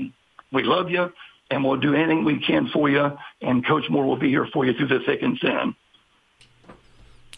we 0.52 0.62
love 0.62 0.90
you 0.90 1.12
and 1.50 1.64
we'll 1.64 1.76
do 1.78 1.94
anything 1.94 2.24
we 2.24 2.40
can 2.40 2.68
for 2.68 2.88
you. 2.88 3.16
And 3.40 3.66
Coach 3.66 3.84
Moore 3.90 4.04
will 4.04 4.18
be 4.18 4.28
here 4.28 4.46
for 4.52 4.64
you 4.64 4.74
through 4.74 4.88
the 4.88 5.00
thick 5.04 5.22
and 5.22 5.38
thin. 5.40 5.74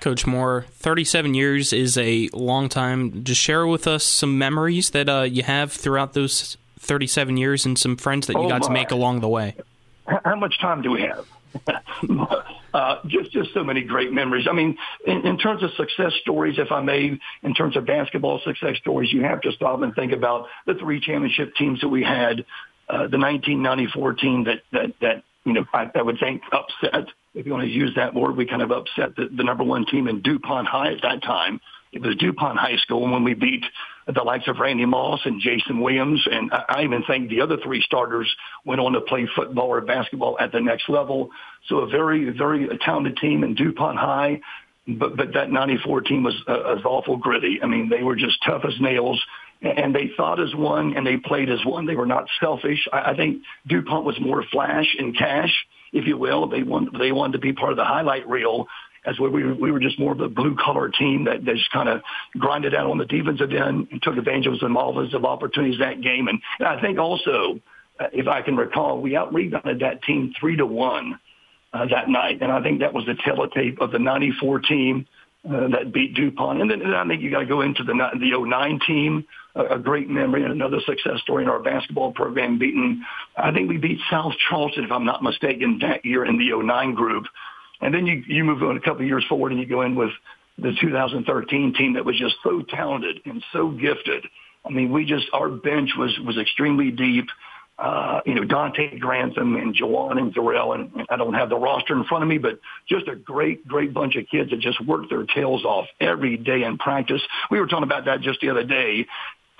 Coach 0.00 0.26
Moore, 0.26 0.66
37 0.70 1.34
years 1.34 1.72
is 1.72 1.98
a 1.98 2.28
long 2.32 2.68
time. 2.68 3.24
Just 3.24 3.40
share 3.40 3.66
with 3.66 3.86
us 3.86 4.04
some 4.04 4.38
memories 4.38 4.90
that 4.90 5.08
uh, 5.08 5.22
you 5.22 5.42
have 5.42 5.72
throughout 5.72 6.12
those 6.12 6.56
37 6.78 7.36
years 7.36 7.66
and 7.66 7.76
some 7.78 7.96
friends 7.96 8.28
that 8.28 8.34
you 8.34 8.44
Oh, 8.44 8.48
got 8.48 8.62
to 8.64 8.70
make 8.70 8.92
along 8.92 9.20
the 9.20 9.28
way. 9.28 9.56
How 10.24 10.36
much 10.36 10.58
time 10.60 10.82
do 10.82 10.92
we 10.92 11.02
have? 11.02 11.26
uh, 12.74 12.96
just 13.06 13.32
just 13.32 13.52
so 13.52 13.64
many 13.64 13.82
great 13.82 14.12
memories. 14.12 14.46
I 14.48 14.52
mean, 14.52 14.76
in, 15.06 15.26
in 15.26 15.38
terms 15.38 15.62
of 15.62 15.70
success 15.72 16.12
stories, 16.20 16.58
if 16.58 16.70
I 16.70 16.80
may, 16.80 17.18
in 17.42 17.54
terms 17.54 17.76
of 17.76 17.86
basketball 17.86 18.40
success 18.44 18.76
stories, 18.78 19.12
you 19.12 19.22
have 19.22 19.40
to 19.42 19.52
stop 19.52 19.82
and 19.82 19.94
think 19.94 20.12
about 20.12 20.46
the 20.66 20.74
three 20.74 21.00
championship 21.00 21.54
teams 21.56 21.80
that 21.80 21.88
we 21.88 22.02
had. 22.02 22.44
Uh, 22.88 23.06
the 23.06 23.18
1994 23.18 24.14
team 24.14 24.44
that 24.44 24.62
that 24.72 24.94
that 25.00 25.22
you 25.44 25.52
know 25.52 25.64
I, 25.74 25.90
I 25.94 26.02
would 26.02 26.18
think 26.18 26.42
upset, 26.52 27.08
if 27.34 27.44
you 27.44 27.52
want 27.52 27.64
to 27.64 27.70
use 27.70 27.92
that 27.96 28.14
word, 28.14 28.36
we 28.36 28.46
kind 28.46 28.62
of 28.62 28.70
upset 28.70 29.14
the, 29.16 29.28
the 29.34 29.44
number 29.44 29.64
one 29.64 29.84
team 29.86 30.08
in 30.08 30.22
DuPont 30.22 30.66
High 30.66 30.92
at 30.92 31.02
that 31.02 31.22
time. 31.22 31.60
It 31.92 32.02
was 32.02 32.16
DuPont 32.16 32.58
High 32.58 32.76
School 32.76 33.10
when 33.10 33.24
we 33.24 33.34
beat 33.34 33.64
the 34.06 34.22
likes 34.22 34.48
of 34.48 34.58
Randy 34.58 34.86
Moss 34.86 35.20
and 35.24 35.40
Jason 35.40 35.80
Williams, 35.80 36.26
and 36.30 36.50
I 36.52 36.64
I 36.68 36.82
even 36.84 37.02
think 37.04 37.28
the 37.28 37.42
other 37.42 37.58
three 37.62 37.82
starters 37.82 38.34
went 38.64 38.80
on 38.80 38.92
to 38.92 39.00
play 39.02 39.28
football 39.34 39.68
or 39.68 39.80
basketball 39.82 40.38
at 40.40 40.52
the 40.52 40.60
next 40.60 40.88
level. 40.88 41.30
So 41.68 41.80
a 41.80 41.88
very, 41.88 42.30
very 42.30 42.68
talented 42.84 43.18
team 43.18 43.44
in 43.44 43.54
DuPont 43.54 43.98
High, 43.98 44.40
but 44.86 45.16
but 45.16 45.34
that 45.34 45.50
'94 45.50 46.00
team 46.02 46.22
was 46.22 46.34
uh, 46.46 46.76
was 46.76 46.82
awful 46.84 47.18
gritty. 47.18 47.60
I 47.62 47.66
mean, 47.66 47.90
they 47.90 48.02
were 48.02 48.16
just 48.16 48.42
tough 48.44 48.64
as 48.64 48.80
nails, 48.80 49.22
and 49.60 49.94
they 49.94 50.10
thought 50.16 50.40
as 50.40 50.54
one 50.54 50.96
and 50.96 51.06
they 51.06 51.16
played 51.16 51.50
as 51.50 51.64
one. 51.64 51.86
They 51.86 51.96
were 51.96 52.06
not 52.06 52.26
selfish. 52.40 52.86
I, 52.92 53.14
think 53.14 53.42
DuPont 53.66 54.04
was 54.04 54.18
more 54.20 54.44
flash 54.52 54.96
and 54.98 55.16
cash, 55.16 55.52
if 55.92 56.06
you 56.06 56.16
will. 56.16 56.48
They 56.48 56.62
wanted 56.62 57.00
they 57.00 57.12
wanted 57.12 57.32
to 57.32 57.38
be 57.38 57.52
part 57.52 57.72
of 57.72 57.76
the 57.76 57.84
highlight 57.84 58.28
reel 58.28 58.66
as 59.04 59.18
we 59.18 59.28
we 59.28 59.72
were 59.72 59.80
just 59.80 59.98
more 59.98 60.12
of 60.12 60.20
a 60.20 60.28
blue 60.28 60.56
collar 60.56 60.88
team 60.88 61.24
that, 61.24 61.44
that 61.44 61.56
just 61.56 61.72
kind 61.72 61.88
of 61.88 62.02
grinded 62.38 62.74
out 62.74 62.90
on 62.90 62.98
the 62.98 63.06
defensive 63.06 63.50
end 63.52 63.88
and 63.90 64.02
took 64.02 64.16
advantage 64.16 64.46
of 64.46 64.58
some 64.60 64.76
offensive 64.76 65.24
opportunities 65.24 65.78
that 65.80 66.00
game. 66.00 66.28
And, 66.28 66.40
and 66.58 66.68
I 66.68 66.80
think 66.80 66.98
also, 66.98 67.60
uh, 67.98 68.06
if 68.12 68.28
I 68.28 68.42
can 68.42 68.56
recall, 68.56 69.00
we 69.00 69.16
out 69.16 69.32
rebounded 69.32 69.80
that 69.80 70.02
team 70.02 70.34
three 70.38 70.56
to 70.56 70.66
one 70.66 71.18
uh, 71.72 71.86
that 71.86 72.08
night, 72.08 72.42
and 72.42 72.52
I 72.52 72.62
think 72.62 72.80
that 72.80 72.92
was 72.92 73.06
the 73.06 73.14
teletape 73.14 73.80
of 73.80 73.90
the 73.90 73.98
'94 73.98 74.60
team 74.60 75.06
uh, 75.44 75.68
that 75.68 75.92
beat 75.92 76.14
DuPont. 76.14 76.60
And 76.60 76.70
then 76.70 76.82
and 76.82 76.94
I 76.94 77.06
think 77.06 77.22
you 77.22 77.30
got 77.30 77.40
to 77.40 77.46
go 77.46 77.60
into 77.60 77.84
the 77.84 77.92
the 77.92 78.38
'09 78.38 78.80
team, 78.86 79.24
a, 79.54 79.76
a 79.76 79.78
great 79.78 80.08
memory 80.08 80.42
and 80.42 80.52
another 80.52 80.78
success 80.86 81.20
story 81.22 81.44
in 81.44 81.50
our 81.50 81.60
basketball 81.60 82.12
program. 82.12 82.58
Beating, 82.58 83.02
I 83.36 83.52
think 83.52 83.68
we 83.68 83.76
beat 83.76 83.98
South 84.10 84.34
Charleston, 84.48 84.84
if 84.84 84.92
I'm 84.92 85.04
not 85.04 85.22
mistaken, 85.22 85.78
that 85.82 86.04
year 86.04 86.24
in 86.24 86.38
the 86.38 86.56
'09 86.56 86.94
group. 86.94 87.24
And 87.80 87.94
then 87.94 88.06
you, 88.06 88.22
you 88.26 88.44
move 88.44 88.62
on 88.62 88.76
a 88.76 88.80
couple 88.80 89.02
of 89.02 89.06
years 89.06 89.24
forward 89.28 89.52
and 89.52 89.60
you 89.60 89.66
go 89.66 89.82
in 89.82 89.94
with 89.94 90.10
the 90.58 90.72
2013 90.80 91.74
team 91.74 91.94
that 91.94 92.04
was 92.04 92.18
just 92.18 92.36
so 92.42 92.62
talented 92.62 93.20
and 93.24 93.42
so 93.52 93.70
gifted. 93.70 94.26
I 94.64 94.70
mean, 94.70 94.92
we 94.92 95.04
just, 95.04 95.26
our 95.32 95.48
bench 95.48 95.90
was, 95.96 96.18
was 96.26 96.36
extremely 96.36 96.90
deep. 96.90 97.26
Uh, 97.78 98.20
you 98.26 98.34
know, 98.34 98.42
Dante 98.42 98.98
Grantham 98.98 99.54
and 99.54 99.72
Jawan 99.72 100.18
and 100.18 100.34
Zarell, 100.34 100.74
and 100.74 101.06
I 101.08 101.16
don't 101.16 101.34
have 101.34 101.48
the 101.48 101.56
roster 101.56 101.96
in 101.96 102.02
front 102.04 102.24
of 102.24 102.28
me, 102.28 102.38
but 102.38 102.58
just 102.88 103.06
a 103.06 103.14
great, 103.14 103.68
great 103.68 103.94
bunch 103.94 104.16
of 104.16 104.26
kids 104.28 104.50
that 104.50 104.58
just 104.58 104.84
worked 104.84 105.10
their 105.10 105.24
tails 105.24 105.64
off 105.64 105.86
every 106.00 106.36
day 106.36 106.64
in 106.64 106.76
practice. 106.78 107.22
We 107.52 107.60
were 107.60 107.68
talking 107.68 107.84
about 107.84 108.06
that 108.06 108.20
just 108.20 108.40
the 108.40 108.50
other 108.50 108.64
day. 108.64 109.06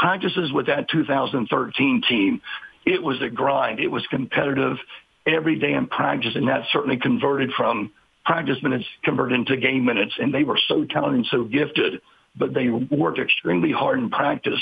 Practices 0.00 0.50
with 0.52 0.66
that 0.66 0.88
2013 0.90 2.02
team, 2.08 2.40
it 2.84 3.00
was 3.00 3.22
a 3.22 3.28
grind. 3.28 3.78
It 3.78 3.88
was 3.88 4.04
competitive 4.08 4.78
every 5.24 5.56
day 5.56 5.74
in 5.74 5.86
practice, 5.86 6.32
and 6.34 6.48
that 6.48 6.62
certainly 6.72 6.96
converted 6.96 7.52
from 7.56 7.92
practice 8.24 8.60
minutes 8.62 8.84
converted 9.04 9.38
into 9.38 9.56
game 9.56 9.84
minutes. 9.84 10.14
And 10.18 10.34
they 10.34 10.42
were 10.42 10.58
so 10.66 10.84
talented 10.84 11.20
and 11.20 11.26
so 11.30 11.44
gifted, 11.44 12.00
but 12.36 12.52
they 12.52 12.68
worked 12.68 13.18
extremely 13.18 13.70
hard 13.70 13.98
in 13.98 14.10
practice. 14.10 14.60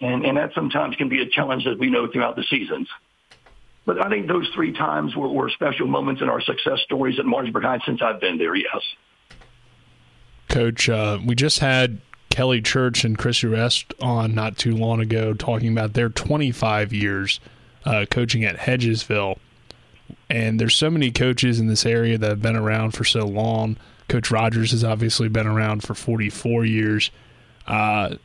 And, 0.00 0.26
and 0.26 0.36
that 0.36 0.52
sometimes 0.54 0.96
can 0.96 1.08
be 1.08 1.22
a 1.22 1.26
challenge, 1.26 1.66
as 1.66 1.78
we 1.78 1.90
know, 1.90 2.06
throughout 2.10 2.36
the 2.36 2.44
seasons. 2.44 2.88
But 3.86 4.04
I 4.04 4.10
think 4.10 4.26
those 4.26 4.48
three 4.54 4.72
times 4.72 5.16
were, 5.16 5.28
were 5.28 5.48
special 5.48 5.86
moments 5.86 6.20
in 6.20 6.28
our 6.28 6.40
success 6.40 6.80
stories 6.84 7.18
at 7.18 7.24
Martinsburg 7.24 7.62
High 7.62 7.78
since 7.86 8.02
I've 8.02 8.20
been 8.20 8.36
there, 8.36 8.54
yes. 8.54 8.82
Coach, 10.48 10.88
uh, 10.88 11.18
we 11.24 11.34
just 11.34 11.60
had 11.60 12.00
Kelly 12.30 12.60
Church 12.60 13.04
and 13.04 13.16
Chris 13.16 13.42
Rest 13.42 13.94
on 14.00 14.34
not 14.34 14.58
too 14.58 14.76
long 14.76 15.00
ago 15.00 15.32
talking 15.32 15.72
about 15.72 15.94
their 15.94 16.08
25 16.08 16.92
years 16.92 17.40
uh, 17.84 18.04
coaching 18.10 18.44
at 18.44 18.56
Hedgesville. 18.56 19.38
And 20.28 20.60
there's 20.60 20.74
so 20.74 20.90
many 20.90 21.10
coaches 21.10 21.60
in 21.60 21.68
this 21.68 21.86
area 21.86 22.18
that 22.18 22.28
have 22.28 22.42
been 22.42 22.56
around 22.56 22.90
for 22.90 23.04
so 23.04 23.24
long. 23.24 23.76
Coach 24.08 24.30
Rogers 24.30 24.72
has 24.72 24.84
obviously 24.84 25.28
been 25.28 25.46
around 25.46 25.82
for 25.82 25.94
44 25.94 26.64
years. 26.64 27.10
Uh, 27.66 28.16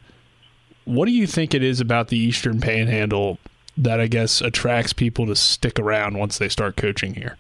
what 0.86 1.05
do 1.05 1.11
you 1.11 1.27
think 1.27 1.53
it 1.53 1.63
is 1.63 1.79
about 1.79 2.07
the 2.09 2.17
Eastern 2.17 2.59
Panhandle 2.59 3.38
that 3.77 3.99
I 3.99 4.07
guess 4.07 4.41
attracts 4.41 4.93
people 4.93 5.25
to 5.27 5.36
stick 5.36 5.79
around 5.79 6.17
once 6.17 6.38
they 6.38 6.49
start 6.49 6.75
coaching 6.75 7.15
here? 7.15 7.38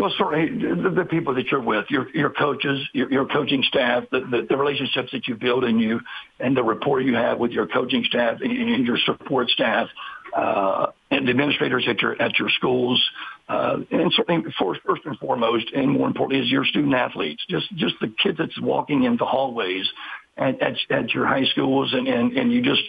Well, 0.00 0.10
certainly 0.16 0.48
the, 0.94 1.04
people 1.04 1.34
that 1.34 1.48
you're 1.50 1.60
with, 1.60 1.84
your 1.90 2.08
your 2.14 2.30
coaches, 2.30 2.88
your, 2.94 3.12
your 3.12 3.26
coaching 3.26 3.62
staff, 3.62 4.04
the, 4.10 4.20
the, 4.20 4.46
the 4.48 4.56
relationships 4.56 5.10
that 5.12 5.28
you 5.28 5.34
build 5.34 5.62
and 5.62 5.78
you 5.78 6.00
and 6.38 6.56
the 6.56 6.62
rapport 6.62 7.02
you 7.02 7.16
have 7.16 7.38
with 7.38 7.50
your 7.50 7.66
coaching 7.66 8.02
staff 8.04 8.40
and, 8.40 8.50
and 8.50 8.86
your 8.86 8.96
support 8.96 9.50
staff, 9.50 9.88
uh, 10.34 10.86
and 11.10 11.26
the 11.26 11.30
administrators 11.32 11.86
at 11.86 12.00
your 12.00 12.20
at 12.20 12.38
your 12.38 12.48
schools, 12.48 13.10
uh, 13.50 13.76
and 13.90 14.10
certainly 14.14 14.50
first, 14.58 14.80
first 14.86 15.02
and 15.04 15.18
foremost, 15.18 15.70
and 15.74 15.90
more 15.90 16.06
importantly, 16.06 16.46
is 16.46 16.50
your 16.50 16.64
student 16.64 16.94
athletes. 16.94 17.44
Just 17.50 17.70
just 17.74 17.96
the 18.00 18.08
kids 18.22 18.38
that's 18.38 18.58
walking 18.58 19.02
in 19.02 19.18
the 19.18 19.26
hallways 19.26 19.86
at 20.36 20.60
at, 20.62 20.74
at 20.90 21.14
your 21.14 21.26
high 21.26 21.44
schools, 21.46 21.92
and, 21.92 22.08
and 22.08 22.36
and 22.36 22.52
you 22.52 22.62
just, 22.62 22.82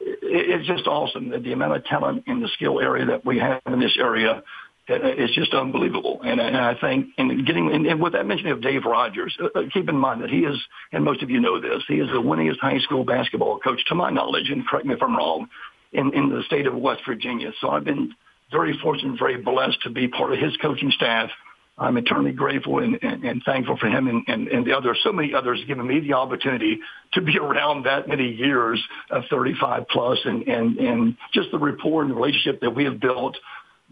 it's 0.00 0.66
just 0.66 0.86
awesome 0.86 1.30
the, 1.30 1.38
the 1.38 1.52
amount 1.52 1.76
of 1.76 1.84
talent 1.84 2.24
in 2.26 2.40
the 2.40 2.48
skill 2.54 2.80
area 2.80 3.06
that 3.06 3.24
we 3.24 3.38
have 3.38 3.60
in 3.66 3.80
this 3.80 3.96
area 3.98 4.42
it's 4.88 5.34
just 5.34 5.54
unbelievable. 5.54 6.20
And, 6.24 6.40
and 6.40 6.56
I 6.56 6.74
think, 6.80 7.08
and 7.18 7.46
getting, 7.46 7.72
and, 7.72 7.86
and 7.86 8.00
with 8.00 8.14
that 8.14 8.26
mentioning 8.26 8.52
of 8.52 8.60
Dave 8.60 8.84
Rogers, 8.84 9.36
uh, 9.40 9.58
uh, 9.58 9.62
keep 9.72 9.88
in 9.88 9.96
mind 9.96 10.22
that 10.22 10.30
he 10.30 10.40
is, 10.40 10.56
and 10.92 11.04
most 11.04 11.22
of 11.22 11.30
you 11.30 11.40
know 11.40 11.60
this, 11.60 11.82
he 11.88 11.94
is 11.94 12.08
the 12.08 12.20
winningest 12.20 12.58
high 12.60 12.78
school 12.80 13.04
basketball 13.04 13.58
coach, 13.58 13.80
to 13.86 13.94
my 13.94 14.10
knowledge, 14.10 14.50
and 14.50 14.66
correct 14.66 14.86
me 14.86 14.94
if 14.94 15.02
I'm 15.02 15.16
wrong, 15.16 15.48
in, 15.92 16.12
in 16.14 16.30
the 16.30 16.42
state 16.46 16.66
of 16.66 16.74
West 16.74 17.02
Virginia. 17.06 17.52
So 17.60 17.70
I've 17.70 17.84
been 17.84 18.12
very 18.50 18.76
fortunate, 18.82 19.18
very 19.18 19.40
blessed 19.40 19.80
to 19.84 19.90
be 19.90 20.08
part 20.08 20.32
of 20.32 20.38
his 20.38 20.56
coaching 20.56 20.90
staff. 20.90 21.30
I'm 21.78 21.96
eternally 21.96 22.32
grateful 22.32 22.80
and, 22.80 22.98
and, 23.02 23.24
and 23.24 23.42
thankful 23.44 23.76
for 23.78 23.86
him 23.86 24.06
and, 24.06 24.22
and, 24.28 24.48
and 24.48 24.66
the 24.66 24.76
others, 24.76 24.98
so 25.02 25.12
many 25.12 25.34
others 25.34 25.60
giving 25.66 25.86
me 25.86 26.00
the 26.00 26.12
opportunity 26.12 26.78
to 27.14 27.20
be 27.22 27.38
around 27.42 27.84
that 27.84 28.08
many 28.08 28.28
years 28.28 28.82
of 29.10 29.24
35 29.30 29.88
plus 29.88 30.18
and, 30.24 30.46
and, 30.46 30.78
and 30.78 31.16
just 31.32 31.50
the 31.50 31.58
rapport 31.58 32.02
and 32.02 32.14
relationship 32.14 32.60
that 32.60 32.74
we 32.74 32.84
have 32.84 33.00
built 33.00 33.36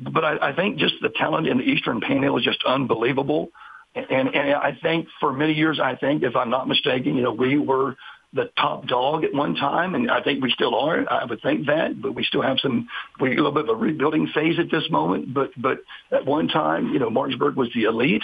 but 0.01 0.25
I, 0.25 0.51
I 0.51 0.57
think 0.57 0.79
just 0.79 0.95
the 1.03 1.11
talent 1.11 1.47
in 1.47 1.59
the 1.59 1.65
Eastern 1.65 2.01
Panhandle 2.01 2.39
is 2.39 2.45
just 2.45 2.65
unbelievable. 2.65 3.51
And, 3.95 4.35
and 4.35 4.55
I 4.55 4.79
think 4.83 5.09
for 5.19 5.33
many 5.33 5.53
years, 5.53 5.81
I 5.83 5.97
think, 5.97 6.23
if 6.23 6.37
I'm 6.37 6.51
not 6.51 6.69
mistaken, 6.69 7.17
you 7.17 7.23
know, 7.23 7.33
we 7.33 7.59
were 7.59 7.97
the 8.33 8.51
top 8.57 8.87
dog 8.87 9.25
at 9.25 9.35
one 9.35 9.57
time, 9.57 9.95
and 9.95 10.11
I 10.11 10.23
think 10.23 10.43
we 10.43 10.51
still 10.53 10.75
are. 10.75 11.05
I 11.11 11.25
would 11.25 11.43
think 11.43 11.67
that, 11.67 12.01
but 12.01 12.15
we 12.15 12.23
still 12.25 12.43
have 12.43 12.59
some, 12.61 12.89
we're 13.19 13.33
a 13.33 13.37
little 13.37 13.53
bit 13.53 13.65
of 13.65 13.71
a 13.71 13.75
rebuilding 13.75 14.29
phase 14.29 14.59
at 14.59 14.71
this 14.71 14.89
moment. 14.91 15.35
But 15.35 15.51
but 15.57 15.79
at 16.13 16.27
one 16.27 16.49
time, 16.49 16.93
you 16.93 17.01
know, 17.01 17.11
Martinsburg 17.11 17.57
was 17.57 17.71
the 17.75 17.85
elite, 17.85 18.23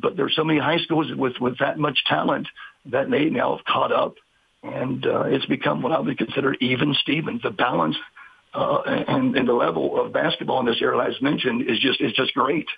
but 0.00 0.16
there's 0.16 0.34
so 0.34 0.44
many 0.44 0.58
high 0.58 0.78
schools 0.78 1.08
with 1.14 1.34
with 1.40 1.58
that 1.58 1.78
much 1.78 1.98
talent 2.06 2.48
that 2.86 3.10
they 3.10 3.26
now 3.26 3.56
have 3.56 3.64
caught 3.66 3.92
up, 3.92 4.14
and 4.62 5.06
uh, 5.06 5.24
it's 5.26 5.46
become 5.46 5.82
what 5.82 5.92
I 5.92 6.00
would 6.00 6.16
consider 6.16 6.54
even 6.54 6.94
Stevens. 7.02 7.42
The 7.42 7.50
balance 7.50 7.96
uh, 8.54 8.80
and, 8.86 9.36
and 9.36 9.46
the 9.46 9.52
level 9.52 10.00
of 10.02 10.12
basketball 10.14 10.60
in 10.60 10.66
this 10.66 10.80
area, 10.80 11.02
as 11.02 11.20
mentioned, 11.20 11.68
is 11.68 11.78
just 11.78 12.00
is 12.00 12.12
just 12.14 12.32
great, 12.32 12.68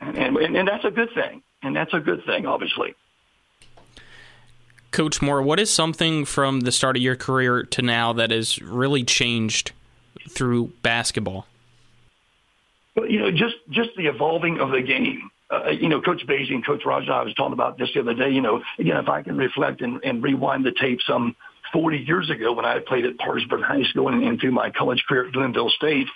and, 0.00 0.36
and 0.36 0.56
and 0.56 0.68
that's 0.68 0.84
a 0.84 0.90
good 0.90 1.14
thing, 1.14 1.42
and 1.62 1.74
that's 1.74 1.94
a 1.94 2.00
good 2.00 2.26
thing, 2.26 2.44
obviously. 2.44 2.94
Coach 4.90 5.22
Moore, 5.22 5.42
what 5.42 5.60
is 5.60 5.70
something 5.70 6.24
from 6.24 6.60
the 6.60 6.72
start 6.72 6.96
of 6.96 7.02
your 7.02 7.16
career 7.16 7.62
to 7.62 7.82
now 7.82 8.12
that 8.12 8.30
has 8.30 8.60
really 8.60 9.04
changed 9.04 9.72
through 10.28 10.72
basketball? 10.82 11.46
Well, 12.96 13.08
you 13.08 13.20
know, 13.20 13.30
just 13.30 13.56
just 13.70 13.90
the 13.96 14.06
evolving 14.06 14.60
of 14.60 14.70
the 14.70 14.82
game. 14.82 15.30
Uh, 15.50 15.70
you 15.70 15.88
know, 15.88 16.00
Coach 16.00 16.22
Basie 16.28 16.52
and 16.52 16.64
Coach 16.64 16.82
Rogers, 16.84 17.08
I 17.12 17.22
was 17.22 17.34
talking 17.34 17.52
about 17.52 17.76
this 17.76 17.88
the 17.94 18.00
other 18.00 18.14
day. 18.14 18.30
You 18.30 18.40
know, 18.40 18.62
again, 18.78 18.96
if 18.96 19.08
I 19.08 19.22
can 19.22 19.36
reflect 19.36 19.80
and, 19.80 20.00
and 20.04 20.22
rewind 20.22 20.64
the 20.64 20.72
tape 20.72 21.00
some 21.06 21.34
40 21.72 21.98
years 21.98 22.30
ago 22.30 22.52
when 22.52 22.64
I 22.64 22.78
played 22.78 23.04
at 23.04 23.18
Parkersburg 23.18 23.62
High 23.62 23.82
School 23.90 24.08
and, 24.08 24.22
and 24.22 24.40
through 24.40 24.52
my 24.52 24.70
college 24.70 25.02
career 25.08 25.26
at 25.26 25.32
Glenville 25.32 25.70
State, 25.70 26.06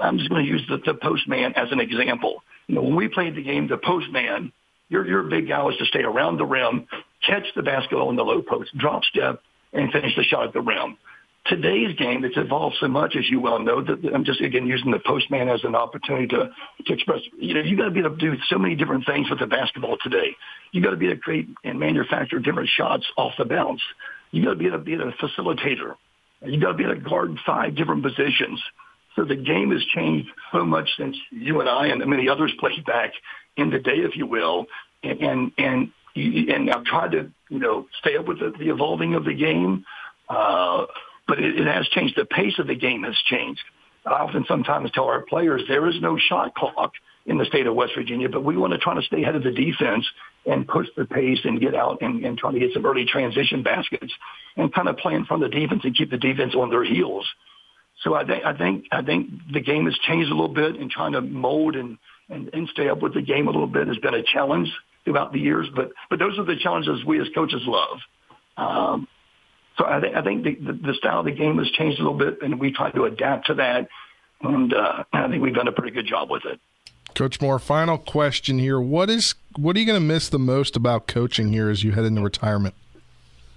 I'm 0.00 0.18
just 0.18 0.30
going 0.30 0.44
to 0.44 0.50
use 0.50 0.62
the, 0.68 0.78
the 0.78 0.94
postman 0.94 1.54
as 1.54 1.70
an 1.70 1.80
example. 1.80 2.42
You 2.66 2.76
know, 2.76 2.82
when 2.82 2.96
we 2.96 3.08
played 3.08 3.36
the 3.36 3.42
game, 3.42 3.68
the 3.68 3.78
postman, 3.78 4.52
your 4.88 5.06
your 5.06 5.22
big 5.24 5.48
guy 5.48 5.62
was 5.62 5.76
to 5.78 5.84
stay 5.86 6.02
around 6.02 6.38
the 6.38 6.46
rim, 6.46 6.86
catch 7.24 7.44
the 7.54 7.62
basketball 7.62 8.10
in 8.10 8.16
the 8.16 8.24
low 8.24 8.42
post, 8.42 8.76
drop 8.76 9.04
step, 9.04 9.40
and 9.72 9.92
finish 9.92 10.14
the 10.16 10.24
shot 10.24 10.46
at 10.46 10.52
the 10.52 10.60
rim. 10.60 10.96
today's 11.48 11.96
game, 11.96 12.24
it's 12.24 12.36
evolved 12.36 12.76
so 12.80 12.88
much, 12.88 13.16
as 13.16 13.28
you 13.28 13.40
well 13.40 13.58
know, 13.58 13.82
that 13.82 13.98
I'm 14.14 14.24
just 14.24 14.40
again 14.40 14.66
using 14.66 14.90
the 14.90 14.98
postman 14.98 15.48
as 15.48 15.60
an 15.64 15.74
opportunity 15.74 16.26
to 16.28 16.50
to 16.86 16.92
express. 16.92 17.20
You 17.38 17.54
know, 17.54 17.60
you 17.60 17.76
got 17.76 17.84
to 17.84 17.90
be 17.90 18.00
able 18.00 18.10
to 18.10 18.16
do 18.16 18.34
so 18.48 18.58
many 18.58 18.74
different 18.74 19.06
things 19.06 19.28
with 19.30 19.38
the 19.38 19.46
basketball 19.46 19.96
today. 20.02 20.36
You 20.72 20.82
got 20.82 20.90
to 20.90 20.96
be 20.96 21.06
able 21.06 21.16
to 21.16 21.20
create 21.22 21.48
and 21.64 21.78
manufacture 21.78 22.38
different 22.38 22.68
shots 22.76 23.06
off 23.16 23.32
the 23.38 23.44
bounce. 23.44 23.80
You 24.30 24.44
got 24.44 24.50
to 24.50 24.56
be 24.56 24.66
able 24.66 24.78
to 24.78 24.84
be 24.84 24.94
a 24.94 24.98
facilitator. 24.98 25.94
You 26.44 26.60
got 26.60 26.72
to 26.72 26.74
be 26.74 26.84
able 26.84 26.94
to 26.94 27.00
guard 27.00 27.38
five 27.46 27.76
different 27.76 28.02
positions. 28.02 28.60
So 29.14 29.24
the 29.24 29.36
game 29.36 29.70
has 29.70 29.82
changed 29.94 30.28
so 30.52 30.64
much 30.64 30.88
since 30.98 31.16
you 31.30 31.60
and 31.60 31.68
I 31.68 31.86
and 31.86 32.04
many 32.06 32.28
others 32.28 32.52
played 32.58 32.84
back 32.84 33.12
in 33.56 33.70
the 33.70 33.78
day, 33.78 33.98
if 33.98 34.16
you 34.16 34.26
will. 34.26 34.66
And 35.02 35.20
and 35.20 35.52
and, 35.58 35.92
and 36.16 36.70
I've 36.70 36.84
tried 36.84 37.12
to 37.12 37.30
you 37.48 37.58
know 37.58 37.86
stay 38.00 38.16
up 38.16 38.26
with 38.26 38.40
the, 38.40 38.52
the 38.58 38.70
evolving 38.70 39.14
of 39.14 39.24
the 39.24 39.34
game. 39.34 39.84
Uh, 40.28 40.86
but 41.28 41.38
it, 41.38 41.60
it 41.60 41.66
has 41.66 41.86
changed. 41.88 42.14
The 42.16 42.24
pace 42.24 42.58
of 42.58 42.66
the 42.66 42.74
game 42.74 43.02
has 43.02 43.16
changed. 43.26 43.60
I 44.04 44.22
often 44.22 44.44
sometimes 44.46 44.90
tell 44.92 45.04
our 45.04 45.22
players 45.22 45.62
there 45.68 45.88
is 45.88 46.00
no 46.00 46.16
shot 46.16 46.54
clock 46.54 46.92
in 47.26 47.38
the 47.38 47.44
state 47.44 47.66
of 47.66 47.74
West 47.74 47.92
Virginia, 47.96 48.28
but 48.28 48.44
we 48.44 48.56
want 48.56 48.72
to 48.72 48.78
try 48.78 48.94
to 48.94 49.02
stay 49.02 49.22
ahead 49.22 49.34
of 49.34 49.42
the 49.42 49.50
defense 49.50 50.06
and 50.46 50.66
push 50.66 50.86
the 50.96 51.04
pace 51.04 51.40
and 51.42 51.60
get 51.60 51.74
out 51.74 51.98
and, 52.00 52.24
and 52.24 52.38
try 52.38 52.52
to 52.52 52.58
get 52.58 52.72
some 52.72 52.86
early 52.86 53.04
transition 53.04 53.64
baskets 53.64 54.12
and 54.56 54.72
kind 54.72 54.88
of 54.88 54.96
play 54.98 55.14
in 55.14 55.24
front 55.24 55.42
of 55.42 55.50
the 55.50 55.58
defense 55.58 55.80
and 55.84 55.96
keep 55.96 56.10
the 56.10 56.18
defense 56.18 56.54
on 56.54 56.70
their 56.70 56.84
heels. 56.84 57.26
So 58.04 58.14
I 58.14 58.24
think 58.24 58.44
I 58.44 58.56
think 58.56 58.84
I 58.92 59.02
think 59.02 59.30
the 59.52 59.60
game 59.60 59.86
has 59.86 59.98
changed 60.06 60.30
a 60.30 60.34
little 60.34 60.54
bit 60.54 60.76
and 60.76 60.88
trying 60.90 61.12
to 61.12 61.20
mold 61.20 61.74
and, 61.74 61.98
and, 62.28 62.50
and 62.52 62.68
stay 62.68 62.88
up 62.88 63.02
with 63.02 63.14
the 63.14 63.22
game 63.22 63.48
a 63.48 63.50
little 63.50 63.66
bit 63.66 63.88
has 63.88 63.98
been 63.98 64.14
a 64.14 64.22
challenge 64.22 64.70
throughout 65.06 65.32
the 65.32 65.38
years. 65.38 65.66
But 65.74 65.92
but 66.10 66.18
those 66.18 66.38
are 66.38 66.44
the 66.44 66.56
challenges 66.62 67.02
we 67.06 67.18
as 67.20 67.28
coaches 67.34 67.62
love. 67.64 67.98
Um, 68.58 69.08
so 69.78 69.86
I, 69.86 70.00
th- 70.00 70.14
I 70.14 70.22
think 70.22 70.44
the, 70.44 70.54
the, 70.54 70.72
the 70.72 70.94
style 70.94 71.20
of 71.20 71.26
the 71.26 71.32
game 71.32 71.58
has 71.58 71.70
changed 71.70 72.00
a 72.00 72.02
little 72.02 72.18
bit, 72.18 72.42
and 72.42 72.58
we 72.58 72.72
try 72.72 72.90
to 72.90 73.04
adapt 73.04 73.46
to 73.46 73.54
that. 73.54 73.88
And 74.42 74.72
uh, 74.74 75.04
I 75.12 75.28
think 75.28 75.42
we've 75.42 75.54
done 75.54 75.68
a 75.68 75.72
pretty 75.72 75.92
good 75.92 76.06
job 76.06 76.30
with 76.30 76.44
it. 76.44 76.60
Coach 77.14 77.40
Moore, 77.40 77.58
final 77.58 77.96
question 77.96 78.58
here. 78.58 78.80
What 78.80 79.08
is 79.08 79.34
what 79.56 79.76
are 79.76 79.80
you 79.80 79.86
going 79.86 80.00
to 80.00 80.06
miss 80.06 80.28
the 80.28 80.38
most 80.38 80.76
about 80.76 81.06
coaching 81.06 81.52
here 81.52 81.70
as 81.70 81.82
you 81.82 81.92
head 81.92 82.04
into 82.04 82.20
retirement? 82.20 82.74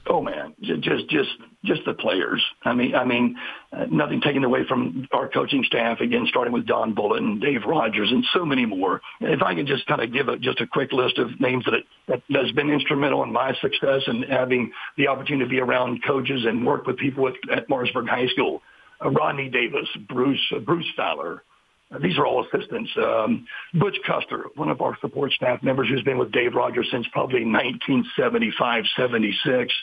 Oh 0.08 0.22
man, 0.22 0.56
just 0.62 1.10
just 1.10 1.30
just 1.66 1.82
the 1.86 1.94
players. 1.94 2.44
I 2.64 2.74
mean, 2.74 2.96
I 2.96 3.04
mean, 3.04 3.36
uh, 3.74 3.86
nothing 3.92 4.22
taken 4.22 4.44
away 4.44 4.62
from 4.68 5.08
our 5.12 5.28
coaching 5.28 5.64
staff. 5.66 6.00
Again, 6.00 6.26
starting 6.30 6.54
with 6.54 6.66
Don 6.66 6.94
Bullitt 6.94 7.22
and 7.22 7.42
Dave 7.42 7.62
Rogers 7.68 8.10
and 8.12 8.26
so 8.34 8.46
many 8.46 8.66
more. 8.66 9.02
If 9.20 9.42
I 9.42 9.56
can 9.56 9.68
just 9.68 9.86
kind 9.86 10.02
of 10.02 10.14
give 10.14 10.30
a, 10.30 10.38
just 10.38 10.62
a 10.62 10.68
quick 10.68 10.94
list 10.94 11.18
of 11.18 11.40
names 11.40 11.66
that, 11.66 11.84
that 12.08 12.22
has 12.42 12.52
been 12.54 12.70
instrumental 12.70 13.24
in 13.24 13.34
my 13.34 13.54
success 13.62 14.02
and 14.08 14.24
having 14.26 14.72
the 14.98 15.08
opportunity 15.08 15.46
to 15.46 15.50
be 15.50 15.60
around 15.60 16.02
coaches 16.06 16.46
and 16.46 16.66
work 16.66 16.88
with 16.88 16.98
people 16.98 17.28
at, 17.28 17.34
at 17.52 17.70
Martinsburg 17.70 18.08
High 18.08 18.28
School. 18.28 18.62
Uh, 19.04 19.10
Rodney 19.12 19.50
Davis, 19.50 19.88
Bruce 20.08 20.40
uh, 20.56 20.60
Bruce 20.60 20.88
Fowler. 20.96 21.44
Uh, 21.92 22.00
these 22.00 22.18
are 22.18 22.26
all 22.26 22.46
assistants. 22.46 22.90
Um, 22.98 23.46
Butch 23.74 23.98
Custer, 24.06 24.46
one 24.56 24.70
of 24.70 24.80
our 24.82 24.98
support 25.02 25.32
staff 25.34 25.62
members 25.64 25.90
who's 25.90 26.04
been 26.04 26.18
with 26.18 26.32
Dave 26.32 26.54
Rogers 26.54 26.88
since 26.92 27.06
probably 27.12 27.44
1975, 27.44 28.84
76. 28.96 29.74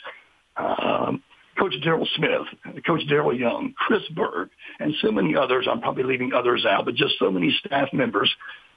Um, 0.57 1.21
Coach 1.57 1.73
Daryl 1.85 2.07
Smith, 2.15 2.83
Coach 2.85 3.01
Daryl 3.09 3.37
Young, 3.37 3.73
Chris 3.77 4.03
Berg, 4.15 4.49
and 4.79 4.93
so 5.01 5.11
many 5.11 5.35
others. 5.35 5.67
I'm 5.69 5.81
probably 5.81 6.03
leaving 6.03 6.33
others 6.33 6.65
out, 6.65 6.85
but 6.85 6.95
just 6.95 7.15
so 7.19 7.31
many 7.31 7.55
staff 7.65 7.89
members. 7.93 8.33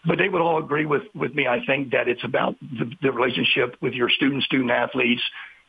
But 0.06 0.18
they 0.18 0.28
would 0.28 0.40
all 0.40 0.58
agree 0.58 0.86
with, 0.86 1.02
with 1.14 1.34
me, 1.34 1.46
I 1.46 1.64
think, 1.66 1.90
that 1.92 2.08
it's 2.08 2.24
about 2.24 2.56
the, 2.60 2.90
the 3.02 3.12
relationship 3.12 3.76
with 3.82 3.92
your 3.92 4.08
student, 4.08 4.42
student 4.44 4.70
athletes 4.70 5.22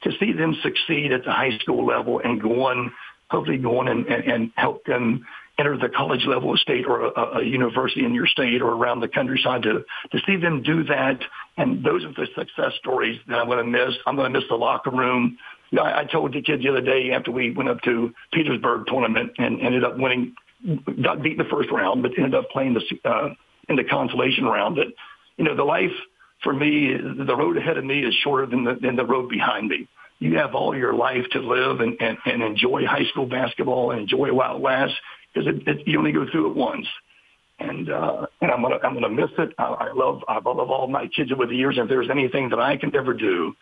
to 0.03 0.11
see 0.19 0.31
them 0.31 0.55
succeed 0.63 1.11
at 1.11 1.25
the 1.25 1.31
high 1.31 1.57
school 1.59 1.85
level 1.85 2.21
and 2.23 2.41
go 2.41 2.65
on, 2.67 2.91
hopefully 3.29 3.57
go 3.57 3.79
on 3.79 3.87
and, 3.87 4.05
and, 4.07 4.23
and 4.23 4.51
help 4.55 4.85
them 4.85 5.25
enter 5.59 5.77
the 5.77 5.89
college 5.89 6.25
level 6.25 6.53
of 6.53 6.59
state 6.59 6.85
or 6.87 7.07
a, 7.07 7.39
a 7.39 7.43
university 7.43 8.03
in 8.03 8.13
your 8.13 8.25
state 8.25 8.61
or 8.61 8.69
around 8.69 8.99
the 8.99 9.07
countryside 9.07 9.61
to, 9.63 9.83
to 10.11 10.19
see 10.25 10.37
them 10.37 10.63
do 10.63 10.83
that. 10.85 11.19
And 11.57 11.83
those 11.83 12.03
are 12.03 12.13
the 12.13 12.27
success 12.35 12.73
stories 12.79 13.19
that 13.27 13.35
I'm 13.35 13.47
going 13.47 13.59
to 13.59 13.63
miss. 13.69 13.95
I'm 14.07 14.15
going 14.15 14.31
to 14.31 14.39
miss 14.39 14.47
the 14.49 14.55
locker 14.55 14.89
room. 14.89 15.37
I, 15.79 16.01
I 16.01 16.05
told 16.05 16.33
the 16.33 16.41
kid 16.41 16.61
the 16.61 16.69
other 16.69 16.81
day 16.81 17.11
after 17.11 17.31
we 17.31 17.51
went 17.51 17.69
up 17.69 17.81
to 17.83 18.13
Petersburg 18.33 18.87
tournament 18.87 19.31
and 19.37 19.61
ended 19.61 19.83
up 19.83 19.97
winning, 19.97 20.35
got 21.01 21.21
beat 21.21 21.33
in 21.33 21.37
the 21.37 21.49
first 21.49 21.69
round, 21.71 22.01
but 22.03 22.11
ended 22.17 22.35
up 22.35 22.49
playing 22.49 22.73
the, 22.73 23.09
uh, 23.09 23.29
in 23.69 23.75
the 23.75 23.83
consolation 23.83 24.45
round 24.45 24.77
that, 24.77 24.87
you 25.37 25.45
know, 25.45 25.55
the 25.55 25.63
life 25.63 25.91
for 26.43 26.53
me, 26.53 26.93
the 26.93 27.35
road 27.35 27.57
ahead 27.57 27.77
of 27.77 27.85
me 27.85 28.03
is 28.03 28.13
shorter 28.23 28.45
than 28.45 28.63
the, 28.63 28.75
than 28.81 28.95
the 28.95 29.05
road 29.05 29.29
behind 29.29 29.67
me. 29.67 29.87
You 30.19 30.37
have 30.37 30.53
all 30.53 30.75
your 30.75 30.93
life 30.93 31.25
to 31.31 31.39
live 31.39 31.79
and, 31.79 31.95
and, 31.99 32.17
and 32.25 32.43
enjoy 32.43 32.85
high 32.85 33.05
school 33.05 33.25
basketball 33.25 33.91
and 33.91 34.01
enjoy 34.01 34.31
Wild 34.33 34.61
West 34.61 34.93
because 35.33 35.47
it, 35.47 35.67
it, 35.67 35.87
you 35.87 35.97
only 35.97 36.11
go 36.11 36.25
through 36.31 36.51
it 36.51 36.55
once. 36.55 36.87
And 37.59 37.91
uh, 37.91 38.25
and 38.41 38.49
I'm 38.49 38.63
gonna 38.63 38.79
I'm 38.83 38.95
gonna 38.95 39.09
miss 39.09 39.29
it. 39.37 39.53
I, 39.59 39.65
I 39.65 39.93
love 39.93 40.23
I 40.27 40.39
love 40.43 40.71
all 40.71 40.87
my 40.87 41.07
kids 41.15 41.31
over 41.31 41.45
the 41.45 41.55
years. 41.55 41.77
And 41.77 41.83
if 41.83 41.89
there's 41.89 42.09
anything 42.09 42.49
that 42.49 42.59
I 42.59 42.75
can 42.75 42.95
ever 42.95 43.13
do 43.13 43.53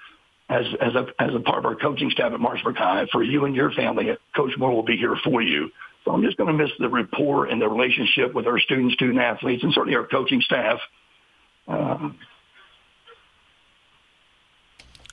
as 0.50 0.66
as 0.82 0.95
a 0.95 1.08
as 1.20 1.34
a 1.36 1.39
part 1.39 1.60
of 1.60 1.66
our 1.66 1.76
coaching 1.76 2.10
staff 2.10 2.34
at 2.34 2.39
Martinsburg 2.39 2.76
High 2.76 3.06
for 3.12 3.24
you 3.24 3.45
and 3.45 3.56
your 3.56 3.72
family, 3.72 4.18
Coach 4.36 4.52
Moore 4.58 4.74
will 4.74 4.84
be 4.84 4.97
here 4.97 5.16
for 5.24 5.41
you. 5.41 5.72
So 6.06 6.12
I'm 6.12 6.24
just 6.24 6.38
going 6.38 6.47
to 6.47 6.64
miss 6.64 6.72
the 6.80 6.89
rapport 6.89 7.45
and 7.45 7.62
the 7.62 7.68
relationship 7.68 8.34
with 8.34 8.47
our 8.47 8.60
students, 8.60 8.95
student 8.95 9.20
athletes, 9.20 9.64
and 9.64 9.74
certainly 9.74 9.95
our 9.95 10.08
coaching 10.08 10.41
staff. 10.41 10.80
Uh, 11.68 12.10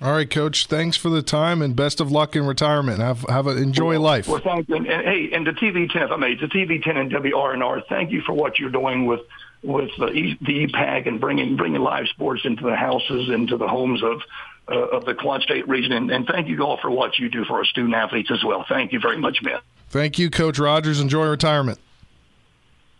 all 0.01 0.13
right, 0.13 0.31
Coach. 0.31 0.67
Thanks 0.67 0.97
for 0.97 1.09
the 1.09 1.23
time 1.23 1.63
and 1.63 1.75
best 1.75 2.01
of 2.01 2.11
luck 2.11 2.37
in 2.37 2.47
retirement. 2.47 3.01
Have 3.01 3.23
have 3.29 3.47
a 3.47 3.57
enjoy 3.57 3.95
well, 3.95 4.01
life. 4.01 4.29
Well, 4.29 4.41
thank 4.43 4.69
you. 4.69 4.77
And, 4.77 4.87
and, 4.87 5.07
hey, 5.07 5.31
and 5.33 5.47
the 5.47 5.53
TV 5.53 5.91
ten, 5.91 6.03
if 6.03 6.11
I 6.11 6.17
may, 6.17 6.35
the 6.35 6.47
TV 6.47 6.83
ten 6.83 6.97
and 6.97 7.11
WRNR. 7.11 7.83
Thank 7.89 8.11
you 8.11 8.23
for 8.23 8.33
what 8.33 8.59
you're 8.59 8.71
doing 8.71 9.07
with 9.07 9.21
with 9.63 9.91
the, 9.99 10.09
e, 10.09 10.39
the 10.41 10.67
EPAC 10.67 11.09
and 11.09 11.21
bringing 11.21 11.57
bringing 11.57 11.81
live 11.81 12.07
sports 12.09 12.43
into 12.45 12.65
the 12.65 12.77
houses, 12.77 13.31
into 13.31 13.57
the 13.57 13.67
homes 13.67 14.03
of 14.03 14.21
of 14.69 15.05
the 15.05 15.15
Quad 15.15 15.43
State 15.43 15.69
region. 15.69 15.93
And, 15.93 16.11
and 16.11 16.27
thank 16.27 16.49
you 16.49 16.61
all 16.63 16.79
for 16.81 16.91
what 16.91 17.19
you 17.19 17.29
do 17.29 17.45
for 17.45 17.55
our 17.59 17.65
student 17.65 17.95
athletes 17.95 18.31
as 18.31 18.43
well. 18.45 18.65
Thank 18.69 18.93
you 18.93 19.01
very 19.01 19.19
much, 19.19 19.39
man. 19.43 19.61
Thank 19.89 20.19
you, 20.19 20.31
Coach 20.31 20.59
Rogers. 20.59 21.01
Enjoy 21.01 21.27
retirement. 21.27 21.79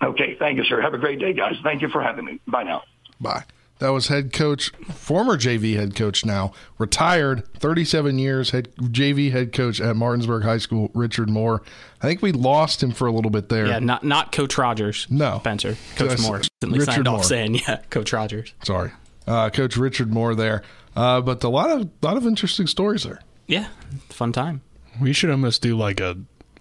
Okay, 0.03 0.37
thank 0.39 0.59
you, 0.59 0.65
sir. 0.65 0.81
Have 0.81 0.95
a 0.95 0.99
great 0.99 1.19
day, 1.19 1.33
guys. 1.33 1.55
Thank 1.63 1.83
you 1.83 1.89
for 1.89 2.03
having 2.03 2.25
me. 2.25 2.41
Bye 2.47 2.65
now. 2.65 2.83
Bye. 3.21 3.45
That 3.79 3.91
was 3.91 4.09
head 4.09 4.33
coach, 4.33 4.71
former 4.95 5.37
JV 5.37 5.77
head 5.77 5.95
coach 5.95 6.25
now, 6.25 6.53
retired, 6.79 7.47
37 7.59 8.19
years, 8.19 8.51
head 8.51 8.75
JV 8.77 9.33
head 9.33 9.53
coach 9.53 9.83
at 9.83 9.97
Martinsburg 9.97 10.45
High 10.45 10.57
School, 10.59 10.91
Richard 10.95 11.29
Moore. 11.29 11.63
I 12.01 12.07
think 12.07 12.23
we 12.23 12.33
lost 12.33 12.83
him 12.83 12.91
for 12.93 13.07
a 13.07 13.13
little 13.13 13.31
bit 13.31 13.51
there. 13.51 13.67
Yeah, 13.67 13.79
not 13.79 14.03
not 14.03 14.33
Coach 14.33 14.57
Rogers. 14.57 15.07
No. 15.11 15.41
Spencer. 15.41 15.77
Coach 15.97 16.13
Just 16.13 16.23
Moore. 16.23 16.37
Recently 16.39 16.79
Richard 16.79 16.93
signed 16.93 17.05
Moore. 17.05 17.19
off 17.19 17.25
saying, 17.27 17.55
yeah, 17.57 17.83
Coach 17.91 18.15
Rogers. 18.15 18.55
Sorry. 18.65 18.93
Uh, 19.27 19.51
coach 19.51 19.77
Richard 19.77 20.11
Moore 20.11 20.35
there. 20.35 20.63
Uh, 20.97 21.21
but 21.21 21.45
a 21.45 21.49
lot 21.49 21.71
of 21.71 21.89
lot 22.03 22.17
of 22.17 22.27
interesting 22.27 22.67
stories 22.67 23.03
there. 23.05 23.21
Yeah, 23.47 23.69
fun 24.09 24.33
time. 24.33 24.63
We 25.01 25.13
should 25.13 25.31
almost 25.31 25.63
do 25.63 25.77
like 25.77 26.01
a 26.01 26.17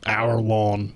hour 0.06 0.40
long, 0.42 0.94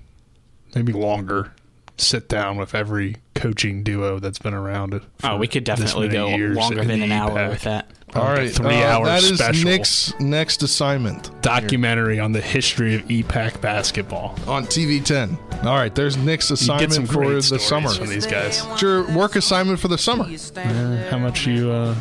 maybe 0.74 0.92
longer, 0.92 1.52
sit 1.96 2.28
down 2.28 2.56
with 2.58 2.74
every 2.74 3.16
coaching 3.34 3.82
duo 3.82 4.18
that's 4.18 4.38
been 4.38 4.52
around. 4.54 5.00
Oh, 5.24 5.36
we 5.38 5.48
could 5.48 5.64
definitely 5.64 6.08
go 6.08 6.28
longer 6.28 6.84
than 6.84 7.02
an 7.02 7.12
hour 7.12 7.48
with 7.48 7.62
that. 7.62 7.90
All 8.14 8.24
Like 8.24 8.38
right, 8.38 8.50
three 8.50 8.82
uh, 8.82 8.88
hour 8.96 9.04
that 9.06 9.22
is 9.22 9.38
special 9.38 9.70
Nick's 9.70 10.12
next 10.18 10.62
assignment 10.64 11.30
documentary 11.42 12.18
on 12.18 12.32
the 12.32 12.40
history 12.40 12.96
of 12.96 13.02
EPAC 13.02 13.60
basketball. 13.60 14.34
on 14.48 14.64
TV 14.64 15.02
10. 15.02 15.38
All 15.62 15.76
right, 15.76 15.94
there's 15.94 16.16
Nick's 16.16 16.50
You 16.50 16.56
get 16.56 16.58
some 16.92 17.04
assignment 17.04 17.08
for 17.08 17.14
great 17.18 17.44
the 17.44 17.58
summer. 17.60 17.88
from 17.90 18.08
these 18.08 18.26
guys. 18.26 18.66
It's 18.72 18.82
your 18.82 19.04
work 19.16 19.36
assignment 19.36 19.78
for 19.78 19.86
the 19.86 19.96
summer. 19.96 20.24
Uh, 20.56 21.08
how 21.08 21.18
much 21.18 21.46
you 21.46 21.70
uh, 21.70 21.94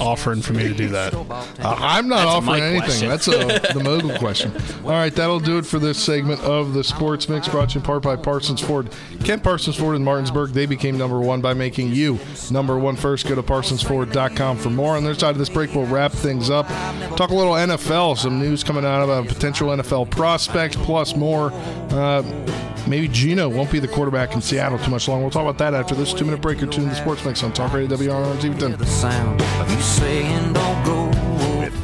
offering 0.00 0.42
for 0.42 0.52
me 0.52 0.64
to 0.68 0.74
do 0.74 0.88
that? 0.88 1.14
Uh, 1.64 1.76
I'm 1.78 2.08
not 2.08 2.16
That's 2.16 2.30
offering 2.30 2.62
anything. 2.62 2.80
question. 2.82 3.08
That's 3.08 3.28
a, 3.28 3.72
the 3.74 3.82
mogul 3.82 4.16
question. 4.18 4.52
All 4.84 4.90
right, 4.90 5.14
that'll 5.14 5.40
do 5.40 5.56
it 5.58 5.64
for 5.64 5.78
this 5.78 6.02
segment 6.02 6.40
of 6.42 6.74
the 6.74 6.84
Sports 6.84 7.28
Mix 7.28 7.48
brought 7.48 7.70
to 7.70 7.74
you 7.76 7.80
in 7.80 7.86
part 7.86 8.02
by 8.02 8.16
Parsons 8.16 8.60
Ford. 8.60 8.90
Kent 9.24 9.42
Parsons 9.42 9.76
Ford 9.76 9.96
in 9.96 10.04
Martinsburg, 10.04 10.50
they 10.50 10.66
became 10.66 10.98
number 10.98 11.20
one 11.20 11.40
by 11.40 11.54
making 11.54 11.92
you 11.92 12.18
number 12.50 12.78
one 12.78 12.96
first. 12.96 13.26
Go 13.26 13.34
to 13.34 13.42
parsonsford.com 13.42 14.58
for 14.58 14.70
more. 14.70 14.96
On 14.96 15.04
their 15.04 15.14
side 15.14 15.30
of 15.30 15.38
this 15.38 15.48
break, 15.48 15.74
we'll 15.74 15.86
wrap 15.86 16.12
things 16.12 16.50
up. 16.50 16.66
Talk 17.16 17.30
a 17.30 17.34
little 17.34 17.54
NFL, 17.54 18.18
some 18.18 18.38
news 18.38 18.62
coming 18.64 18.84
out 18.84 19.02
of 19.02 19.08
a 19.08 19.26
potential 19.28 19.68
NFL 19.68 20.10
prospect, 20.10 20.76
plus 20.78 21.16
more. 21.16 21.50
Uh, 21.90 22.22
maybe 22.86 23.08
Geno 23.08 23.48
won't 23.48 23.70
be 23.70 23.78
the 23.78 23.88
quarterback 23.88 24.34
in 24.34 24.40
Seattle 24.40 24.78
too 24.78 24.90
much 24.90 25.08
longer. 25.08 25.22
We'll 25.22 25.30
talk 25.30 25.42
about 25.42 25.58
that 25.58 25.74
after 25.74 25.94
this 25.94 26.12
two 26.12 26.24
minute 26.24 26.40
break 26.40 26.62
or 26.62 26.66
two 26.66 26.82
in 26.82 26.88
the 26.88 26.94
Sports 26.94 27.24
Mix 27.24 27.42
on 27.42 27.52
Talk 27.52 27.72
Radio 27.72 27.96
WRN 27.96 28.40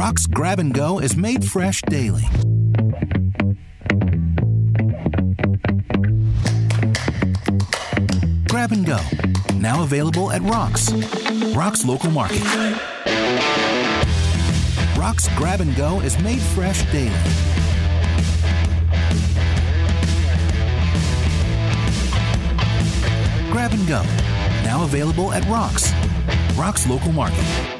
Rock's 0.00 0.26
Grab 0.26 0.58
and 0.60 0.72
Go 0.72 0.98
is 0.98 1.14
made 1.14 1.44
fresh 1.44 1.82
daily. 1.82 2.22
Grab 8.48 8.72
and 8.72 8.86
Go, 8.86 8.98
now 9.56 9.82
available 9.82 10.32
at 10.32 10.40
Rock's. 10.40 10.90
Rock's 11.54 11.84
Local 11.84 12.10
Market. 12.10 12.40
Rock's 14.96 15.28
Grab 15.36 15.60
and 15.60 15.76
Go 15.76 16.00
is 16.00 16.18
made 16.22 16.40
fresh 16.40 16.82
daily. 16.90 17.10
Grab 23.52 23.72
and 23.72 23.86
Go, 23.86 24.02
now 24.64 24.82
available 24.84 25.34
at 25.34 25.44
Rock's. 25.44 25.92
Rock's 26.56 26.86
Local 26.88 27.12
Market. 27.12 27.79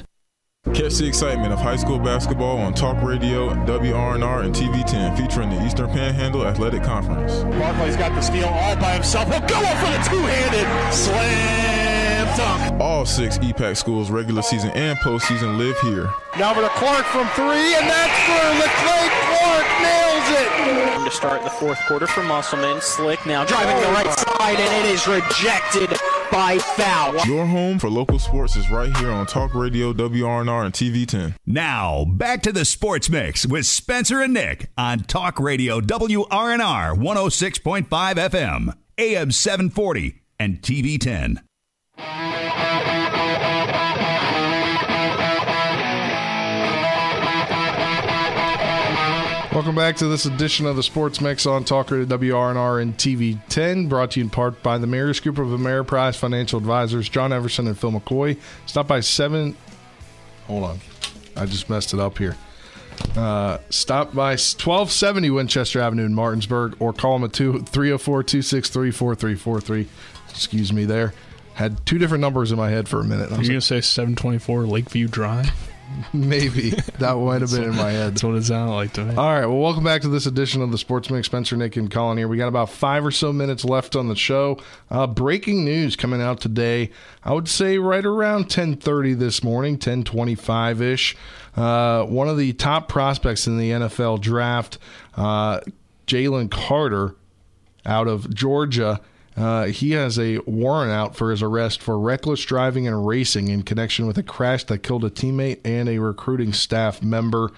Catch 0.75 0.99
the 0.99 1.07
excitement 1.07 1.51
of 1.51 1.59
high 1.59 1.75
school 1.75 1.97
basketball 1.97 2.59
on 2.59 2.73
Talk 2.73 3.01
Radio, 3.03 3.49
WRNR, 3.65 4.45
and 4.45 4.55
TV10, 4.55 5.17
featuring 5.17 5.49
the 5.49 5.65
Eastern 5.65 5.89
Panhandle 5.89 6.45
Athletic 6.45 6.83
Conference. 6.83 7.33
Barclay's 7.59 7.97
got 7.97 8.13
the 8.13 8.21
steal 8.21 8.47
all 8.47 8.75
by 8.75 8.93
himself. 8.93 9.27
He'll 9.27 9.41
go 9.41 9.57
up 9.57 9.77
for 9.77 9.91
the 9.91 10.01
two-handed 10.07 10.93
slam 10.93 12.37
dunk. 12.37 12.79
All 12.79 13.05
six 13.05 13.39
EPAC 13.39 13.75
schools, 13.75 14.11
regular 14.11 14.43
season 14.43 14.69
and 14.71 14.97
postseason, 14.99 15.57
live 15.57 15.77
here. 15.79 16.09
Now 16.37 16.53
for 16.53 16.61
the 16.61 16.69
Clark 16.69 17.05
from 17.05 17.27
three, 17.29 17.75
and 17.75 17.89
that's 17.89 18.17
for 18.29 18.41
LeClay 18.61 19.09
Clark. 19.27 19.65
Nails 19.81 20.29
it. 20.39 21.05
To 21.05 21.11
start 21.11 21.43
the 21.43 21.49
fourth 21.49 21.79
quarter 21.87 22.07
for 22.07 22.23
Musselman. 22.23 22.79
Slick 22.81 23.25
now 23.25 23.43
driving 23.43 23.75
to 23.75 23.81
the 23.81 23.87
oh, 23.89 23.93
right 23.93 24.13
side, 24.13 24.59
and 24.59 24.85
it 24.85 24.91
is 24.93 25.07
rejected 25.07 25.99
by 26.31 26.57
foul. 26.57 27.15
Your 27.25 27.45
home 27.45 27.77
for 27.77 27.89
local 27.89 28.17
sports 28.19 28.55
is 28.55 28.69
right 28.71 28.95
here 28.97 29.11
on 29.11 29.25
Talk 29.25 29.53
Radio, 29.53 29.93
WRNR, 29.93 30.65
and 30.65 30.73
TV10. 30.73 31.35
Now, 31.45 32.05
back 32.05 32.41
to 32.43 32.51
the 32.51 32.65
Sports 32.65 33.09
Mix 33.09 33.45
with 33.45 33.65
Spencer 33.65 34.21
and 34.21 34.33
Nick 34.33 34.69
on 34.77 35.01
Talk 35.01 35.39
Radio, 35.39 35.81
WRNR 35.81 36.95
106.5 36.97 37.85
FM, 37.87 38.75
AM 38.97 39.31
740, 39.31 40.21
and 40.39 40.61
TV10. 40.61 41.37
Welcome 49.61 49.75
back 49.75 49.97
to 49.97 50.07
this 50.07 50.25
edition 50.25 50.65
of 50.65 50.75
the 50.75 50.81
Sports 50.81 51.21
Mix 51.21 51.45
on 51.45 51.63
Talker 51.63 52.03
WRNR 52.03 52.81
and 52.81 52.97
TV 52.97 53.39
10, 53.49 53.87
brought 53.87 54.09
to 54.09 54.19
you 54.19 54.23
in 54.23 54.31
part 54.31 54.63
by 54.63 54.79
the 54.79 54.87
Mayor's 54.87 55.19
Group 55.19 55.37
of 55.37 55.49
Ameriprise 55.49 56.17
Financial 56.17 56.57
Advisors, 56.57 57.07
John 57.07 57.31
Everson 57.31 57.67
and 57.67 57.77
Phil 57.77 57.91
McCoy. 57.91 58.39
Stop 58.65 58.87
by 58.87 59.01
seven. 59.01 59.55
Hold 60.47 60.63
on. 60.63 60.79
I 61.37 61.45
just 61.45 61.69
messed 61.69 61.93
it 61.93 61.99
up 61.99 62.17
here. 62.17 62.35
Uh, 63.15 63.59
stop 63.69 64.15
by 64.15 64.31
1270 64.31 65.29
Winchester 65.29 65.79
Avenue 65.79 66.05
in 66.05 66.15
Martinsburg 66.15 66.75
or 66.79 66.91
call 66.91 67.19
them 67.19 67.25
at 67.25 67.33
304 67.35 68.23
263 68.23 68.89
4343. 68.89 69.87
Excuse 70.31 70.73
me 70.73 70.85
there. 70.85 71.13
Had 71.53 71.85
two 71.85 71.99
different 71.99 72.21
numbers 72.21 72.51
in 72.51 72.57
my 72.57 72.71
head 72.71 72.89
for 72.89 72.99
a 72.99 73.03
minute. 73.03 73.31
Are 73.31 73.39
you 73.39 73.49
going 73.49 73.59
to 73.59 73.61
say 73.61 73.79
724 73.79 74.65
Lakeview 74.65 75.07
Drive? 75.07 75.70
Maybe 76.13 76.71
that 76.99 77.15
might 77.17 77.41
have 77.41 77.51
been 77.51 77.63
in 77.63 77.75
my 77.75 77.91
head. 77.91 78.11
That's 78.11 78.23
what 78.23 78.35
it 78.35 78.43
sounded 78.43 78.73
like 78.73 78.93
to 78.93 79.05
me. 79.05 79.15
All 79.15 79.25
right. 79.25 79.45
Well, 79.45 79.59
welcome 79.59 79.83
back 79.83 80.01
to 80.01 80.07
this 80.07 80.25
edition 80.25 80.61
of 80.61 80.71
the 80.71 80.77
Sports 80.77 81.09
Mix. 81.09 81.27
Spencer, 81.27 81.55
Nick, 81.55 81.75
and 81.77 81.89
Colin 81.89 82.17
here. 82.17 82.27
We 82.27 82.37
got 82.37 82.47
about 82.47 82.69
five 82.69 83.05
or 83.05 83.11
so 83.11 83.31
minutes 83.31 83.63
left 83.63 83.95
on 83.95 84.07
the 84.07 84.15
show. 84.15 84.59
Uh, 84.89 85.07
breaking 85.07 85.63
news 85.63 85.95
coming 85.95 86.21
out 86.21 86.39
today. 86.39 86.91
I 87.23 87.33
would 87.33 87.47
say 87.47 87.77
right 87.77 88.05
around 88.05 88.49
10:30 88.49 89.13
this 89.17 89.43
morning, 89.43 89.77
10:25 89.77 90.81
ish. 90.81 91.15
Uh, 91.55 92.03
one 92.05 92.27
of 92.27 92.37
the 92.37 92.53
top 92.53 92.87
prospects 92.87 93.47
in 93.47 93.57
the 93.57 93.71
NFL 93.71 94.19
draft, 94.19 94.77
uh, 95.15 95.59
Jalen 96.07 96.49
Carter, 96.49 97.15
out 97.85 98.07
of 98.07 98.33
Georgia. 98.33 99.01
Uh, 99.35 99.65
he 99.65 99.91
has 99.91 100.19
a 100.19 100.39
warrant 100.39 100.91
out 100.91 101.15
for 101.15 101.31
his 101.31 101.41
arrest 101.41 101.81
for 101.81 101.97
reckless 101.97 102.43
driving 102.43 102.87
and 102.87 103.07
racing 103.07 103.47
in 103.47 103.63
connection 103.63 104.05
with 104.05 104.17
a 104.17 104.23
crash 104.23 104.65
that 104.65 104.79
killed 104.79 105.05
a 105.05 105.09
teammate 105.09 105.59
and 105.63 105.87
a 105.87 105.99
recruiting 105.99 106.51
staff 106.51 107.01
member. 107.01 107.51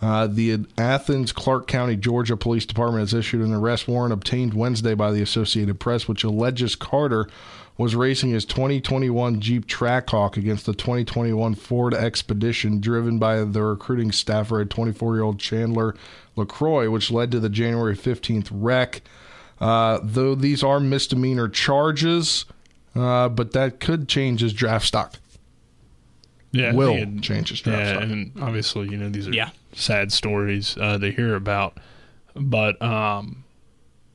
Uh, 0.00 0.26
the 0.26 0.64
Athens 0.76 1.32
Clarke 1.32 1.66
County, 1.66 1.96
Georgia 1.96 2.36
Police 2.36 2.66
Department 2.66 3.00
has 3.00 3.14
issued 3.14 3.40
an 3.40 3.54
arrest 3.54 3.88
warrant 3.88 4.12
obtained 4.12 4.54
Wednesday 4.54 4.94
by 4.94 5.10
the 5.10 5.22
Associated 5.22 5.80
Press, 5.80 6.06
which 6.06 6.22
alleges 6.22 6.76
Carter 6.76 7.28
was 7.78 7.94
racing 7.94 8.30
his 8.30 8.44
2021 8.44 9.40
Jeep 9.40 9.66
Trackhawk 9.66 10.36
against 10.36 10.66
the 10.66 10.74
2021 10.74 11.54
Ford 11.54 11.94
Expedition, 11.94 12.80
driven 12.80 13.18
by 13.18 13.42
the 13.44 13.62
recruiting 13.62 14.12
staffer 14.12 14.60
at 14.60 14.70
24 14.70 15.14
year 15.14 15.24
old 15.24 15.38
Chandler 15.38 15.94
LeCroy, 16.36 16.90
which 16.90 17.10
led 17.10 17.30
to 17.30 17.40
the 17.40 17.48
January 17.48 17.96
15th 17.96 18.48
wreck. 18.50 19.02
Uh, 19.60 19.98
though 20.02 20.34
these 20.34 20.62
are 20.62 20.78
misdemeanor 20.80 21.48
charges, 21.48 22.44
uh, 22.94 23.28
but 23.28 23.52
that 23.52 23.80
could 23.80 24.08
change 24.08 24.40
his 24.40 24.52
draft 24.52 24.86
stock. 24.86 25.14
Yeah, 26.52 26.72
will 26.72 26.94
it, 26.94 27.20
change 27.22 27.50
his 27.50 27.60
draft 27.60 27.80
yeah, 27.80 27.90
stock. 27.96 28.02
and 28.04 28.32
obviously, 28.40 28.88
you 28.88 28.96
know, 28.96 29.08
these 29.08 29.28
are 29.28 29.32
Yeah. 29.32 29.50
sad 29.72 30.12
stories 30.12 30.76
uh, 30.78 30.98
to 30.98 31.10
hear 31.10 31.34
about. 31.34 31.78
But 32.34 32.80
um, 32.82 33.44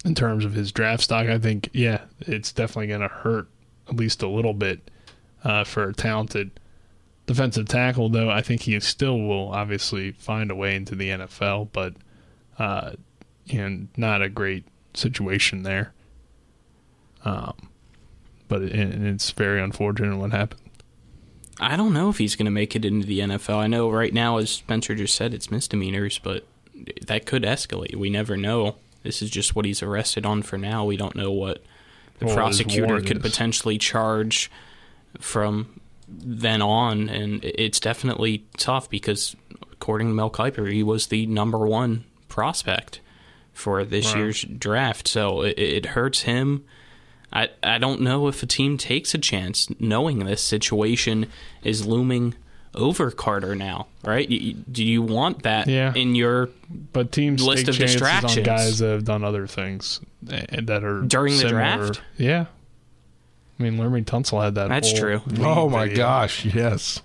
in 0.05 0.15
terms 0.15 0.45
of 0.45 0.53
his 0.53 0.71
draft 0.71 1.03
stock, 1.03 1.27
I 1.27 1.37
think, 1.37 1.69
yeah, 1.73 2.01
it's 2.21 2.51
definitely 2.51 2.87
going 2.87 3.01
to 3.01 3.07
hurt 3.07 3.47
at 3.87 3.95
least 3.95 4.21
a 4.23 4.27
little 4.27 4.53
bit 4.53 4.89
uh, 5.43 5.63
for 5.63 5.89
a 5.89 5.93
talented 5.93 6.51
defensive 7.27 7.67
tackle. 7.67 8.09
Though 8.09 8.29
I 8.29 8.41
think 8.41 8.61
he 8.61 8.79
still 8.79 9.19
will 9.19 9.49
obviously 9.49 10.11
find 10.13 10.49
a 10.51 10.55
way 10.55 10.75
into 10.75 10.95
the 10.95 11.09
NFL, 11.09 11.69
but 11.73 11.93
uh, 12.57 12.91
and 13.51 13.89
not 13.97 14.21
a 14.21 14.29
great 14.29 14.65
situation 14.93 15.63
there. 15.63 15.93
Um, 17.23 17.69
but 18.47 18.61
it, 18.63 18.73
it's 18.75 19.31
very 19.31 19.61
unfortunate 19.61 20.17
what 20.17 20.31
happened. 20.31 20.61
I 21.59 21.75
don't 21.77 21.93
know 21.93 22.09
if 22.09 22.17
he's 22.17 22.35
going 22.35 22.45
to 22.45 22.51
make 22.51 22.75
it 22.75 22.85
into 22.85 23.05
the 23.05 23.19
NFL. 23.19 23.57
I 23.57 23.67
know 23.67 23.89
right 23.89 24.13
now, 24.13 24.37
as 24.37 24.49
Spencer 24.49 24.95
just 24.95 25.13
said, 25.15 25.33
it's 25.33 25.51
misdemeanors, 25.51 26.17
but 26.17 26.45
that 27.05 27.25
could 27.27 27.43
escalate. 27.43 27.95
We 27.95 28.09
never 28.09 28.35
know. 28.35 28.75
This 29.03 29.21
is 29.21 29.29
just 29.29 29.55
what 29.55 29.65
he's 29.65 29.83
arrested 29.83 30.25
on 30.25 30.41
for 30.41 30.57
now. 30.57 30.85
We 30.85 30.97
don't 30.97 31.15
know 31.15 31.31
what 31.31 31.63
the 32.19 32.25
Well, 32.27 32.35
prosecutor 32.35 32.99
could 33.01 33.17
is- 33.17 33.21
potentially 33.23 33.77
charge 33.77 34.49
from 35.19 35.79
then 36.07 36.61
on, 36.61 37.09
and 37.09 37.43
it's 37.43 37.79
definitely 37.79 38.45
tough 38.57 38.89
because, 38.89 39.35
according 39.71 40.07
to 40.07 40.13
Mel 40.13 40.31
Kiper, 40.31 40.71
he 40.71 40.81
was 40.83 41.07
the 41.07 41.25
number 41.27 41.59
one 41.59 42.05
prospect 42.27 43.01
for 43.53 43.83
this 43.85 44.07
Right. 44.07 44.17
year's 44.17 44.41
draft. 44.43 45.07
So 45.07 45.41
it, 45.41 45.57
it 45.59 45.85
hurts 45.87 46.21
him. 46.21 46.63
I 47.33 47.49
I 47.63 47.77
don't 47.77 48.01
know 48.01 48.27
if 48.27 48.43
a 48.43 48.45
team 48.45 48.77
takes 48.77 49.13
a 49.13 49.17
chance 49.17 49.67
knowing 49.79 50.19
this 50.19 50.41
situation 50.41 51.27
is 51.63 51.85
looming 51.85 52.33
over 52.73 53.11
Carter 53.11 53.53
now, 53.55 53.87
right? 54.03 54.29
You- 54.29 54.39
you- 54.39 54.53
do 54.71 54.83
you 54.83 55.01
want 55.01 55.43
that 55.43 55.67
Yeah. 55.67 55.93
in 55.93 56.15
your 56.15 56.49
but 56.93 57.11
teams 57.11 57.43
list 57.43 57.65
take 57.65 57.69
of 57.69 57.77
chances 57.77 57.93
distractions 57.95 58.37
on 58.37 58.43
guys 58.43 58.79
that 58.79 58.91
have 58.91 59.03
done 59.05 59.23
other 59.25 59.45
things 59.47 59.99
and 60.29 60.67
that 60.67 60.83
are 60.83 61.01
During 61.01 61.33
the 61.33 61.39
similar. 61.39 61.77
draft? 61.77 62.01
Yeah, 62.17 62.45
I 63.59 63.63
mean, 63.63 63.77
Laremy 63.77 64.05
Tunsil 64.05 64.41
had 64.43 64.55
that. 64.55 64.69
That's 64.69 64.93
true. 64.93 65.21
Oh 65.39 65.69
my 65.69 65.83
video. 65.87 65.97
gosh, 66.03 66.45
yes. 66.45 67.01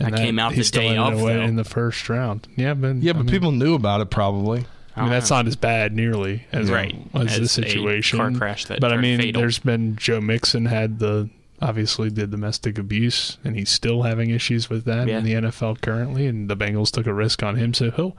And 0.00 0.14
I 0.14 0.18
came 0.18 0.38
out 0.38 0.52
he 0.54 0.62
the 0.62 0.68
day 0.70 0.96
of, 0.96 1.20
away 1.20 1.44
in 1.44 1.56
the 1.56 1.64
first 1.64 2.08
round. 2.08 2.48
Yeah, 2.56 2.74
but 2.74 2.96
Yeah, 2.96 3.10
I 3.10 3.12
but 3.12 3.26
mean- 3.26 3.30
people 3.30 3.52
knew 3.52 3.74
about 3.74 4.00
it 4.00 4.10
probably. 4.10 4.64
I 4.96 5.02
mean, 5.02 5.10
that's 5.10 5.30
not 5.30 5.46
as 5.46 5.56
bad 5.56 5.94
nearly 5.94 6.44
as 6.52 6.70
Right, 6.70 6.94
as, 7.14 7.32
as 7.32 7.38
the 7.40 7.48
situation. 7.48 8.18
car 8.18 8.30
crash 8.32 8.66
that 8.66 8.80
but 8.80 8.92
I 8.92 8.96
mean, 8.98 9.18
fatal. 9.20 9.40
there's 9.40 9.58
been 9.58 9.96
Joe 9.96 10.20
Mixon 10.20 10.66
had 10.66 10.98
the 10.98 11.30
obviously 11.62 12.08
the 12.08 12.26
domestic 12.26 12.76
abuse, 12.78 13.38
and 13.44 13.56
he's 13.56 13.70
still 13.70 14.02
having 14.02 14.30
issues 14.30 14.68
with 14.68 14.84
that 14.84 15.06
Yeah. 15.08 15.18
in 15.18 15.24
the 15.24 15.34
NFL 15.34 15.80
currently. 15.80 16.26
And 16.26 16.50
the 16.50 16.56
Bengals 16.56 16.90
took 16.90 17.06
a 17.06 17.14
risk 17.14 17.42
on 17.42 17.56
him, 17.56 17.72
so 17.72 17.90
he'll 17.92 18.16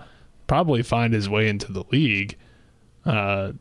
probably 0.48 0.82
find 0.82 1.14
his 1.14 1.28
way 1.30 1.48
into 1.50 1.72
the 1.72 1.84
league, 1.92 2.38
uh, 3.06 3.52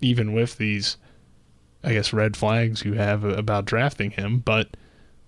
even 0.00 0.32
with 0.32 0.56
these, 0.56 0.96
I 1.82 1.92
guess, 1.94 2.12
red 2.12 2.36
flags 2.36 2.84
you 2.84 2.94
have 2.94 3.24
about 3.24 3.64
drafting 3.64 4.12
him. 4.12 4.38
But 4.38 4.68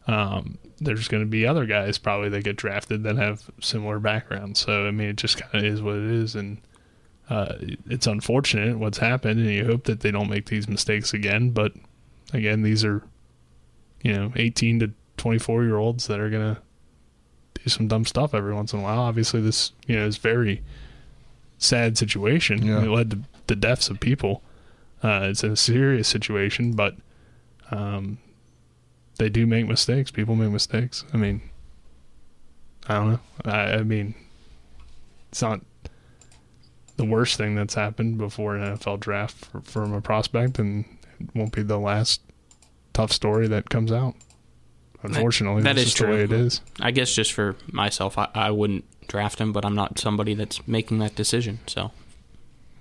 um, 0.07 0.59
there's 0.81 1.09
going 1.09 1.23
to 1.23 1.29
be 1.29 1.47
other 1.47 1.67
guys 1.67 1.99
probably 1.99 2.29
that 2.31 2.45
get 2.45 2.57
drafted 2.57 3.03
that 3.03 3.17
have 3.17 3.51
similar 3.61 3.99
backgrounds. 3.99 4.61
So 4.61 4.87
I 4.87 4.91
mean, 4.93 5.09
it 5.11 5.17
just 5.17 5.37
kind 5.39 5.55
of 5.55 5.65
is 5.65 5.83
what 5.83 5.97
it 5.97 6.05
is, 6.05 6.35
and 6.37 6.59
uh, 7.31 7.55
it's 7.89 8.07
unfortunate 8.07 8.79
what's 8.79 8.99
happened, 8.99 9.41
and 9.41 9.51
you 9.51 9.64
hope 9.64 9.85
that 9.85 10.01
they 10.01 10.11
don't 10.11 10.29
make 10.29 10.47
these 10.47 10.68
mistakes 10.68 11.14
again. 11.14 11.51
But 11.51 11.72
again, 12.33 12.62
these 12.62 12.85
are 12.85 13.03
you 14.03 14.12
know 14.12 14.33
18 14.37 14.81
to 14.81 14.93
24 15.16 15.64
year 15.64 15.77
olds 15.77 16.07
that 16.07 16.20
are 16.20 16.31
gonna 16.31 16.61
do 17.55 17.70
some 17.70 17.89
dumb 17.89 18.05
stuff 18.05 18.35
every 18.35 18.53
once 18.53 18.72
in 18.72 18.81
a 18.81 18.83
while. 18.83 19.01
Obviously, 19.01 19.41
this 19.41 19.72
you 19.87 19.97
know 19.97 20.07
is 20.07 20.18
very 20.18 20.62
sad 21.59 21.97
situation. 21.97 22.62
Yeah. 22.64 22.83
It 22.83 22.89
led 22.89 23.11
to 23.11 23.20
the 23.47 23.57
deaths 23.57 23.89
of 23.89 24.01
people. 24.01 24.43
Uh, 25.03 25.29
it's 25.31 25.43
a 25.43 25.57
serious 25.57 26.09
situation, 26.09 26.72
but 26.72 26.97
um, 27.70 28.18
they 29.18 29.29
do 29.29 29.47
make 29.47 29.66
mistakes. 29.66 30.11
People 30.11 30.35
make 30.35 30.51
mistakes. 30.51 31.05
I 31.12 31.16
mean, 31.16 31.43
I 32.89 32.95
don't 32.95 33.11
know. 33.12 33.20
I, 33.45 33.72
I 33.75 33.83
mean, 33.83 34.14
it's 35.31 35.43
not 35.43 35.61
the 36.97 37.05
worst 37.05 37.36
thing 37.36 37.55
that's 37.55 37.74
happened 37.74 38.18
before 38.18 38.57
an 38.57 38.76
NFL 38.76 39.01
draft 39.01 39.45
for, 39.47 39.61
from 39.62 39.92
a 39.92 40.01
prospect, 40.01 40.59
and 40.59 40.84
it 41.20 41.28
won't 41.34 41.53
be 41.53 41.62
the 41.62 41.78
last 41.78 42.20
tough 42.92 43.11
story 43.12 43.49
that 43.49 43.68
comes 43.70 43.90
out. 43.92 44.14
Unfortunately, 45.03 45.62
that 45.62 45.74
that's 45.76 45.84
just 45.86 45.97
true. 45.97 46.07
the 46.07 46.12
way 46.14 46.22
it 46.22 46.32
is. 46.32 46.61
I 46.80 46.90
guess 46.90 47.12
just 47.14 47.32
for 47.32 47.57
myself, 47.70 48.16
I, 48.16 48.28
I 48.34 48.51
wouldn't 48.51 48.84
draft 49.09 49.38
him, 49.38 49.53
but 49.53 49.64
I'm 49.64 49.74
not 49.74 49.99
somebody 49.99 50.32
that's 50.34 50.66
making 50.66 50.99
that 51.01 51.14
decision. 51.14 51.59
So 51.66 51.90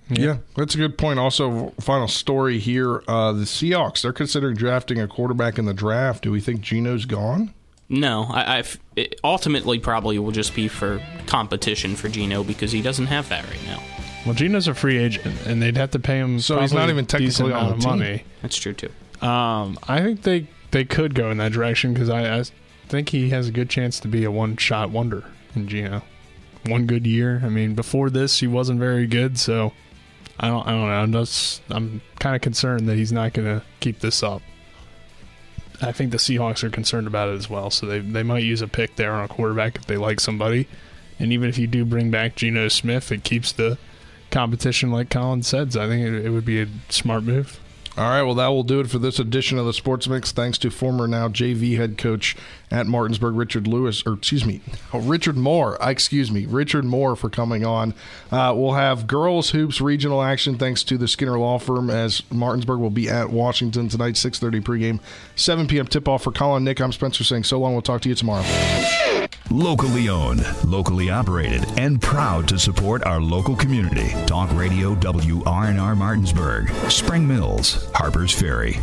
Yeah. 0.10 0.38
that's 0.56 0.74
a 0.74 0.78
good 0.78 0.98
point. 0.98 1.20
Also, 1.20 1.74
final 1.82 2.08
story 2.08 2.60
here: 2.60 3.04
uh, 3.10 3.34
the 3.34 3.44
Seahawks 3.44 4.02
they're 4.04 4.14
considering 4.14 4.56
drafting 4.56 5.02
a 5.02 5.08
quarterback 5.08 5.58
in 5.58 5.66
the 5.66 5.74
draft. 5.74 6.24
Do 6.24 6.32
we 6.32 6.40
think 6.40 6.62
Geno's 6.62 7.06
gone? 7.06 7.54
no, 7.90 8.24
I, 8.30 8.60
I've, 8.60 8.80
it 8.96 9.20
ultimately 9.24 9.78
probably 9.78 10.18
will 10.18 10.32
just 10.32 10.56
be 10.56 10.68
for 10.70 11.00
competition 11.28 11.96
for 11.98 12.08
Geno 12.10 12.44
because 12.44 12.72
he 12.72 12.82
doesn't 12.82 13.08
have 13.08 13.28
that 13.30 13.44
right 13.48 13.64
now. 13.68 13.84
Well, 14.26 14.34
Geno's 14.34 14.68
a 14.68 14.74
free 14.74 14.98
agent, 14.98 15.46
and 15.46 15.62
they'd 15.62 15.76
have 15.76 15.92
to 15.92 16.00
pay 16.00 16.18
him. 16.18 16.40
So 16.40 16.60
he's 16.62 16.74
not 16.74 16.90
even 16.90 17.06
technically 17.06 17.52
on 17.52 17.70
the 17.70 17.76
of 17.76 17.84
money. 17.84 18.24
That's 18.42 18.58
true 18.58 18.74
too. 18.74 18.90
Um, 19.26 19.78
I 19.88 20.02
think 20.02 20.22
they 20.24 20.48
they 20.72 20.86
could 20.86 21.14
go 21.14 21.30
in 21.30 21.38
that 21.38 21.52
direction 21.52 21.94
because 21.94 22.10
I, 22.10 22.40
I 22.40 22.44
think 22.88 23.10
he 23.10 23.30
has 23.30 23.48
a 23.48 23.52
good 23.52 23.70
chance 23.70 24.00
to 24.02 24.08
be 24.08 24.24
a 24.24 24.32
one 24.32 24.58
shot 24.58 24.90
wonder 24.90 25.26
in 25.56 25.68
Geno. 25.68 26.04
One 26.66 26.86
good 26.86 27.06
year. 27.06 27.42
I 27.44 27.50
mean, 27.50 27.76
before 27.76 28.10
this 28.10 28.40
he 28.40 28.48
wasn't 28.48 28.80
very 28.80 29.08
good, 29.08 29.38
so 29.38 29.74
I 30.40 30.48
don't 30.48 30.66
I 30.66 30.72
don't 30.72 30.88
know. 30.88 30.94
I'm 30.94 31.12
just 31.12 31.62
I'm 31.70 32.02
kind 32.20 32.36
of 32.36 32.42
concerned 32.42 32.88
that 32.88 32.96
he's 32.96 33.12
not 33.12 33.34
going 33.34 33.60
to 33.60 33.66
keep 33.82 34.00
this 34.00 34.24
up. 34.24 34.42
I 35.82 35.92
think 35.92 36.12
the 36.12 36.18
Seahawks 36.18 36.64
are 36.64 36.70
concerned 36.70 37.08
about 37.08 37.30
it 37.30 37.36
as 37.36 37.50
well, 37.50 37.70
so 37.70 37.86
they 37.86 38.00
they 38.00 38.24
might 38.24 38.44
use 38.44 38.62
a 38.62 38.68
pick 38.68 38.96
there 38.96 39.12
on 39.12 39.26
a 39.26 39.28
quarterback 39.28 39.76
if 39.76 39.86
they 39.86 39.98
like 39.98 40.20
somebody. 40.20 40.68
And 41.20 41.32
even 41.32 41.50
if 41.50 41.58
you 41.58 41.68
do 41.68 41.86
bring 41.86 42.10
back 42.10 42.36
Geno 42.36 42.68
Smith, 42.70 43.12
it 43.12 43.24
keeps 43.24 43.52
the 43.52 43.78
competition 44.34 44.92
like 44.92 45.10
Colin 45.10 45.44
said. 45.44 45.72
So 45.74 45.82
I 45.84 45.88
think 45.88 46.06
it, 46.06 46.26
it 46.26 46.30
would 46.32 46.46
be 46.46 46.62
a 46.62 46.68
smart 46.90 47.24
move. 47.24 47.60
All 47.96 48.06
right, 48.10 48.24
well, 48.24 48.34
that 48.34 48.48
will 48.48 48.64
do 48.64 48.80
it 48.80 48.90
for 48.90 48.98
this 48.98 49.20
edition 49.20 49.60
of 49.60 49.68
the 49.68 49.72
Sports 49.74 50.08
Mix. 50.08 50.32
Thanks 50.32 50.58
to 50.58 50.72
former 50.72 51.06
now 51.08 51.28
JV 51.28 51.78
head 51.78 51.96
coach 51.96 52.36
at 52.72 52.88
Martinsburg, 52.88 53.36
Richard 53.36 53.68
Lewis, 53.68 54.02
or 54.08 54.14
excuse 54.14 54.44
me, 54.44 54.62
oh, 54.94 55.00
Richard 55.00 55.38
Moore. 55.38 55.80
uh, 55.80 55.90
Excuse 55.92 56.32
me, 56.32 56.48
Richard 56.48 56.86
Moore 56.86 57.16
for 57.16 57.30
coming 57.30 57.64
on. 57.64 57.94
Uh, 58.32 58.52
we'll 58.56 58.74
have 58.74 59.06
girls 59.06 59.52
hoops 59.52 59.80
regional 59.80 60.24
action 60.24 60.58
thanks 60.58 60.84
to 60.86 60.98
the 60.98 61.08
Skinner 61.08 61.38
Law 61.38 61.60
Firm 61.60 61.92
as 61.92 62.24
Martinsburg 62.32 62.80
will 62.80 62.90
be 62.90 63.08
at 63.08 63.30
Washington 63.30 63.90
tonight, 63.90 64.18
six 64.18 64.40
thirty 64.40 64.60
pregame, 64.60 65.00
seven 65.36 65.68
p.m. 65.68 65.86
tip 65.86 66.08
off 66.08 66.24
for 66.24 66.32
Colin 66.32 66.64
Nick. 66.64 66.82
I'm 66.82 66.92
Spencer 66.94 67.24
saying 67.24 67.44
so 67.44 67.60
long. 67.60 67.74
We'll 67.74 67.84
talk 67.84 68.02
to 68.02 68.10
you 68.10 68.16
tomorrow. 68.16 68.42
Locally 69.52 70.10
owned, 70.10 70.46
locally 70.64 71.10
operated, 71.10 71.66
and 71.78 72.02
proud 72.02 72.48
to 72.48 72.58
support 72.58 73.04
our 73.06 73.22
local 73.22 73.56
community. 73.56 74.12
Talk 74.26 74.52
Radio 74.54 74.96
WRNR 74.96 75.98
Martinsburg, 75.98 76.70
Spring 76.90 77.28
Mills, 77.28 77.92
Harpers 77.94 78.32
Ferry. 78.32 78.80